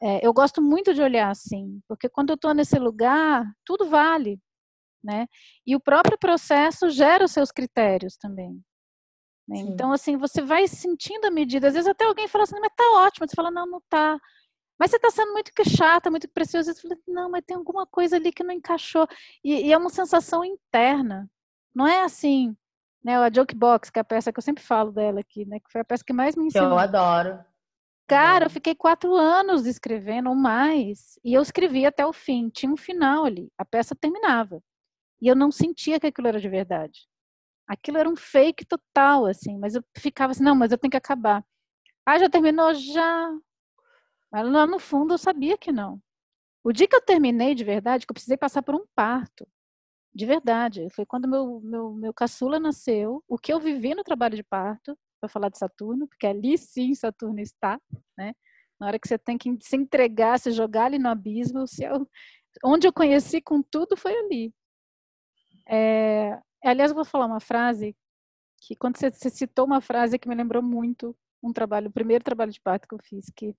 [0.00, 4.40] é, eu gosto muito de olhar assim, porque quando eu estou nesse lugar, tudo vale,
[5.02, 5.26] né?
[5.66, 8.52] E o próprio processo gera os seus critérios também.
[9.48, 9.58] Né?
[9.58, 11.66] Então, assim, você vai sentindo a medida.
[11.66, 13.26] Às vezes até alguém fala assim, mas tá ótimo.
[13.26, 14.20] Você fala, não, não tá.
[14.78, 16.70] Mas você está sendo muito chata, muito preciosa.
[16.70, 19.08] Eu falei, não, mas tem alguma coisa ali que não encaixou.
[19.42, 21.28] E, e, é uma sensação interna.
[21.74, 22.56] Não é assim,
[23.02, 23.16] né?
[23.16, 25.60] A Jokebox, que é a peça que eu sempre falo dela aqui, né?
[25.60, 26.70] Que foi a peça que mais me ensinou.
[26.70, 27.44] Eu adoro.
[28.08, 31.18] Cara, eu fiquei quatro anos escrevendo ou mais.
[31.22, 32.48] E eu escrevi até o fim.
[32.48, 33.52] Tinha um final ali.
[33.58, 34.62] A peça terminava.
[35.20, 37.06] E eu não sentia que aquilo era de verdade.
[37.66, 39.58] Aquilo era um fake total, assim.
[39.58, 41.44] Mas eu ficava assim, não, mas eu tenho que acabar.
[42.06, 42.72] Ah, já terminou?
[42.72, 43.30] Já.
[44.32, 46.00] Mas lá no fundo eu sabia que não.
[46.64, 49.46] O dia que eu terminei de verdade, que eu precisei passar por um parto,
[50.14, 54.36] de verdade, foi quando meu, meu, meu caçula nasceu, o que eu vivi no trabalho
[54.36, 57.80] de parto, para falar de Saturno, porque ali sim Saturno está,
[58.16, 58.34] né?
[58.80, 62.08] Na hora que você tem que se entregar, se jogar ali no abismo, se eu,
[62.64, 64.54] onde eu conheci com tudo foi ali.
[65.68, 67.96] É, aliás, eu vou falar uma frase
[68.62, 72.24] que quando você, você citou uma frase que me lembrou muito um trabalho, o primeiro
[72.24, 73.54] trabalho de parto que eu fiz, que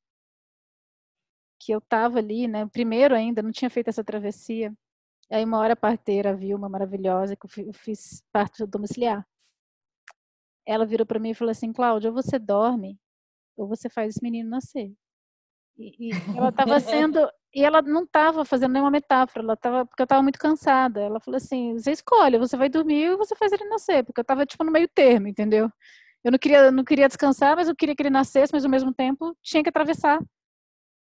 [1.61, 2.65] que eu estava ali, né?
[2.67, 4.73] Primeiro ainda, não tinha feito essa travessia.
[5.31, 9.27] Aí uma hora a parteira viu uma maravilhosa que eu fiz parto domiciliar.
[10.65, 12.99] Ela virou para mim e falou assim, Cláudia, ou você dorme
[13.55, 14.91] ou você faz esse menino nascer.
[15.77, 20.01] E, e ela estava sendo e ela não estava fazendo nenhuma metáfora, ela estava porque
[20.01, 21.01] eu estava muito cansada.
[21.01, 24.23] Ela falou assim, você escolhe, você vai dormir ou você faz ele nascer, porque eu
[24.23, 25.71] estava tipo no meio termo, entendeu?
[26.23, 28.93] Eu não queria, não queria descansar, mas eu queria que ele nascesse, mas ao mesmo
[28.93, 30.19] tempo tinha que atravessar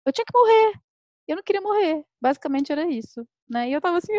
[0.08, 0.80] eu tinha que morrer.
[1.28, 2.06] Eu não queria morrer.
[2.22, 3.28] Basicamente era isso.
[3.50, 3.70] Né?
[3.70, 4.14] E eu tava assim,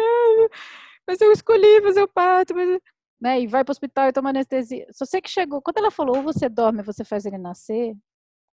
[1.06, 2.55] mas eu escolhi fazer o parto.
[2.55, 2.80] Mas...
[3.20, 3.40] Né?
[3.42, 4.86] E vai pro hospital e toma anestesia.
[4.92, 5.62] Só sei que chegou.
[5.62, 7.96] Quando ela falou, ou você dorme, ou você faz ele nascer,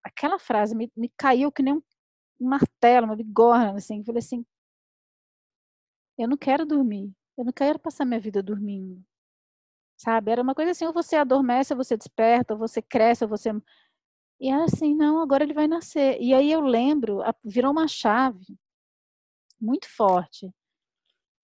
[0.03, 1.81] aquela frase me, me caiu que nem um,
[2.39, 3.99] martelo, uma bigorna, assim.
[3.99, 4.45] Eu falei assim,
[6.17, 7.11] eu não quero dormir.
[7.37, 9.03] Eu não quero passar minha vida dormindo.
[9.97, 10.31] Sabe?
[10.31, 13.51] Era uma coisa assim, ou você adormece, ou você desperta, ou você cresce, ou você
[14.39, 16.19] E era assim, não, agora ele vai nascer.
[16.21, 18.57] E aí eu lembro, virou uma chave
[19.59, 20.51] muito forte.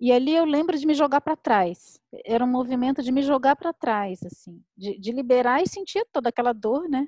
[0.02, 2.02] E ali eu lembro de me jogar para trás.
[2.26, 6.30] Era um movimento de me jogar para trás, assim, de, de, liberar e sentir toda
[6.30, 7.08] aquela dor, né?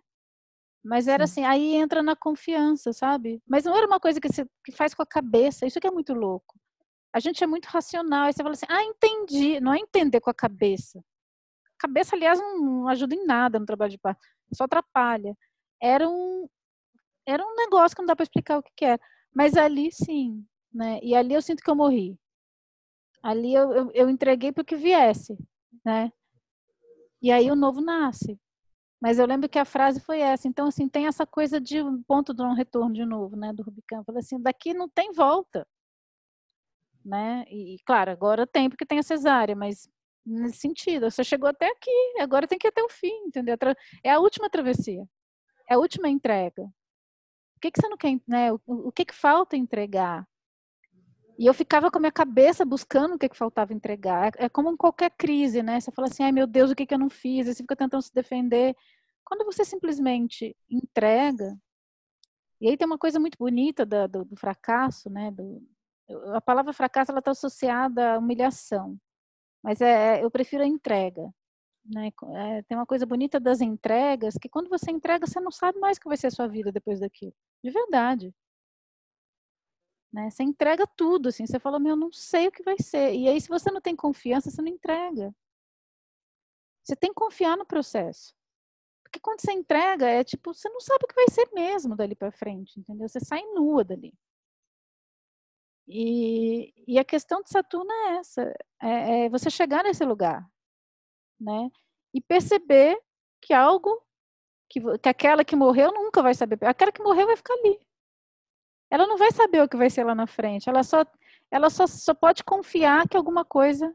[0.86, 3.42] Mas era assim, aí entra na confiança, sabe?
[3.48, 5.92] Mas não era uma coisa que você que faz com a cabeça, isso que é
[5.92, 6.56] muito louco.
[7.12, 9.60] A gente é muito racional, aí você fala assim, ah, entendi.
[9.60, 11.00] Não é entender com a cabeça.
[11.00, 14.22] A cabeça, aliás, não ajuda em nada no trabalho de parto,
[14.54, 15.36] só atrapalha.
[15.82, 16.48] Era um,
[17.28, 19.02] era um negócio que não dá para explicar o que, que era.
[19.34, 21.00] Mas ali sim, né?
[21.02, 22.20] E ali eu sinto que eu morri.
[23.24, 25.38] Ali eu, eu, eu entreguei para que viesse,
[25.84, 26.12] né?
[27.22, 28.38] E aí o novo nasce.
[29.02, 30.48] Mas eu lembro que a frase foi essa.
[30.48, 33.64] Então, assim, tem essa coisa de um ponto de um retorno de novo, né, do
[33.64, 34.00] Rubicão.
[34.00, 35.68] Eu falei assim, daqui não tem volta.
[37.04, 37.44] Né?
[37.50, 39.90] E, claro, agora tem porque tem a cesárea, mas
[40.26, 43.58] nesse sentido, você chegou até aqui, agora tem que ir até o fim, entendeu?
[44.04, 45.06] É a última travessia,
[45.70, 46.64] é a última entrega.
[46.64, 48.54] O que, que você não quer, né?
[48.54, 50.26] O, o que, que falta entregar?
[51.38, 54.28] E eu ficava com a minha cabeça buscando o que, que faltava entregar.
[54.38, 55.80] É, é como em qualquer crise, né?
[55.80, 57.48] Você fala assim, ai meu Deus, o que, que eu não fiz?
[57.48, 58.76] E você fica tentando se defender.
[59.26, 61.58] Quando você simplesmente entrega,
[62.62, 65.32] e aí tem uma coisa muito bonita do, do, do fracasso, né?
[65.32, 65.62] Do,
[66.34, 68.98] a palavra fracasso ela está associada à humilhação,
[69.64, 71.34] mas é, é, eu prefiro a entrega.
[71.86, 72.12] Né?
[72.36, 75.98] É, tem uma coisa bonita das entregas que quando você entrega você não sabe mais
[75.98, 77.34] o que vai ser a sua vida depois daquilo,
[77.64, 78.34] de verdade.
[80.14, 80.30] Né?
[80.30, 83.16] Você entrega tudo, assim, você fala, meu, não sei o que vai ser.
[83.16, 85.34] E aí, se você não tem confiança, você não entrega.
[86.84, 88.36] Você tem que confiar no processo.
[89.04, 92.16] Porque quando você entrega, é tipo, você não sabe o que vai ser mesmo dali
[92.16, 93.10] para frente, entendeu?
[93.10, 94.14] Você sai nua dali.
[95.88, 98.42] E, e a questão de Saturno é essa:
[98.82, 100.48] é, é você chegar nesse lugar,
[101.40, 101.70] né?
[102.14, 103.00] E perceber
[103.42, 104.02] que algo,
[104.70, 107.80] que, que aquela que morreu nunca vai saber, aquela que morreu vai ficar ali
[108.94, 110.70] ela não vai saber o que vai ser lá na frente.
[110.70, 111.04] Ela só,
[111.50, 113.92] ela só, só pode confiar que alguma coisa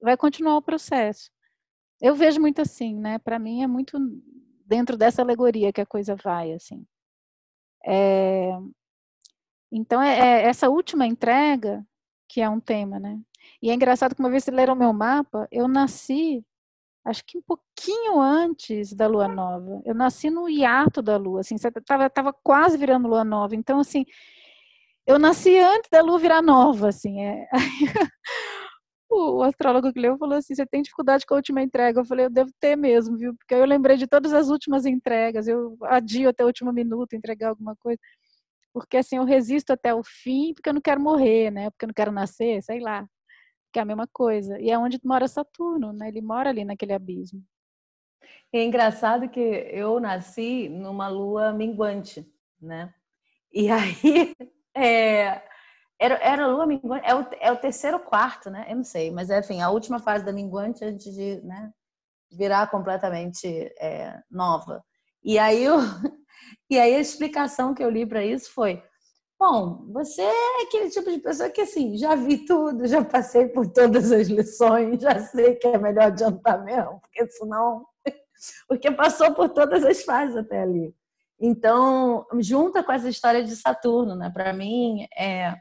[0.00, 1.32] vai continuar o processo.
[2.00, 3.18] Eu vejo muito assim, né?
[3.18, 3.98] Para mim é muito
[4.64, 6.86] dentro dessa alegoria que a coisa vai, assim.
[7.84, 8.52] É,
[9.72, 11.84] então é, é, essa última entrega
[12.28, 13.20] que é um tema, né?
[13.60, 16.46] E é engraçado que uma vez vocês leram o meu mapa, eu nasci
[17.04, 19.82] acho que um pouquinho antes da lua nova.
[19.84, 23.54] Eu nasci no hiato da lua, assim, estava tava quase virando lua nova.
[23.54, 24.04] Então, assim,
[25.06, 27.20] eu nasci antes da lua virar nova, assim.
[27.22, 27.46] É.
[29.10, 32.00] o astrólogo que leu falou assim: você tem dificuldade com a última entrega?
[32.00, 33.34] Eu falei: eu devo ter mesmo, viu?
[33.36, 35.46] Porque eu lembrei de todas as últimas entregas.
[35.48, 37.98] Eu adio até o último minuto entregar alguma coisa.
[38.72, 41.70] Porque assim, eu resisto até o fim porque eu não quero morrer, né?
[41.70, 43.06] Porque eu não quero nascer, sei lá
[43.74, 44.56] que é a mesma coisa.
[44.60, 46.06] E é onde mora Saturno, né?
[46.06, 47.42] Ele mora ali naquele abismo.
[48.52, 52.24] É engraçado que eu nasci numa lua minguante,
[52.62, 52.94] né?
[53.52, 54.32] E aí,
[54.76, 55.42] é,
[55.98, 58.64] era, era lua minguante, é o, é o terceiro quarto, né?
[58.68, 61.72] Eu não sei, mas é, enfim, a última fase da minguante antes de né,
[62.30, 63.48] virar completamente
[63.80, 64.84] é, nova.
[65.24, 65.78] E aí, eu,
[66.70, 68.80] e aí a explicação que eu li para isso foi
[69.38, 73.66] Bom, você é aquele tipo de pessoa que, assim, já vi tudo, já passei por
[73.66, 77.86] todas as lições, já sei que é melhor adiantar mesmo, porque senão.
[78.68, 80.94] Porque passou por todas as fases até ali.
[81.40, 84.28] Então, junta com essa história de Saturno, né?
[84.28, 85.54] Para mim, é,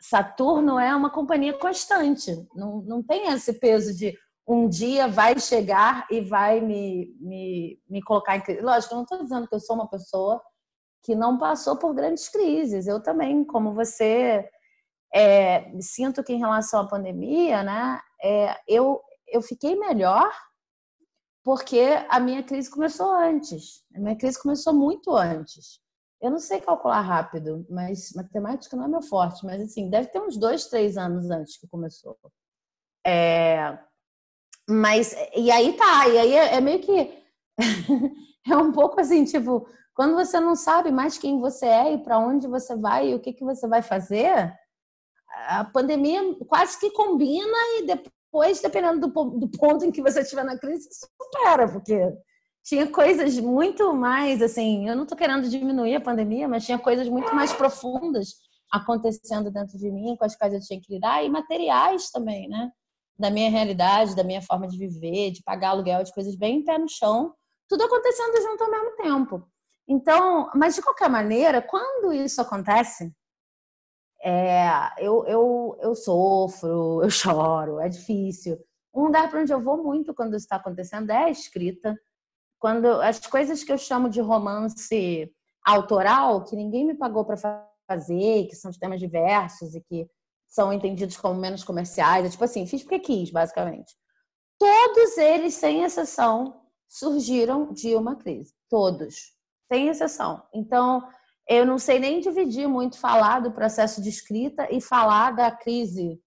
[0.00, 2.34] Saturno é uma companhia constante.
[2.54, 8.02] Não, não tem esse peso de um dia vai chegar e vai me, me, me
[8.02, 8.60] colocar em crise.
[8.60, 10.42] Lógico, eu não estou dizendo que eu sou uma pessoa
[11.02, 12.86] que não passou por grandes crises.
[12.86, 14.48] Eu também, como você,
[15.12, 20.32] é, sinto que em relação à pandemia, né, é, eu, eu fiquei melhor
[21.44, 23.84] porque a minha crise começou antes.
[23.94, 25.80] A minha crise começou muito antes.
[26.20, 30.20] Eu não sei calcular rápido, mas matemática não é meu forte, mas assim, deve ter
[30.20, 32.16] uns dois, três anos antes que começou.
[33.04, 33.76] É,
[34.68, 37.22] mas, e aí tá, e aí é, é meio que.
[38.48, 42.18] é um pouco assim, tipo, quando você não sabe mais quem você é e para
[42.18, 44.52] onde você vai e o que, que você vai fazer,
[45.46, 50.44] a pandemia quase que combina e depois, dependendo do, do ponto em que você estiver
[50.44, 52.12] na crise, supera, porque
[52.64, 57.08] tinha coisas muito mais, assim, eu não estou querendo diminuir a pandemia, mas tinha coisas
[57.08, 58.28] muito mais profundas
[58.70, 62.70] acontecendo dentro de mim, com as quais eu tinha que lidar, e materiais também, né?
[63.18, 66.78] Da minha realidade, da minha forma de viver, de pagar aluguel, de coisas bem pé
[66.78, 67.34] no chão,
[67.68, 69.51] tudo acontecendo junto ao mesmo tempo.
[69.92, 73.14] Então, mas de qualquer maneira, quando isso acontece,
[74.22, 74.66] é,
[74.98, 78.58] eu, eu, eu sofro, eu choro, é difícil.
[78.94, 81.94] Um lugar para onde eu vou muito quando isso está acontecendo é a escrita.
[82.58, 85.30] quando as coisas que eu chamo de romance
[85.62, 87.36] autoral, que ninguém me pagou para
[87.86, 90.08] fazer, que são de temas diversos e que
[90.48, 93.94] são entendidos como menos comerciais, é tipo assim, fiz porque quis, basicamente.
[94.58, 98.54] Todos eles, sem exceção, surgiram de uma crise.
[98.70, 99.34] Todos,
[99.70, 100.42] sem exceção.
[100.54, 101.02] Então,
[101.48, 106.20] eu não sei nem dividir muito falar do processo de escrita e falar da crise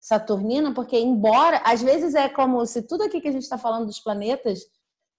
[0.00, 3.86] saturnina, porque embora às vezes é como se tudo aqui que a gente está falando
[3.86, 4.60] dos planetas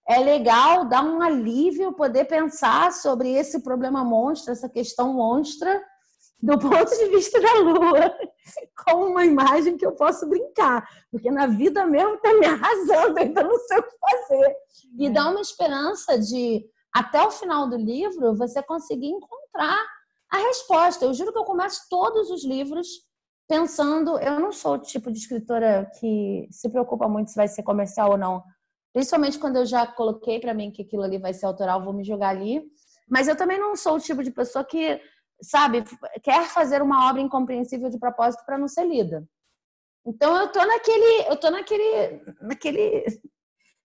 [0.07, 5.83] é legal dar um alívio poder pensar sobre esse problema monstro, essa questão monstra
[6.41, 8.17] do ponto de vista da Lua,
[8.85, 13.43] com uma imagem que eu posso brincar, porque na vida mesmo está me arrasando, então
[13.43, 14.55] não sei o que fazer.
[14.97, 15.09] E é.
[15.09, 19.85] dá uma esperança de, até o final do livro, você conseguir encontrar
[20.31, 21.05] a resposta.
[21.05, 22.87] Eu juro que eu começo todos os livros
[23.47, 27.63] pensando, eu não sou o tipo de escritora que se preocupa muito se vai ser
[27.63, 28.43] comercial ou não.
[28.93, 32.03] Principalmente quando eu já coloquei para mim que aquilo ali vai ser autoral, vou me
[32.03, 32.63] jogar ali.
[33.09, 35.01] Mas eu também não sou o tipo de pessoa que
[35.41, 35.83] sabe,
[36.21, 39.27] quer fazer uma obra incompreensível de propósito para não ser lida.
[40.05, 43.05] Então eu tô naquele, eu tô naquele, naquele,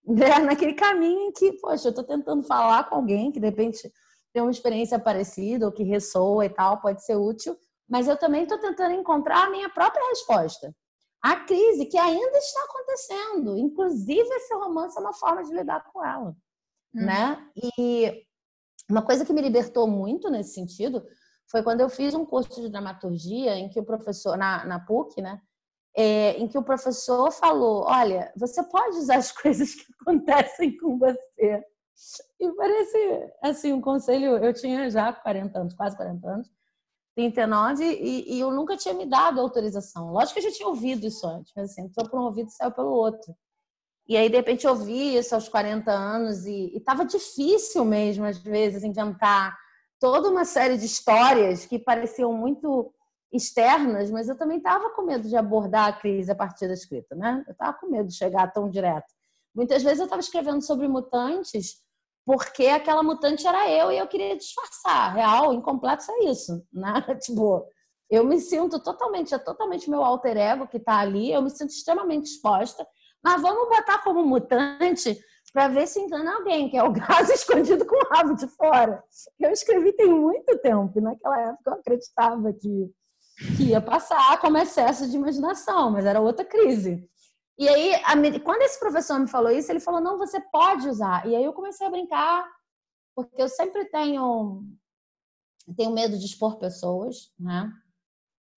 [0.06, 3.90] né, naquele caminho em que, poxa, eu tô tentando falar com alguém que de repente
[4.32, 7.56] tem uma experiência parecida ou que ressoa e tal, pode ser útil,
[7.88, 10.74] mas eu também tô tentando encontrar a minha própria resposta.
[11.22, 16.04] A crise que ainda está acontecendo, inclusive esse romance é uma forma de lidar com
[16.04, 16.30] ela,
[16.94, 17.04] hum.
[17.06, 17.50] né?
[17.56, 18.24] E
[18.90, 21.02] uma coisa que me libertou muito nesse sentido
[21.50, 25.22] foi quando eu fiz um curso de dramaturgia em que o professor, na, na PUC,
[25.22, 25.40] né?
[25.96, 30.98] É, em que o professor falou: Olha, você pode usar as coisas que acontecem com
[30.98, 31.64] você.
[32.40, 34.36] E parece assim um conselho.
[34.38, 36.50] Eu tinha já 40 anos, quase 40 anos,
[37.14, 40.10] 39, e, e eu nunca tinha me dado autorização.
[40.10, 42.52] Lógico que eu já tinha ouvido isso antes, mas assim, entrou por um ouvido e
[42.52, 43.34] saiu pelo outro.
[44.06, 48.38] E aí, de repente, eu ouvi isso aos 40 anos e estava difícil mesmo, às
[48.38, 49.56] vezes, inventar
[49.98, 52.92] toda uma série de histórias que pareciam muito
[53.34, 57.14] externas, mas eu também estava com medo de abordar a crise a partir da escrita,
[57.14, 57.44] né?
[57.46, 59.12] Eu estava com medo de chegar tão direto.
[59.54, 61.82] Muitas vezes eu estava escrevendo sobre mutantes
[62.24, 65.14] porque aquela mutante era eu e eu queria disfarçar.
[65.14, 66.92] Real, incompleto é isso, né?
[67.20, 67.66] tipo,
[68.10, 71.70] eu me sinto totalmente, é totalmente meu alter ego que está ali, eu me sinto
[71.70, 72.86] extremamente exposta,
[73.22, 75.18] mas vamos botar como mutante
[75.52, 79.02] para ver se engana alguém, que é o gato escondido com o rabo de fora.
[79.38, 82.90] Eu escrevi tem muito tempo, naquela época eu acreditava que,
[83.56, 87.08] que ia passar como excesso de imaginação, mas era outra crise.
[87.58, 87.92] E aí,
[88.40, 91.26] quando esse professor me falou isso, ele falou: não, você pode usar.
[91.26, 92.48] E aí eu comecei a brincar,
[93.14, 94.64] porque eu sempre tenho,
[95.76, 97.72] tenho medo de expor pessoas, né?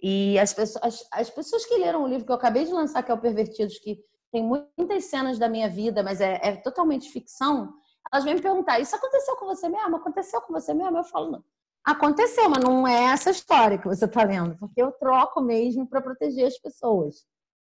[0.02, 3.02] E as pessoas, as, as pessoas que leram o livro que eu acabei de lançar,
[3.02, 3.98] que é o Pervertidos, que
[4.30, 7.72] tem muitas cenas da minha vida, mas é, é totalmente ficção,
[8.12, 9.96] elas vêm me perguntar: Isso aconteceu com você mesmo?
[9.96, 10.96] Aconteceu com você mesmo?
[10.96, 11.44] Eu falo: Não.
[11.86, 16.02] Aconteceu, mas não é essa história que você está lendo, porque eu troco mesmo para
[16.02, 17.24] proteger as pessoas.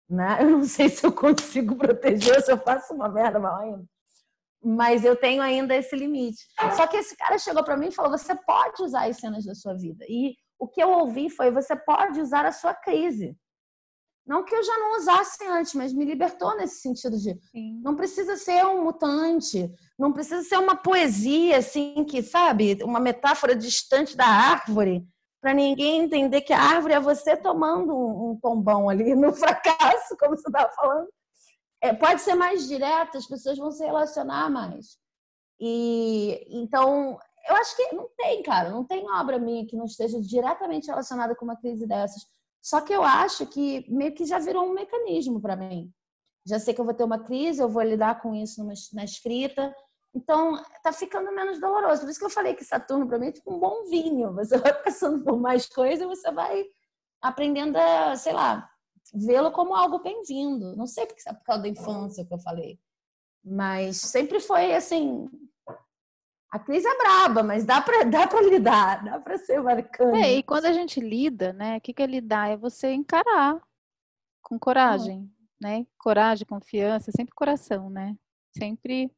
[0.08, 0.38] Né?
[0.40, 3.84] Eu não sei se eu consigo proteger, se eu faço uma merda mal ainda.
[4.60, 6.44] Mas eu tenho ainda esse limite.
[6.76, 9.54] Só que esse cara chegou para mim e falou: você pode usar as cenas da
[9.54, 10.04] sua vida.
[10.08, 13.36] E o que eu ouvi foi: você pode usar a sua crise.
[14.30, 17.80] Não que eu já não usasse antes, mas me libertou nesse sentido de Sim.
[17.82, 23.56] não precisa ser um mutante, não precisa ser uma poesia assim que, sabe, uma metáfora
[23.56, 25.04] distante da árvore,
[25.40, 30.16] para ninguém entender que a árvore é você tomando um, um tombão ali no fracasso,
[30.16, 31.08] como você estava falando.
[31.82, 34.96] É, pode ser mais direto, as pessoas vão se relacionar mais.
[35.58, 40.20] E então, eu acho que não tem, cara, não tem obra minha que não esteja
[40.20, 42.22] diretamente relacionada com uma crise dessas
[42.62, 45.90] só que eu acho que meio que já virou um mecanismo para mim.
[46.46, 49.74] Já sei que eu vou ter uma crise, eu vou lidar com isso na escrita.
[50.14, 52.02] Então, tá ficando menos doloroso.
[52.02, 54.34] Por isso que eu falei que Saturno para mim é tipo um bom vinho.
[54.34, 56.64] Você vai passando por mais coisas, você vai
[57.22, 58.68] aprendendo a, sei lá,
[59.14, 60.74] vê-lo como algo bem-vindo.
[60.76, 62.78] Não sei porque é por causa da infância que eu falei.
[63.44, 65.28] Mas sempre foi assim,
[66.50, 70.18] a crise é braba, mas dá para dá para lidar, dá para ser bacana.
[70.18, 71.76] É, e quando a gente lida, né?
[71.76, 72.50] O que, que é lidar?
[72.50, 73.60] É você encarar
[74.42, 75.30] com coragem, uhum.
[75.60, 75.86] né?
[75.96, 78.16] Coragem, confiança, sempre coração, né?
[78.56, 79.12] Sempre.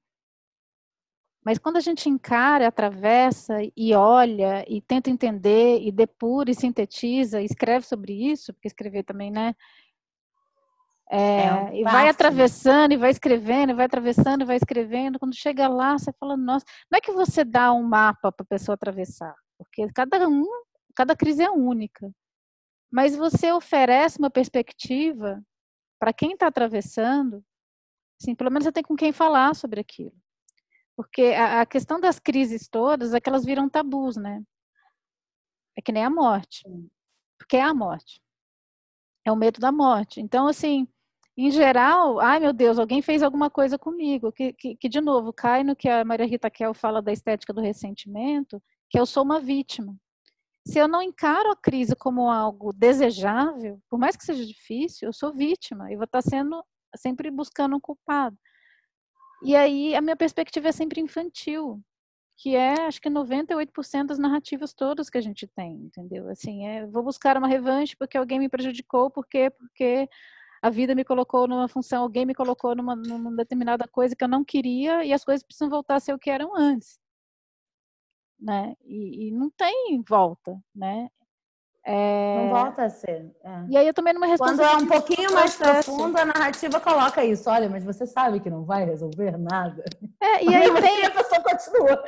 [1.44, 7.40] Mas quando a gente encara, atravessa e olha e tenta entender e depura e sintetiza,
[7.40, 9.56] e escreve sobre isso, porque escrever também, né?
[11.14, 15.18] É, é um e vai atravessando, e vai escrevendo, e vai atravessando, e vai escrevendo.
[15.18, 18.47] Quando chega lá, você fala, nossa, não é que você dá um mapa para a
[18.47, 20.47] pessoa atravessar, porque cada um,
[20.97, 22.10] cada crise é única.
[22.90, 25.43] Mas você oferece uma perspectiva
[26.01, 27.44] para quem está atravessando,
[28.18, 30.16] assim, pelo menos você tem com quem falar sobre aquilo.
[30.97, 34.43] Porque a, a questão das crises todas é que elas viram tabus, né?
[35.76, 36.62] É que nem a morte.
[37.39, 38.18] Porque é a morte.
[39.26, 40.20] É o medo da morte.
[40.20, 40.86] Então, assim,
[41.36, 44.30] em geral, ai meu Deus, alguém fez alguma coisa comigo.
[44.32, 47.52] Que, que, que, de novo, cai no que a Maria Rita Kel fala da estética
[47.52, 49.96] do ressentimento, que eu sou uma vítima.
[50.66, 55.12] Se eu não encaro a crise como algo desejável, por mais que seja difícil, eu
[55.12, 56.62] sou vítima e vou estar sendo
[56.96, 58.36] sempre buscando um culpado.
[59.42, 61.82] E aí a minha perspectiva é sempre infantil,
[62.36, 66.28] que é acho que 98% das narrativas todas que a gente tem, entendeu?
[66.28, 70.09] Assim, é, vou buscar uma revanche porque alguém me prejudicou, porque porque
[70.62, 74.28] a vida me colocou numa função, alguém me colocou numa, numa determinada coisa que eu
[74.28, 77.02] não queria e as coisas precisam voltar a ser o que eram antes
[78.43, 78.74] né?
[78.84, 81.09] E, e não tem volta, né?
[81.84, 82.44] É...
[82.44, 83.34] Não volta a ser.
[83.43, 83.64] É.
[83.70, 87.24] E aí eu também não me Quando é um pouquinho mais profundo, a narrativa coloca
[87.24, 87.48] isso.
[87.48, 89.84] Olha, mas você sabe que não vai resolver nada.
[90.20, 91.05] É, e aí tem...
[91.06, 92.05] a pessoa continua.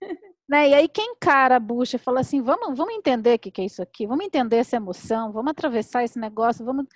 [0.48, 0.70] Né?
[0.70, 3.60] E aí quem cara a bucha e fala assim, vamos, vamos entender o que, que
[3.60, 6.86] é isso aqui, vamos entender essa emoção, vamos atravessar esse negócio, vamos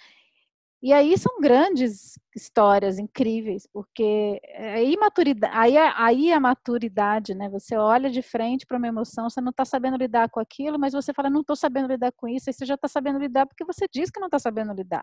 [0.84, 4.38] e aí são grandes histórias incríveis, porque
[4.84, 7.48] imaturidade, aí, é, aí é a maturidade, né?
[7.48, 10.92] Você olha de frente para uma emoção, você não está sabendo lidar com aquilo, mas
[10.92, 13.64] você fala, não estou sabendo lidar com isso, aí você já está sabendo lidar porque
[13.64, 15.02] você diz que não está sabendo lidar.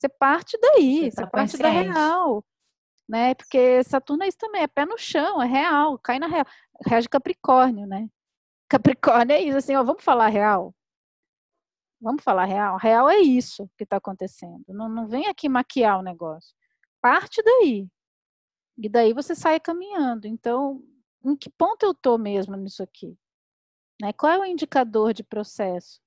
[0.00, 2.44] Você parte daí, você, tá você parte da real.
[3.08, 3.32] Né?
[3.36, 6.46] Porque Saturno é isso também, é pé no chão, é real, cai na real.
[6.84, 8.08] Rege Capricórnio, né?
[8.68, 10.74] Capricórnio é isso, assim, ó, vamos falar real.
[12.00, 12.76] Vamos falar real?
[12.78, 14.64] Real é isso que está acontecendo.
[14.68, 16.54] Não, não vem aqui maquiar o negócio.
[17.00, 17.88] Parte daí.
[18.78, 20.26] E daí você sai caminhando.
[20.26, 20.82] Então,
[21.24, 23.16] em que ponto eu estou mesmo nisso aqui?
[24.00, 24.12] Né?
[24.14, 26.00] Qual é o indicador de processo?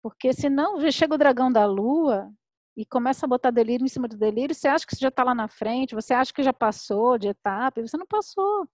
[0.00, 2.32] Porque senão chega o dragão da lua
[2.76, 5.24] e começa a botar delírio em cima do delírio, você acha que você já está
[5.24, 8.68] lá na frente, você acha que já passou de etapa, e você não passou.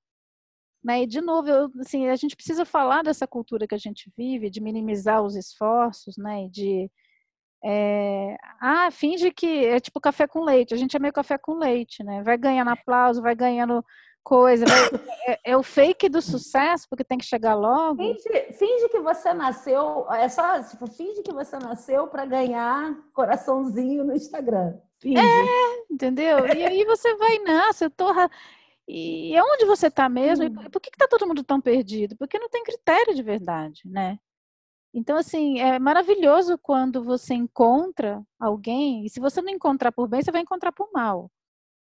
[0.85, 1.03] Né?
[1.03, 4.51] E, de novo, eu, assim, a gente precisa falar dessa cultura que a gente vive,
[4.51, 6.47] de minimizar os esforços, né?
[6.51, 6.91] de.
[7.67, 10.75] É, ah, finge que é tipo café com leite.
[10.75, 12.23] A gente é meio café com leite, né?
[12.23, 13.83] Vai ganhando aplauso, vai ganhando
[14.23, 14.67] coisa.
[14.67, 14.91] Vai,
[15.27, 17.97] é, é, o fake do sucesso, porque tem que chegar logo.
[17.97, 20.07] Finge, finge que você nasceu.
[20.11, 24.75] É só, tipo, finge que você nasceu para ganhar coraçãozinho no Instagram.
[25.01, 25.19] Finge.
[25.19, 26.47] É, entendeu?
[26.55, 28.13] E aí você vai, nossa, eu tô.
[28.87, 30.45] E onde você está mesmo?
[30.45, 30.63] Hum.
[30.67, 32.17] E por que está todo mundo tão perdido?
[32.17, 34.19] Porque não tem critério de verdade, né?
[34.93, 40.23] Então, assim, é maravilhoso quando você encontra alguém, e se você não encontrar por bem,
[40.23, 41.31] você vai encontrar por mal.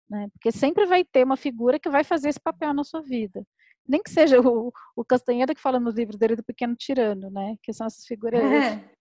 [0.10, 0.30] Né?
[0.34, 3.46] Porque sempre vai ter uma figura que vai fazer esse papel na sua vida.
[3.88, 7.58] Nem que seja o, o Castanheira que fala nos livros dele do Pequeno Tirano, né?
[7.64, 9.01] Que são essas figuras é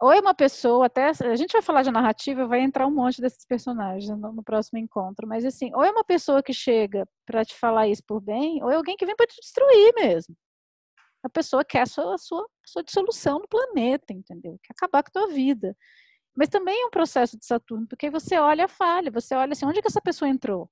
[0.00, 3.20] ou é uma pessoa, até a gente vai falar de narrativa, vai entrar um monte
[3.20, 7.44] desses personagens no, no próximo encontro, mas assim, ou é uma pessoa que chega para
[7.44, 10.36] te falar isso por bem, ou é alguém que vem para te destruir mesmo.
[11.22, 14.58] A pessoa quer a sua, a sua, a sua dissolução no planeta, entendeu?
[14.62, 15.74] Quer acabar com a tua vida.
[16.36, 19.64] Mas também é um processo de Saturno, porque você olha a falha, você olha assim,
[19.66, 20.70] onde que essa pessoa entrou?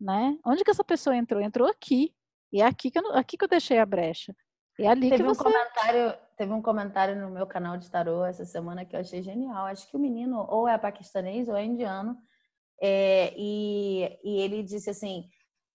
[0.00, 0.36] Né?
[0.44, 1.40] Onde que essa pessoa entrou?
[1.40, 2.14] Entrou aqui.
[2.52, 4.34] E é aqui que eu, aqui que eu deixei a brecha.
[4.78, 5.40] É ali teve que você...
[5.40, 9.22] um comentário, teve um comentário no meu canal de tarô essa semana que eu achei
[9.22, 9.66] genial.
[9.66, 12.16] Acho que o menino ou é paquistanês ou é indiano.
[12.82, 15.28] É, e, e ele disse assim: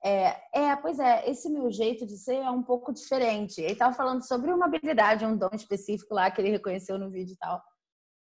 [0.03, 3.61] é, é, pois é, esse meu jeito de ser é um pouco diferente.
[3.61, 7.33] Ele estava falando sobre uma habilidade, um dom específico lá que ele reconheceu no vídeo
[7.33, 7.61] e tal.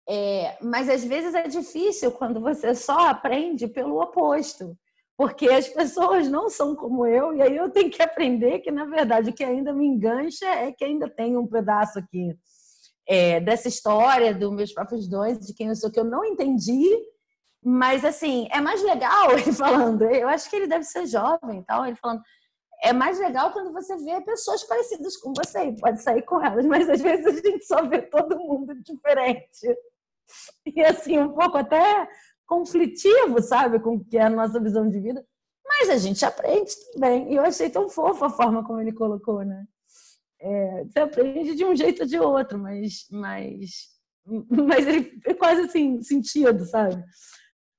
[0.09, 4.77] É, mas às vezes é difícil quando você só aprende pelo oposto
[5.23, 8.85] porque as pessoas não são como eu, e aí eu tenho que aprender que, na
[8.87, 12.37] verdade, o que ainda me engancha é que ainda tem um pedaço aqui
[13.07, 16.91] é, dessa história dos meus próprios dons, de quem eu sou, que eu não entendi,
[17.65, 21.65] mas, assim, é mais legal ele falando, eu acho que ele deve ser jovem e
[21.67, 22.21] tal, ele falando,
[22.83, 26.67] é mais legal quando você vê pessoas parecidas com você, e pode sair com elas,
[26.67, 29.73] mas às vezes a gente só vê todo mundo diferente.
[30.67, 32.09] E assim, um pouco até
[32.53, 35.25] conflitivo, sabe, com o que é a nossa visão de vida,
[35.65, 37.33] mas a gente aprende também.
[37.33, 39.65] E eu achei tão fofa a forma como ele colocou, né?
[40.39, 43.71] É, você aprende de um jeito ou de outro, mas, mas,
[44.69, 47.03] mas ele é quase assim, sentido, sabe?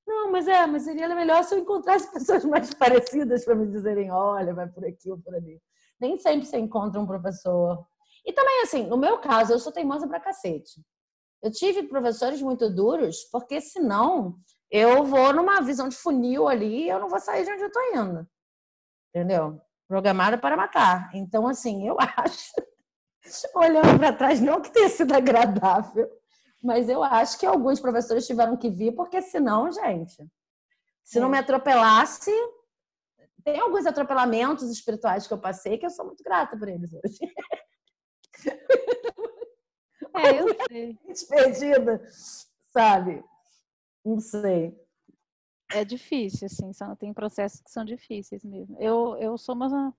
[0.07, 4.11] Não, mas é, mas seria melhor se eu encontrasse pessoas mais parecidas para me dizerem,
[4.11, 5.61] olha, vai por aqui ou por ali.
[6.01, 7.85] Nem sempre você encontra um professor.
[8.25, 10.81] E também, assim, no meu caso, eu sou teimosa pra cacete.
[11.43, 14.37] Eu tive professores muito duros, porque senão
[14.73, 17.71] eu vou numa visão de funil ali e eu não vou sair de onde eu
[17.71, 18.27] tô indo.
[19.09, 19.61] Entendeu?
[19.87, 21.11] Programada para matar.
[21.13, 22.51] Então, assim, eu acho,
[23.53, 26.09] olhando para trás, não que tenha sido agradável,
[26.59, 30.27] mas eu acho que alguns professores tiveram que vir, porque senão, gente,
[31.03, 31.31] se não é.
[31.31, 32.31] me atropelasse,
[33.43, 37.19] tem alguns atropelamentos espirituais que eu passei que eu sou muito grata por eles hoje.
[40.15, 40.97] É, eu sei.
[41.05, 42.01] Despedida,
[42.71, 43.23] sabe?
[44.05, 44.77] Não sei.
[45.71, 48.77] É difícil, assim, são, tem processos que são difíceis mesmo.
[48.79, 49.93] Eu, eu sou uma,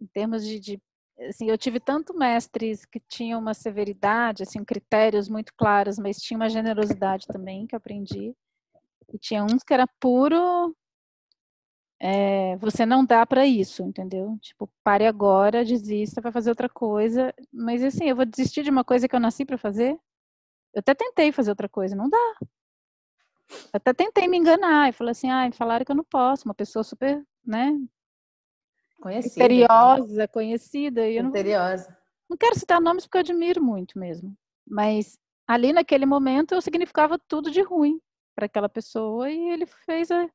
[0.00, 0.82] em termos de, de
[1.28, 6.36] assim, eu tive tanto mestres que tinham uma severidade, assim, critérios muito claros, mas tinha
[6.36, 8.34] uma generosidade também que eu aprendi.
[9.12, 10.74] E tinha uns que era puro
[12.04, 14.36] é, você não dá para isso, entendeu?
[14.40, 17.32] Tipo, pare agora, desista, vai fazer outra coisa.
[17.52, 19.92] Mas assim, eu vou desistir de uma coisa que eu nasci para fazer?
[20.74, 22.36] Eu até tentei fazer outra coisa, não dá.
[23.72, 26.82] Até tentei me enganar e falei assim, ah, falaram que eu não posso, uma pessoa
[26.82, 27.78] super, né?
[29.00, 29.48] Conhecida.
[29.48, 31.08] Misteriosa, conhecida.
[31.08, 31.88] E Misteriosa.
[31.88, 31.96] Não,
[32.30, 34.36] não quero citar nomes porque eu admiro muito mesmo.
[34.66, 38.00] Mas ali naquele momento eu significava tudo de ruim
[38.34, 40.28] para aquela pessoa e ele fez a,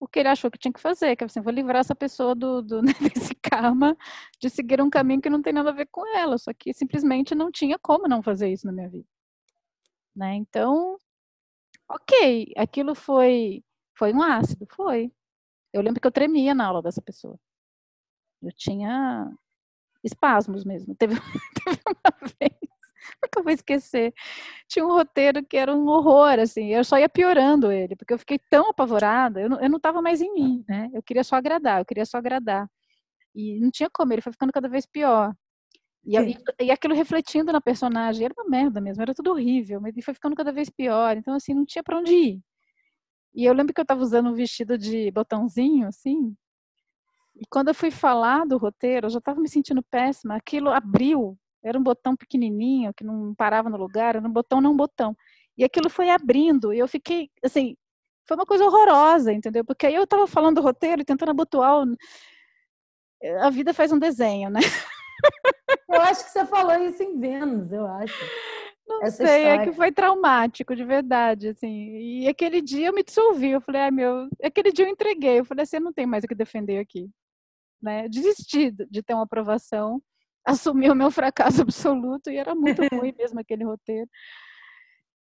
[0.00, 2.34] o que ele achou que tinha que fazer, que é assim, vou livrar essa pessoa
[2.34, 3.96] do, do né, desse karma
[4.40, 7.34] de seguir um caminho que não tem nada a ver com ela, só que simplesmente
[7.34, 9.06] não tinha como não fazer isso na minha vida.
[10.14, 10.34] Né?
[10.34, 10.98] Então,
[11.92, 13.62] ok, aquilo foi
[13.96, 15.12] foi um ácido, foi.
[15.72, 17.38] Eu lembro que eu tremia na aula dessa pessoa.
[18.42, 19.30] Eu tinha
[20.04, 20.94] espasmos mesmo.
[20.98, 21.14] Teve,
[21.64, 22.72] teve uma vez
[23.22, 24.12] Nunca vou esquecer.
[24.68, 26.68] Tinha um roteiro que era um horror, assim.
[26.68, 29.40] Eu só ia piorando ele, porque eu fiquei tão apavorada.
[29.40, 30.90] Eu não, eu não tava mais em mim, né?
[30.92, 32.68] Eu queria só agradar, eu queria só agradar.
[33.34, 35.34] E não tinha como, ele foi ficando cada vez pior.
[36.04, 39.92] E, e, e, aquilo refletindo na personagem, era uma merda mesmo, era tudo horrível, mas
[39.94, 42.40] ele foi ficando cada vez pior, então assim, não tinha para onde ir.
[43.34, 46.34] E eu lembro que eu estava usando um vestido de botãozinho, assim,
[47.36, 51.38] e quando eu fui falar do roteiro, eu já estava me sentindo péssima, aquilo abriu
[51.62, 55.16] era um botão pequenininho que não parava no lugar, era um botão não botão.
[55.56, 57.76] E aquilo foi abrindo e eu fiquei, assim,
[58.26, 59.64] foi uma coisa horrorosa, entendeu?
[59.64, 61.84] Porque aí eu estava falando do roteiro, tentando abotoar.
[61.84, 61.96] O...
[63.42, 64.60] A vida faz um desenho, né?
[65.88, 68.24] Eu acho que você falou isso em Vênus, eu acho.
[68.86, 69.62] Não Essa sei, história.
[69.62, 72.22] é que foi traumático, de verdade, assim.
[72.22, 75.44] E aquele dia eu me dissolvi, eu falei, ai meu, aquele dia eu entreguei, eu
[75.44, 77.08] falei assim, não tem mais o que defender aqui.
[77.80, 78.08] Né?
[78.08, 80.02] Desisti de ter uma aprovação
[80.44, 84.08] assumi o meu fracasso absoluto e era muito ruim mesmo aquele roteiro.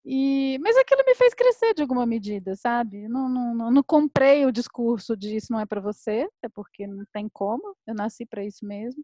[0.05, 3.07] E, mas aquilo me fez crescer de alguma medida, sabe?
[3.07, 7.05] Não, não, não comprei o discurso de isso não é para você, é porque não
[7.13, 9.01] tem como, eu nasci para isso mesmo.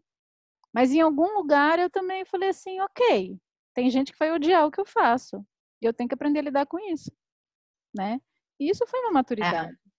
[0.72, 3.38] Mas em algum lugar eu também falei assim, ok,
[3.74, 5.44] tem gente que vai odiar o que eu faço,
[5.82, 7.10] e eu tenho que aprender a lidar com isso,
[7.94, 8.20] né?
[8.58, 9.72] E isso foi uma maturidade.
[9.72, 9.90] É.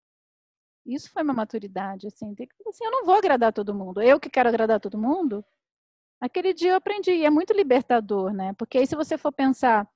[0.85, 4.01] Isso foi uma maturidade, assim, que, assim, eu não vou agradar todo mundo.
[4.01, 5.45] Eu que quero agradar todo mundo,
[6.21, 8.53] Aquele dia eu aprendi, e é muito libertador, né?
[8.53, 9.89] Porque aí se você for pensar,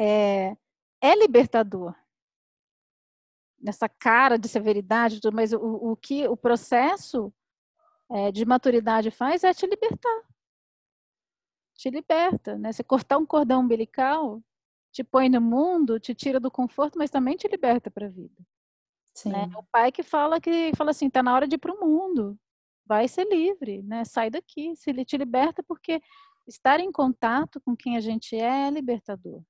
[0.00, 0.56] é,
[1.00, 1.92] é libertador.
[3.60, 7.34] Nessa cara de severidade, mas o, o que o processo
[8.14, 10.22] é, de maturidade faz é te libertar.
[11.74, 12.72] Te liberta, né?
[12.72, 14.40] Você cortar um cordão umbilical,
[14.92, 18.40] te põe no mundo, te tira do conforto, mas também te liberta para a vida.
[19.26, 19.50] Né?
[19.56, 22.38] O pai que fala que fala assim, tá na hora de ir para o mundo
[22.86, 24.04] vai ser livre, né?
[24.04, 26.00] Sai daqui, se ele te liberta porque
[26.46, 29.42] estar em contato com quem a gente é é libertador.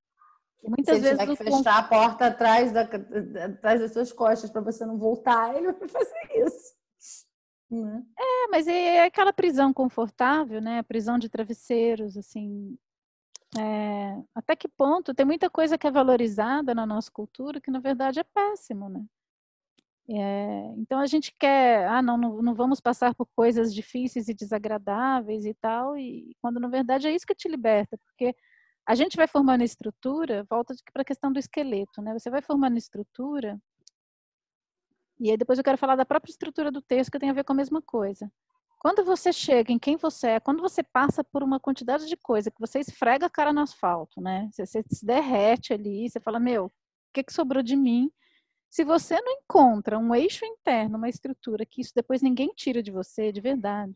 [0.63, 2.83] E muitas se vezes tiver que fechar a porta atrás, da,
[3.45, 6.75] atrás das suas costas para você não voltar, ele vai fazer isso.
[7.71, 8.05] Né?
[8.19, 10.79] É, mas é aquela prisão confortável, né?
[10.79, 12.77] A prisão de travesseiros, assim.
[13.59, 17.79] É, até que ponto tem muita coisa que é valorizada na nossa cultura que na
[17.79, 19.05] verdade é péssimo, né?
[20.09, 24.35] É, então a gente quer, ah, não, não, não, vamos passar por coisas difíceis e
[24.35, 28.35] desagradáveis e tal, e quando na verdade é isso que te liberta, porque
[28.87, 32.13] a gente vai formando estrutura, volta para a questão do esqueleto, né?
[32.19, 33.59] Você vai formando estrutura,
[35.19, 37.45] e aí depois eu quero falar da própria estrutura do texto que tem a ver
[37.45, 38.31] com a mesma coisa.
[38.79, 42.51] Quando você chega em quem você é, quando você passa por uma quantidade de coisa
[42.51, 44.49] que você esfrega a cara no asfalto, né?
[44.53, 46.73] Você, você se derrete ali, você fala, meu, o
[47.15, 48.11] que, que sobrou de mim?
[48.71, 52.91] Se você não encontra um eixo interno, uma estrutura que isso depois ninguém tira de
[52.91, 53.95] você, de verdade,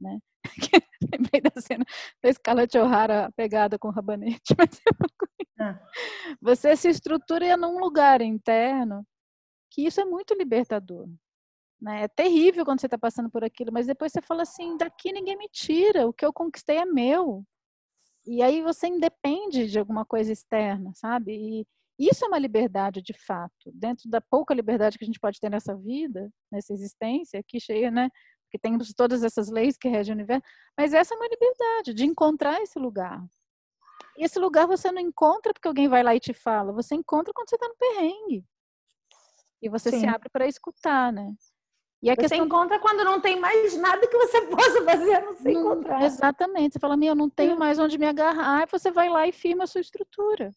[0.00, 0.18] né?
[1.12, 1.84] Lembrei da cena
[2.22, 4.80] da Scarlett O'Hara pegada com o rabanete, mas
[5.60, 5.78] é.
[6.40, 9.06] você se estrutura num lugar interno
[9.72, 11.08] que isso é muito libertador.
[11.80, 12.04] Né?
[12.04, 15.36] É terrível quando você está passando por aquilo, mas depois você fala assim: daqui ninguém
[15.36, 17.42] me tira, o que eu conquistei é meu.
[18.26, 21.32] E aí você independe de alguma coisa externa, sabe?
[21.32, 21.66] E,
[21.98, 25.50] isso é uma liberdade de fato, dentro da pouca liberdade que a gente pode ter
[25.50, 28.08] nessa vida, nessa existência aqui cheia, né?
[28.44, 30.42] Porque temos todas essas leis que regem o universo,
[30.76, 33.24] mas essa é uma liberdade de encontrar esse lugar.
[34.16, 37.32] E esse lugar você não encontra porque alguém vai lá e te fala, você encontra
[37.32, 38.44] quando você está no perrengue.
[39.62, 40.00] E você Sim.
[40.00, 41.32] se abre para escutar, né?
[42.02, 42.44] E a você questão...
[42.44, 46.02] encontra quando não tem mais nada que você possa fazer, não se encontrar.
[46.02, 46.72] Exatamente.
[46.72, 49.32] Você fala, meu, eu não tenho mais onde me agarrar, e você vai lá e
[49.32, 50.52] firma a sua estrutura.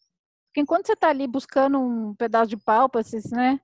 [0.48, 3.60] Porque enquanto você está ali buscando um pedaço de pau para né?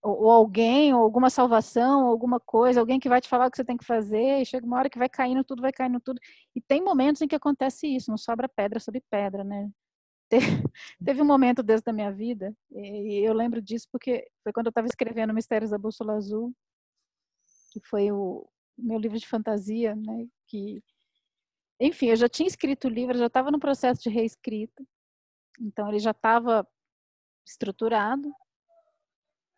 [0.00, 3.50] Ou, ou, alguém, ou alguma salvação, ou alguma coisa, alguém que vai te falar o
[3.50, 5.98] que você tem que fazer, e chega uma hora que vai caindo tudo, vai caindo
[6.00, 6.20] tudo.
[6.54, 9.68] E tem momentos em que acontece isso, não sobra pedra sobre pedra, né?
[11.04, 14.70] Teve um momento desde a minha vida, e eu lembro disso porque foi quando eu
[14.70, 16.54] estava escrevendo Mistérios da Bússola Azul,
[17.70, 20.26] que foi o meu livro de fantasia, né?
[20.46, 20.82] Que,
[21.80, 24.84] enfim, eu já tinha escrito o livro, já estava no processo de reescrita,
[25.60, 26.66] então ele já estava
[27.46, 28.32] estruturado,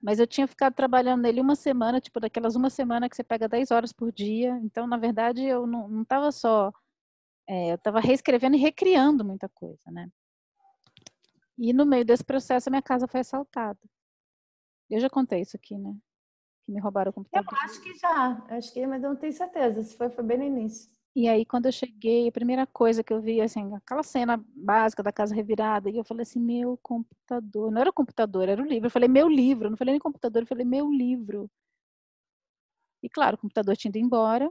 [0.02, 3.48] mas eu tinha ficado trabalhando nele uma semana, tipo daquelas uma semana que você pega
[3.48, 4.50] 10 horas por dia.
[4.62, 6.70] Então, na verdade, eu não estava só.
[7.48, 10.08] É, eu estava reescrevendo e recriando muita coisa, né?
[11.58, 13.78] E no meio desse processo, a minha casa foi assaltada.
[14.90, 15.94] Eu já contei isso aqui, né?
[16.64, 17.52] Que me roubaram o computador.
[17.52, 19.82] Eu acho que já, acho que, mas eu não tenho certeza.
[19.82, 20.90] Se foi, foi bem no início.
[21.16, 25.00] E aí, quando eu cheguei, a primeira coisa que eu vi, assim, aquela cena básica
[25.00, 27.70] da casa revirada, e eu falei assim, meu computador.
[27.70, 28.86] Não era o computador, era o livro.
[28.88, 29.70] Eu falei, meu livro.
[29.70, 31.48] Não falei nem computador, eu falei, meu livro.
[33.02, 34.50] E claro, o computador tinha ido embora.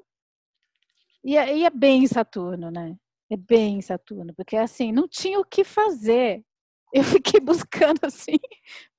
[1.24, 2.98] E aí é bem Saturno, né?
[3.30, 6.46] É bem Saturno, porque assim, não tinha o que fazer.
[7.02, 8.38] Eu fiquei buscando assim.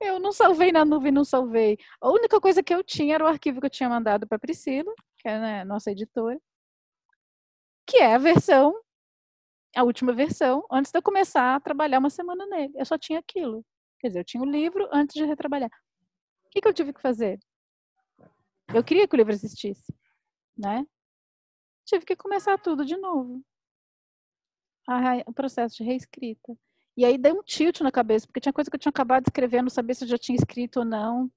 [0.01, 1.79] Eu não salvei na nuvem, não salvei.
[2.01, 4.93] A única coisa que eu tinha era o arquivo que eu tinha mandado para Priscila,
[5.19, 6.41] que é né, nossa editora
[7.87, 8.75] que é a versão,
[9.77, 12.73] a última versão, antes de eu começar a trabalhar uma semana nele.
[12.77, 13.65] Eu só tinha aquilo.
[14.01, 15.71] Quer dizer, eu tinha o livro antes de retrabalhar.
[16.47, 17.39] O que, que eu tive que fazer?
[18.75, 19.93] Eu queria que o livro existisse,
[20.57, 20.87] né?
[21.85, 23.43] Tive que começar tudo de novo.
[25.27, 26.57] o processo de reescrita.
[26.97, 29.31] E aí deu um tilt na cabeça, porque tinha coisa que eu tinha acabado de
[29.31, 31.31] escrever, não sabia se eu já tinha escrito ou não.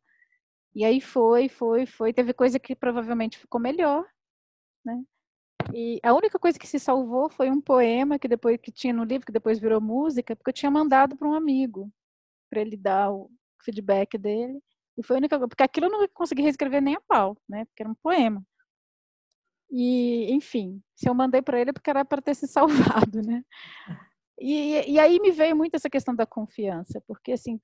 [0.75, 2.13] E aí foi, foi, foi.
[2.13, 4.05] Teve coisa que provavelmente ficou melhor,
[4.85, 5.03] né?
[5.73, 9.03] E a única coisa que se salvou foi um poema que depois que tinha no
[9.03, 11.91] livro, que depois virou música, porque eu tinha mandado para um amigo
[12.49, 13.29] para ele dar o
[13.63, 14.61] feedback dele.
[14.97, 17.65] E foi a única porque aquilo eu não consegui reescrever nem a pau, né?
[17.65, 18.45] Porque era um poema.
[19.69, 22.47] E, enfim, se eu mandei para ele é porque era para ter se
[23.09, 23.43] salvado, né?
[24.39, 27.59] E, e aí me veio muito essa questão da confiança, porque assim,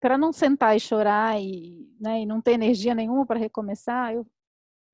[0.00, 4.26] para não sentar e chorar e, né, e não ter energia nenhuma para recomeçar, eu,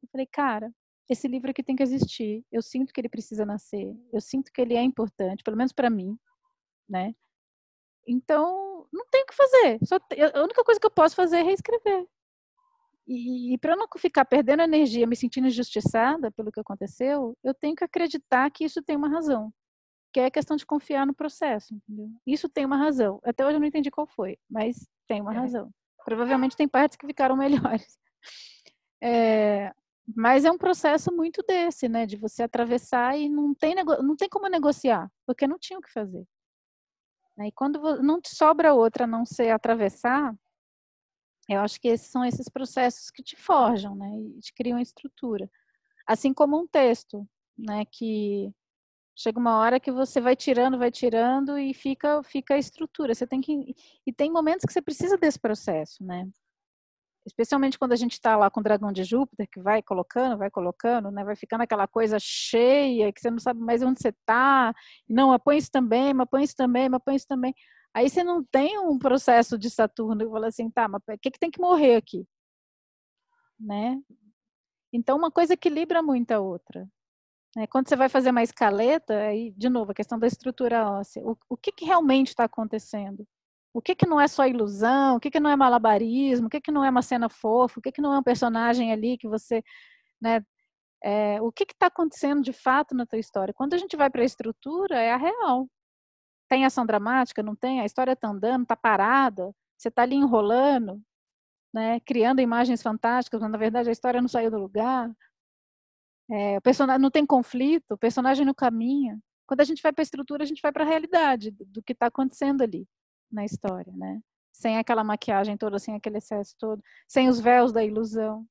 [0.02, 0.72] eu falei, cara,
[1.08, 2.44] esse livro aqui tem que existir.
[2.50, 3.96] Eu sinto que ele precisa nascer.
[4.12, 6.18] Eu sinto que ele é importante, pelo menos para mim,
[6.88, 7.14] né?
[8.06, 9.78] Então, não tem o que fazer.
[9.84, 12.06] Só, a única coisa que eu posso fazer é reescrever.
[13.06, 17.76] E, e para não ficar perdendo energia, me sentindo injustiçada pelo que aconteceu, eu tenho
[17.76, 19.52] que acreditar que isso tem uma razão.
[20.16, 22.08] Que é a questão de confiar no processo, entendeu?
[22.26, 23.20] Isso tem uma razão.
[23.22, 25.36] Até hoje eu não entendi qual foi, mas tem uma é.
[25.36, 25.70] razão.
[26.06, 27.98] Provavelmente tem partes que ficaram melhores.
[29.02, 29.74] É,
[30.16, 32.06] mas é um processo muito desse, né?
[32.06, 35.92] De você atravessar e não tem, não tem como negociar, porque não tinha o que
[35.92, 36.26] fazer.
[37.36, 37.48] Né?
[37.48, 40.34] E quando não te sobra outra a não ser atravessar,
[41.46, 44.08] eu acho que esses são esses processos que te forjam, né?
[44.18, 45.48] E te criam estrutura.
[46.06, 47.84] Assim como um texto, né?
[47.84, 48.50] Que
[49.16, 53.14] chega uma hora que você vai tirando, vai tirando e fica, fica a estrutura.
[53.14, 53.74] Você tem que
[54.06, 56.28] e tem momentos que você precisa desse processo, né?
[57.26, 60.48] especialmente quando a gente está lá com o dragão de Júpiter, que vai colocando, vai
[60.48, 61.24] colocando, né?
[61.24, 64.72] Vai ficando aquela coisa cheia, que você não sabe mais onde você está.
[65.08, 67.54] Não, mas põe isso também, mas põe isso também, mas põe isso também.
[67.92, 71.30] Aí você não tem um processo de Saturno e fala assim, tá, mas o que,
[71.30, 72.26] que tem que morrer aqui?
[73.58, 74.00] Né?
[74.92, 76.88] Então, uma coisa equilibra muito a outra.
[77.56, 77.66] Né?
[77.66, 81.22] Quando você vai fazer uma escaleta, aí, de novo, a questão da estrutura óssea.
[81.24, 83.26] O, o que, que realmente está acontecendo?
[83.76, 86.62] o que, que não é só ilusão, o que, que não é malabarismo, o que,
[86.62, 89.28] que não é uma cena fofa, o que, que não é um personagem ali que
[89.28, 89.62] você.
[90.18, 90.42] Né,
[91.04, 93.52] é, o que está acontecendo de fato na tua história?
[93.52, 95.68] Quando a gente vai para a estrutura, é a real.
[96.48, 97.80] Tem ação dramática, não tem?
[97.80, 101.02] A história está andando, está parada, você está ali enrolando,
[101.72, 105.10] né, criando imagens fantásticas, mas na verdade a história não saiu do lugar.
[106.30, 109.20] É, o personagem não tem conflito, o personagem não caminha.
[109.46, 111.82] Quando a gente vai para a estrutura, a gente vai para a realidade do, do
[111.82, 112.86] que está acontecendo ali
[113.30, 114.20] na história, né?
[114.52, 118.46] Sem aquela maquiagem toda, sem aquele excesso todo, sem os véus da ilusão.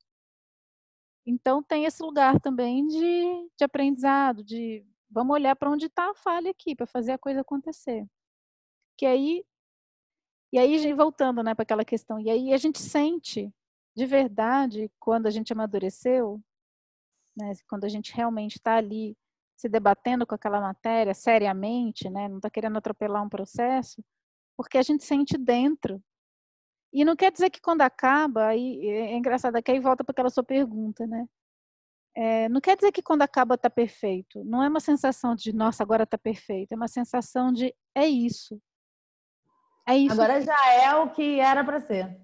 [1.25, 6.15] Então tem esse lugar também de, de aprendizado, de vamos olhar para onde está a
[6.15, 8.07] falha aqui, para fazer a coisa acontecer.
[8.97, 9.43] Que aí,
[10.53, 13.51] e aí voltando né, para aquela questão, e aí a gente sente
[13.95, 16.41] de verdade quando a gente amadureceu,
[17.35, 19.15] né, quando a gente realmente está ali
[19.55, 24.03] se debatendo com aquela matéria seriamente, né, não está querendo atropelar um processo,
[24.57, 26.01] porque a gente sente dentro.
[26.91, 30.29] E não quer dizer que quando acaba, aí é engraçado, que aí volta para aquela
[30.29, 31.27] sua pergunta, né?
[32.17, 34.41] É, não quer dizer que quando acaba está perfeito.
[34.45, 36.71] Não é uma sensação de, nossa, agora está perfeito.
[36.71, 38.57] É uma sensação de, é isso.
[39.85, 40.13] É isso.
[40.13, 40.45] Agora que...
[40.45, 42.17] já é o que era para ser.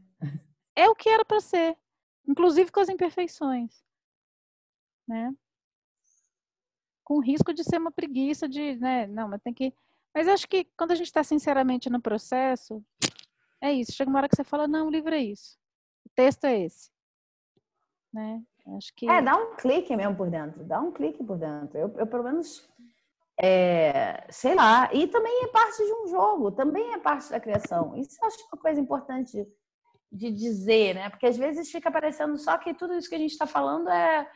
[0.74, 1.78] É o que era para ser.
[2.26, 3.84] Inclusive com as imperfeições.
[5.12, 5.30] Né?
[7.04, 9.08] Com risco de ser uma preguiça de, né?
[9.08, 9.74] Não, mas tem que.
[10.16, 12.82] Mas acho que quando a gente está sinceramente no processo,
[13.60, 13.92] é isso.
[13.92, 15.58] Chega uma hora que você fala, não, o livro é isso.
[16.06, 16.90] O texto é esse.
[18.14, 18.42] Né?
[18.78, 19.10] Acho que...
[19.10, 20.64] É, dá um clique mesmo por dentro.
[20.64, 21.78] Dá um clique por dentro.
[21.78, 22.70] Eu, eu pelo menos,
[23.38, 24.90] é, sei lá.
[24.94, 26.52] E também é parte de um jogo.
[26.52, 27.98] Também é parte da criação.
[27.98, 29.46] Isso eu acho uma coisa importante
[30.10, 31.10] de dizer, né?
[31.10, 34.30] Porque às vezes fica parecendo só que tudo isso que a gente está falando é,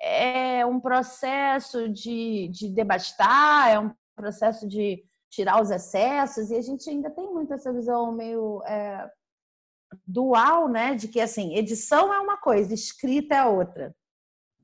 [0.00, 6.62] é um processo de, de debastar, é um processo de tirar os excessos, e a
[6.62, 9.10] gente ainda tem muito essa visão meio é,
[10.06, 10.94] dual, né?
[10.94, 13.94] De que assim, edição é uma coisa, escrita é outra.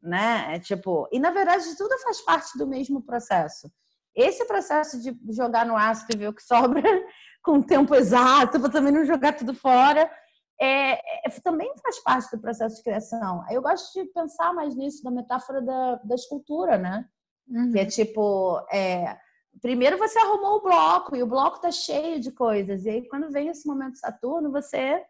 [0.02, 0.56] Né?
[0.56, 3.70] É tipo, e na verdade tudo faz parte do mesmo processo.
[4.14, 6.82] Esse processo de jogar no ácido e ver o que sobra
[7.42, 10.10] com o tempo exato, para também não jogar tudo fora,
[10.60, 13.44] é, é, também faz parte do processo de criação.
[13.50, 17.08] Eu gosto de pensar mais nisso, da metáfora da, da escultura, né?
[17.48, 17.72] Uhum.
[17.72, 19.18] Que é tipo, é,
[19.60, 22.84] primeiro você arrumou o bloco e o bloco tá cheio de coisas.
[22.84, 25.04] E aí, quando vem esse momento Saturno, você.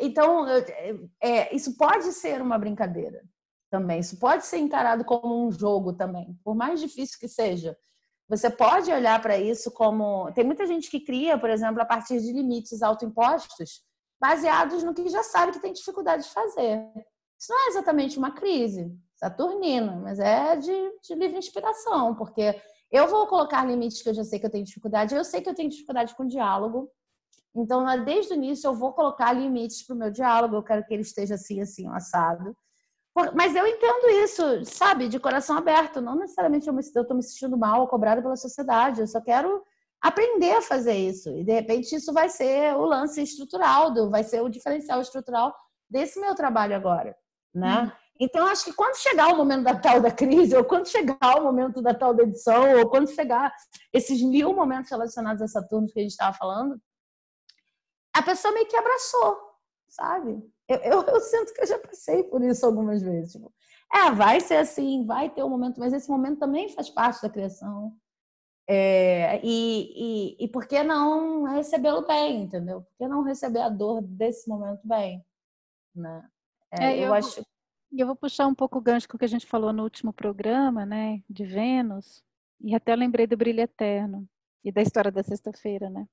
[0.00, 0.44] Então,
[1.20, 3.22] é, isso pode ser uma brincadeira
[3.70, 4.00] também.
[4.00, 7.76] Isso pode ser encarado como um jogo também, por mais difícil que seja.
[8.28, 10.30] Você pode olhar para isso como.
[10.32, 13.87] Tem muita gente que cria, por exemplo, a partir de limites autoimpostos,
[14.20, 16.84] baseados no que já sabe que tem dificuldade de fazer.
[17.38, 23.06] Isso não é exatamente uma crise saturnina, mas é de, de livre inspiração, porque eu
[23.08, 25.14] vou colocar limites que eu já sei que eu tenho dificuldade.
[25.14, 26.90] Eu sei que eu tenho dificuldade com diálogo.
[27.54, 30.56] Então, desde o início, eu vou colocar limites para o meu diálogo.
[30.56, 32.56] Eu quero que ele esteja assim, assim, assado.
[33.34, 36.00] Mas eu entendo isso, sabe, de coração aberto.
[36.00, 39.00] Não necessariamente eu estou me sentindo mal ou cobrada pela sociedade.
[39.00, 39.62] Eu só quero
[40.00, 41.36] aprender a fazer isso.
[41.36, 45.54] E, de repente, isso vai ser o lance estrutural, do, vai ser o diferencial estrutural
[45.90, 47.16] desse meu trabalho agora,
[47.54, 47.84] né?
[47.84, 48.08] Hum.
[48.20, 51.44] Então, acho que quando chegar o momento da tal da crise, ou quando chegar o
[51.44, 53.52] momento da tal da edição, ou quando chegar
[53.92, 56.80] esses mil momentos relacionados a Saturno que a gente estava falando,
[58.12, 59.38] a pessoa meio que abraçou,
[59.88, 60.42] sabe?
[60.68, 63.32] Eu, eu, eu, sinto que eu já passei por isso algumas vezes.
[63.32, 63.52] Tipo,
[63.94, 67.30] é, vai ser assim, vai ter um momento, mas esse momento também faz parte da
[67.30, 67.92] criação.
[68.70, 72.82] É, e, e, e por que não recebê-lo bem, entendeu?
[72.82, 75.24] Por que não receber a dor desse momento bem?
[75.94, 76.28] Né?
[76.70, 77.42] É, é, eu, eu acho
[77.90, 79.82] e eu vou puxar um pouco o gancho com o que a gente falou no
[79.82, 82.22] último programa, né, de Vênus,
[82.60, 84.28] e até lembrei do brilho eterno
[84.62, 86.06] e da história da sexta-feira, né?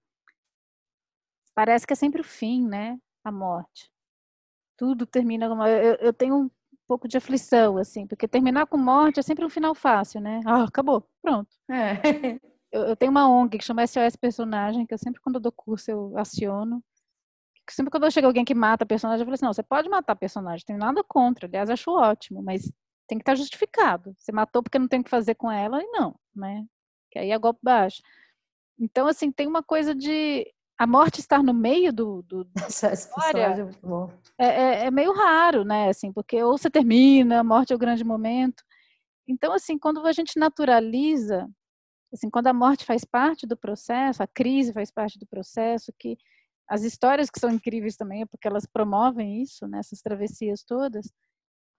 [1.53, 2.99] Parece que é sempre o fim, né?
[3.23, 3.91] A morte.
[4.77, 6.51] Tudo termina com eu, eu tenho um
[6.87, 10.41] pouco de aflição, assim, porque terminar com morte é sempre um final fácil, né?
[10.45, 11.49] Ah, acabou, pronto.
[11.69, 11.93] É.
[12.71, 15.51] Eu, eu, tenho uma ONG que chama SOS Personagem, que eu sempre, quando eu dou
[15.51, 16.83] curso, eu aciono
[17.73, 20.13] sempre quando chega alguém que mata a personagem, eu falo assim, não, você pode matar
[20.13, 22.71] a personagem, tem nada contra, aliás, acho ótimo, mas
[23.07, 24.13] tem que estar justificado.
[24.17, 26.65] Você matou porque não tem o que fazer com ela, e não, né?
[27.11, 28.01] Que aí é golpe baixo.
[28.79, 30.45] Então, assim, tem uma coisa de
[30.77, 33.69] a morte estar no meio do, do Essa história
[34.37, 35.89] é, é, é, meio raro, né?
[35.89, 38.63] Assim, porque ou você termina, a morte é o grande momento.
[39.27, 41.49] Então, assim, quando a gente naturaliza,
[42.13, 46.17] assim, quando a morte faz parte do processo, a crise faz parte do processo, que
[46.67, 51.11] as histórias que são incríveis também é porque elas promovem isso, né, essas travessias todas.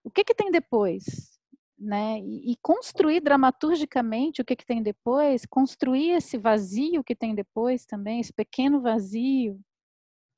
[0.03, 1.37] O que que tem depois?
[1.77, 2.19] Né?
[2.19, 7.85] E, e construir dramaturgicamente o que, que tem depois, construir esse vazio que tem depois
[7.85, 9.59] também, esse pequeno vazio,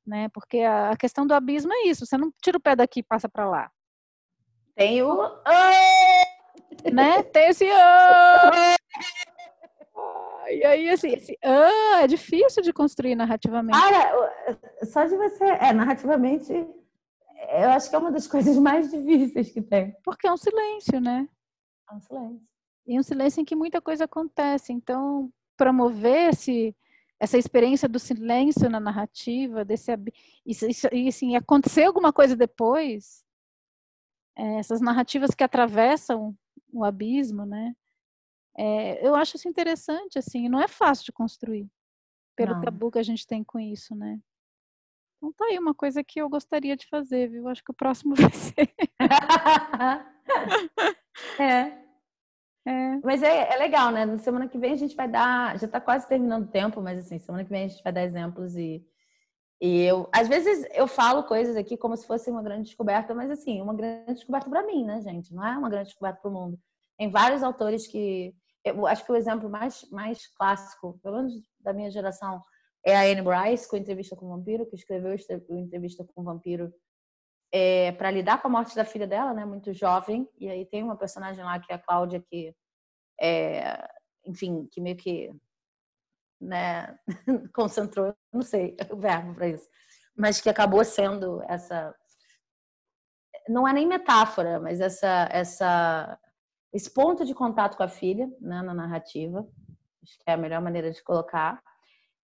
[0.05, 0.27] né?
[0.29, 3.03] Porque a, a questão do abismo é isso, você não tira o pé daqui e
[3.03, 3.71] passa para lá.
[4.75, 5.13] Tem o
[6.91, 7.23] né?
[7.23, 7.71] Tem esse E
[10.65, 13.77] aí, assim, esse, ah, é difícil de construir narrativamente.
[13.77, 15.45] Cara, só de você.
[15.45, 19.95] É, narrativamente, eu acho que é uma das coisas mais difíceis que tem.
[20.03, 21.27] Porque é um silêncio, né?
[21.89, 22.41] É um silêncio.
[22.87, 24.73] E um silêncio em que muita coisa acontece.
[24.73, 26.75] Então, promover esse,
[27.19, 29.91] essa experiência do silêncio na narrativa, desse
[30.45, 30.53] e,
[30.93, 33.23] e assim, acontecer alguma coisa depois,
[34.37, 36.33] é, essas narrativas que atravessam
[36.71, 37.73] o abismo, né?
[38.57, 41.69] É, eu acho isso interessante, assim, não é fácil de construir,
[42.35, 42.61] pelo não.
[42.61, 44.19] tabu que a gente tem com isso, né?
[45.17, 47.47] Então tá aí uma coisa que eu gostaria de fazer, viu?
[47.47, 48.69] Acho que o próximo vai ser.
[51.39, 51.79] é.
[52.65, 52.97] É.
[53.03, 54.05] Mas é, é, legal, né?
[54.05, 55.57] Na semana que vem a gente vai dar.
[55.57, 58.03] Já está quase terminando o tempo, mas assim, semana que vem a gente vai dar
[58.03, 58.85] exemplos e,
[59.61, 63.29] E eu, às vezes, eu falo coisas aqui como se fosse uma grande descoberta, mas
[63.29, 65.33] assim, uma grande descoberta para mim, né, gente?
[65.33, 66.59] Não é uma grande descoberta para o mundo.
[66.97, 68.33] Tem vários autores que.
[68.63, 72.41] Eu acho que o exemplo mais, mais clássico, pelo menos da minha geração,
[72.85, 75.15] é a Anne Bryce, com Entrevista com o Vampiro, que escreveu
[75.49, 76.73] Entrevista com o Vampiro
[77.51, 80.27] é, para lidar com a morte da filha dela, né, muito jovem.
[80.37, 82.53] E aí tem uma personagem lá que é a Cláudia, que,
[83.19, 83.87] é,
[84.25, 85.31] enfim, que meio que
[86.39, 86.97] né,
[87.53, 89.67] concentrou, não sei o verbo para isso,
[90.15, 91.95] mas que acabou sendo essa
[93.47, 96.19] não é nem metáfora, mas essa essa
[96.71, 99.47] esse ponto de contato com a filha né, na narrativa,
[100.03, 101.61] acho que é a melhor maneira de colocar.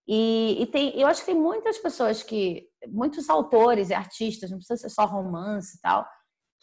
[0.08, 4.58] E, e, tem, eu acho que tem muitas pessoas que, muitos autores e artistas, não
[4.58, 6.06] precisa ser só romance e tal,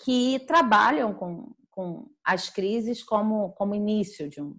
[0.03, 4.55] que trabalham com, com as crises como, como início de um,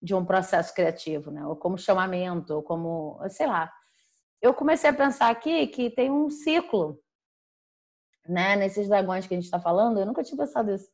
[0.00, 1.44] de um processo criativo, né?
[1.46, 3.72] Ou como chamamento, ou como, sei lá.
[4.40, 7.00] Eu comecei a pensar aqui que tem um ciclo,
[8.26, 8.56] né?
[8.56, 10.88] Nesses dragões que a gente está falando, eu nunca tinha pensado isso,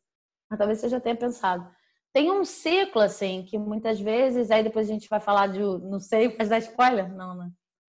[0.48, 1.68] mas talvez você já tenha pensado.
[2.12, 5.98] Tem um ciclo, assim, que muitas vezes, aí depois a gente vai falar de, não
[5.98, 7.12] sei, faz dar spoiler?
[7.12, 7.50] Não, né?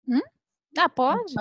[0.08, 0.20] Hum?
[0.78, 1.34] Ah, pode?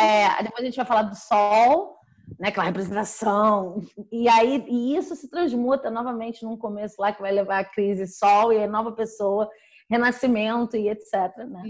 [0.00, 1.97] é, depois a gente vai falar do sol,
[2.38, 3.82] né, aquela representação.
[4.12, 8.06] E aí e isso se transmuta novamente num começo lá que vai levar a crise
[8.06, 9.50] sol e nova pessoa,
[9.90, 11.36] renascimento e etc.
[11.48, 11.62] Né?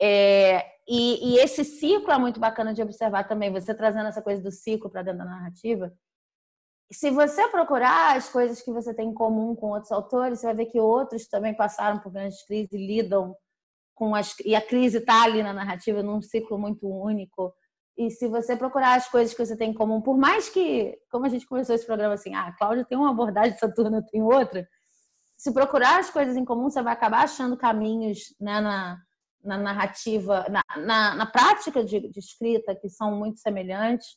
[0.00, 4.42] É, e, e, esse ciclo é muito bacana de observar também, você trazendo essa coisa
[4.42, 5.92] do ciclo para dentro da narrativa.
[6.92, 10.54] Se você procurar as coisas que você tem em comum com outros autores, você vai
[10.54, 13.34] ver que outros também passaram por grandes crises e lidam
[13.94, 14.38] com as.
[14.44, 17.52] E a crise está ali na narrativa, num ciclo muito único.
[17.96, 21.24] E se você procurar as coisas que você tem em comum, por mais que, como
[21.24, 24.26] a gente começou esse programa assim, ah, Cláudia tem uma abordagem de Saturno, eu tenho
[24.26, 24.68] outra.
[25.36, 28.98] Se procurar as coisas em comum, você vai acabar achando caminhos né, na,
[29.42, 34.08] na narrativa, na, na, na prática de, de, escrita que são muito semelhantes.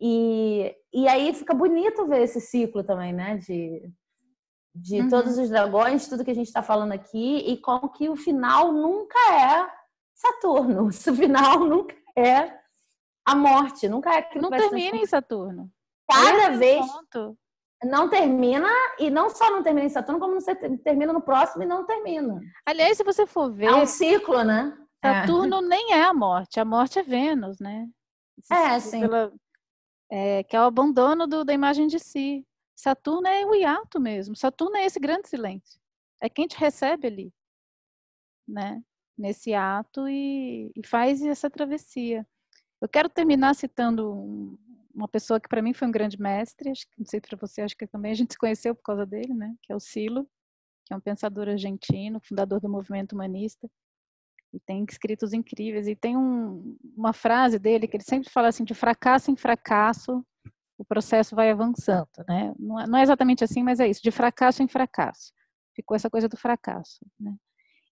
[0.00, 3.36] E, e aí fica bonito ver esse ciclo também, né?
[3.36, 3.80] De,
[4.74, 5.08] de uhum.
[5.08, 8.72] todos os dragões, tudo que a gente está falando aqui, e como que o final
[8.72, 9.68] nunca é
[10.14, 10.88] Saturno.
[10.90, 12.63] O final nunca é
[13.24, 15.70] a morte, nunca é aquilo Não termina em Saturno.
[16.10, 17.38] Cada é vez ponto.
[17.84, 18.68] não termina,
[18.98, 22.40] e não só não termina em Saturno, como você termina no próximo e não termina.
[22.66, 23.66] Aliás, se você for ver.
[23.66, 24.76] É um ciclo, né?
[25.02, 25.62] Saturno é.
[25.62, 27.88] nem é a morte, a morte é Vênus, né?
[28.50, 29.00] É, sim.
[29.00, 29.32] Pela,
[30.10, 32.46] é, que é o abandono do, da imagem de si.
[32.76, 34.36] Saturno é o hiato mesmo.
[34.36, 35.80] Saturno é esse grande silêncio.
[36.20, 37.32] É quem te recebe ali,
[38.46, 38.82] né?
[39.16, 42.26] Nesse ato e, e faz essa travessia.
[42.80, 44.58] Eu quero terminar citando
[44.94, 47.62] uma pessoa que para mim foi um grande mestre, acho que não sei para você,
[47.62, 49.54] acho que também a gente se conheceu por causa dele, né?
[49.62, 50.28] Que é o Silo,
[50.84, 53.68] que é um pensador argentino, fundador do movimento humanista,
[54.52, 55.88] e tem escritos incríveis.
[55.88, 60.24] E tem um, uma frase dele que ele sempre fala assim: de fracasso em fracasso,
[60.78, 62.54] o processo vai avançando, né?
[62.58, 65.32] Não é, não é exatamente assim, mas é isso, de fracasso em fracasso.
[65.74, 67.34] Ficou essa coisa do fracasso, né?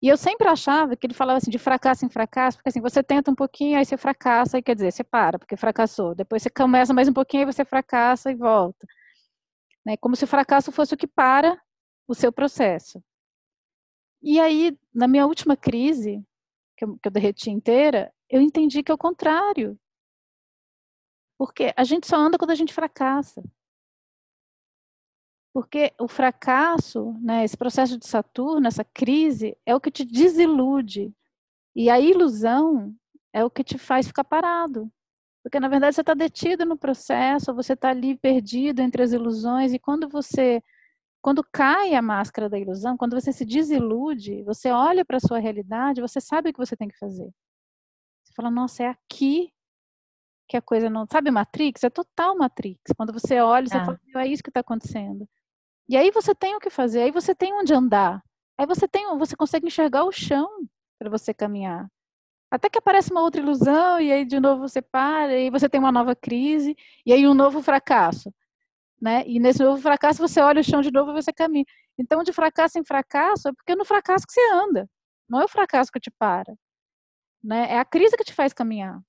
[0.02, 3.04] E eu sempre achava que ele falava assim de fracasso em fracasso, porque assim, você
[3.04, 6.12] tenta um pouquinho, aí você fracassa, aí quer dizer, você para, porque fracassou.
[6.12, 8.84] Depois você começa mais um pouquinho, aí você fracassa e volta.
[9.86, 9.96] Né?
[9.96, 11.56] Como se o fracasso fosse o que para
[12.08, 13.00] o seu processo.
[14.20, 16.24] E aí, na minha última crise,
[16.76, 19.78] que eu, que eu derreti inteira, eu entendi que é o contrário.
[21.38, 23.42] Porque a gente só anda quando a gente fracassa.
[25.52, 31.14] Porque o fracasso, né, esse processo de Saturno, essa crise, é o que te desilude.
[31.76, 32.94] E a ilusão
[33.32, 34.90] é o que te faz ficar parado.
[35.42, 39.72] Porque, na verdade, você está detido no processo, você está ali perdido entre as ilusões,
[39.72, 40.62] e quando você.
[41.20, 45.38] Quando cai a máscara da ilusão, quando você se desilude, você olha para a sua
[45.38, 47.30] realidade, você sabe o que você tem que fazer.
[48.24, 49.52] Você fala, nossa, é aqui
[50.48, 51.06] que a coisa não.
[51.10, 51.84] Sabe Matrix?
[51.84, 52.80] É total Matrix.
[52.96, 53.84] Quando você olha, você ah.
[53.84, 55.28] fala, é isso que está acontecendo.
[55.88, 58.22] E aí você tem o que fazer, aí você tem onde andar.
[58.58, 60.48] Aí você tem, você consegue enxergar o chão
[60.98, 61.88] para você caminhar.
[62.50, 65.68] Até que aparece uma outra ilusão e aí de novo você para, e aí você
[65.68, 66.76] tem uma nova crise
[67.06, 68.32] e aí um novo fracasso,
[69.00, 69.24] né?
[69.26, 71.64] E nesse novo fracasso você olha o chão de novo e você caminha.
[71.98, 74.88] Então de fracasso em fracasso é porque é no fracasso que você anda.
[75.28, 76.54] Não é o fracasso que te para,
[77.42, 77.72] né?
[77.72, 79.00] É a crise que te faz caminhar.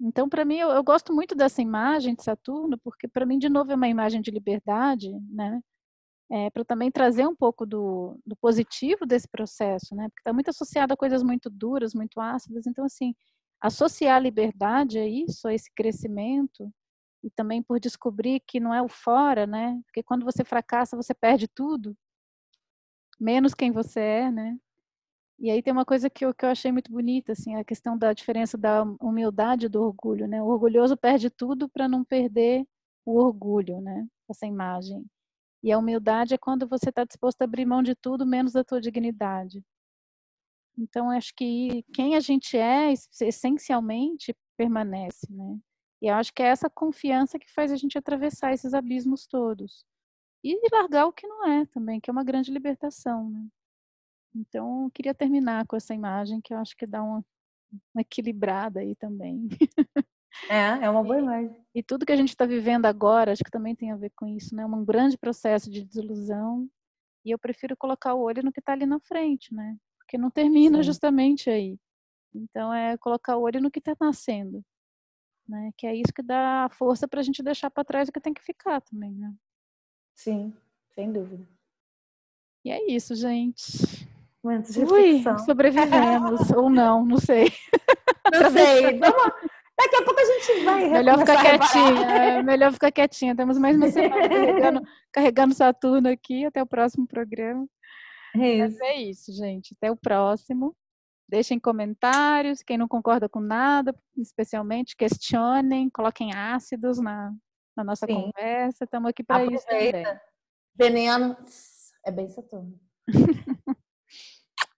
[0.00, 3.48] Então, para mim, eu, eu, gosto muito dessa imagem de Saturno, porque para mim, de
[3.48, 5.60] novo, é uma imagem de liberdade, né?
[6.32, 10.08] É, para também trazer um pouco do, do, positivo desse processo, né?
[10.08, 12.66] Porque está muito associado a coisas muito duras, muito ácidas.
[12.66, 13.14] Então, assim,
[13.60, 16.72] associar a liberdade a isso, a esse crescimento,
[17.22, 19.78] e também por descobrir que não é o fora, né?
[19.86, 21.94] Porque quando você fracassa, você perde tudo,
[23.20, 24.56] menos quem você é, né?
[25.38, 27.98] E aí tem uma coisa que eu, que eu achei muito bonita, assim, a questão
[27.98, 30.42] da diferença da humildade e do orgulho, né?
[30.42, 32.66] O orgulhoso perde tudo para não perder
[33.04, 34.06] o orgulho, né?
[34.30, 35.04] Essa imagem.
[35.62, 38.64] E a humildade é quando você está disposto a abrir mão de tudo menos da
[38.64, 39.64] tua dignidade.
[40.76, 45.58] Então, acho que quem a gente é, essencialmente, permanece, né?
[46.00, 49.84] E eu acho que é essa confiança que faz a gente atravessar esses abismos todos.
[50.42, 53.46] E largar o que não é também, que é uma grande libertação, né?
[54.34, 57.24] Então, eu queria terminar com essa imagem que eu acho que dá uma,
[57.94, 59.48] uma equilibrada aí também.
[60.48, 61.56] É, é uma boa imagem.
[61.74, 64.12] E, e tudo que a gente está vivendo agora, acho que também tem a ver
[64.16, 64.64] com isso, né?
[64.66, 66.68] Um grande processo de desilusão.
[67.24, 69.76] E eu prefiro colocar o olho no que está ali na frente, né?
[69.98, 70.84] Porque não termina Sim.
[70.84, 71.78] justamente aí.
[72.34, 74.64] Então, é colocar o olho no que está nascendo.
[75.46, 75.70] Né?
[75.76, 78.34] Que é isso que dá força para a gente deixar para trás o que tem
[78.34, 79.32] que ficar também, né?
[80.14, 80.54] Sim,
[80.94, 81.46] sem dúvida.
[82.64, 83.62] E é isso, gente.
[84.42, 85.34] Momentos de reflexão.
[85.34, 87.48] Ui, sobrevivemos, ou não, não sei.
[88.32, 88.98] Não sei.
[88.98, 89.32] Vamos...
[89.78, 90.88] Daqui a pouco a gente vai.
[90.90, 92.06] Melhor ficar quietinha.
[92.06, 93.36] É, melhor ficar quietinha.
[93.36, 94.82] Temos mais uma semana carregando,
[95.12, 96.44] carregando Saturno aqui.
[96.44, 97.66] Até o próximo programa.
[98.36, 98.78] É isso.
[98.78, 99.74] Mas é isso, gente.
[99.76, 100.76] Até o próximo.
[101.28, 102.62] Deixem comentários.
[102.62, 107.32] Quem não concorda com nada, especialmente, questionem, coloquem ácidos na,
[107.76, 108.30] na nossa Sim.
[108.30, 108.84] conversa.
[108.84, 110.04] Estamos aqui para isso também.
[110.74, 111.36] Veneno
[112.04, 112.78] é bem Saturno.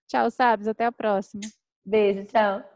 [0.07, 0.67] tchau, Sabes.
[0.67, 1.41] Até a próxima.
[1.85, 2.74] Beijo, tchau.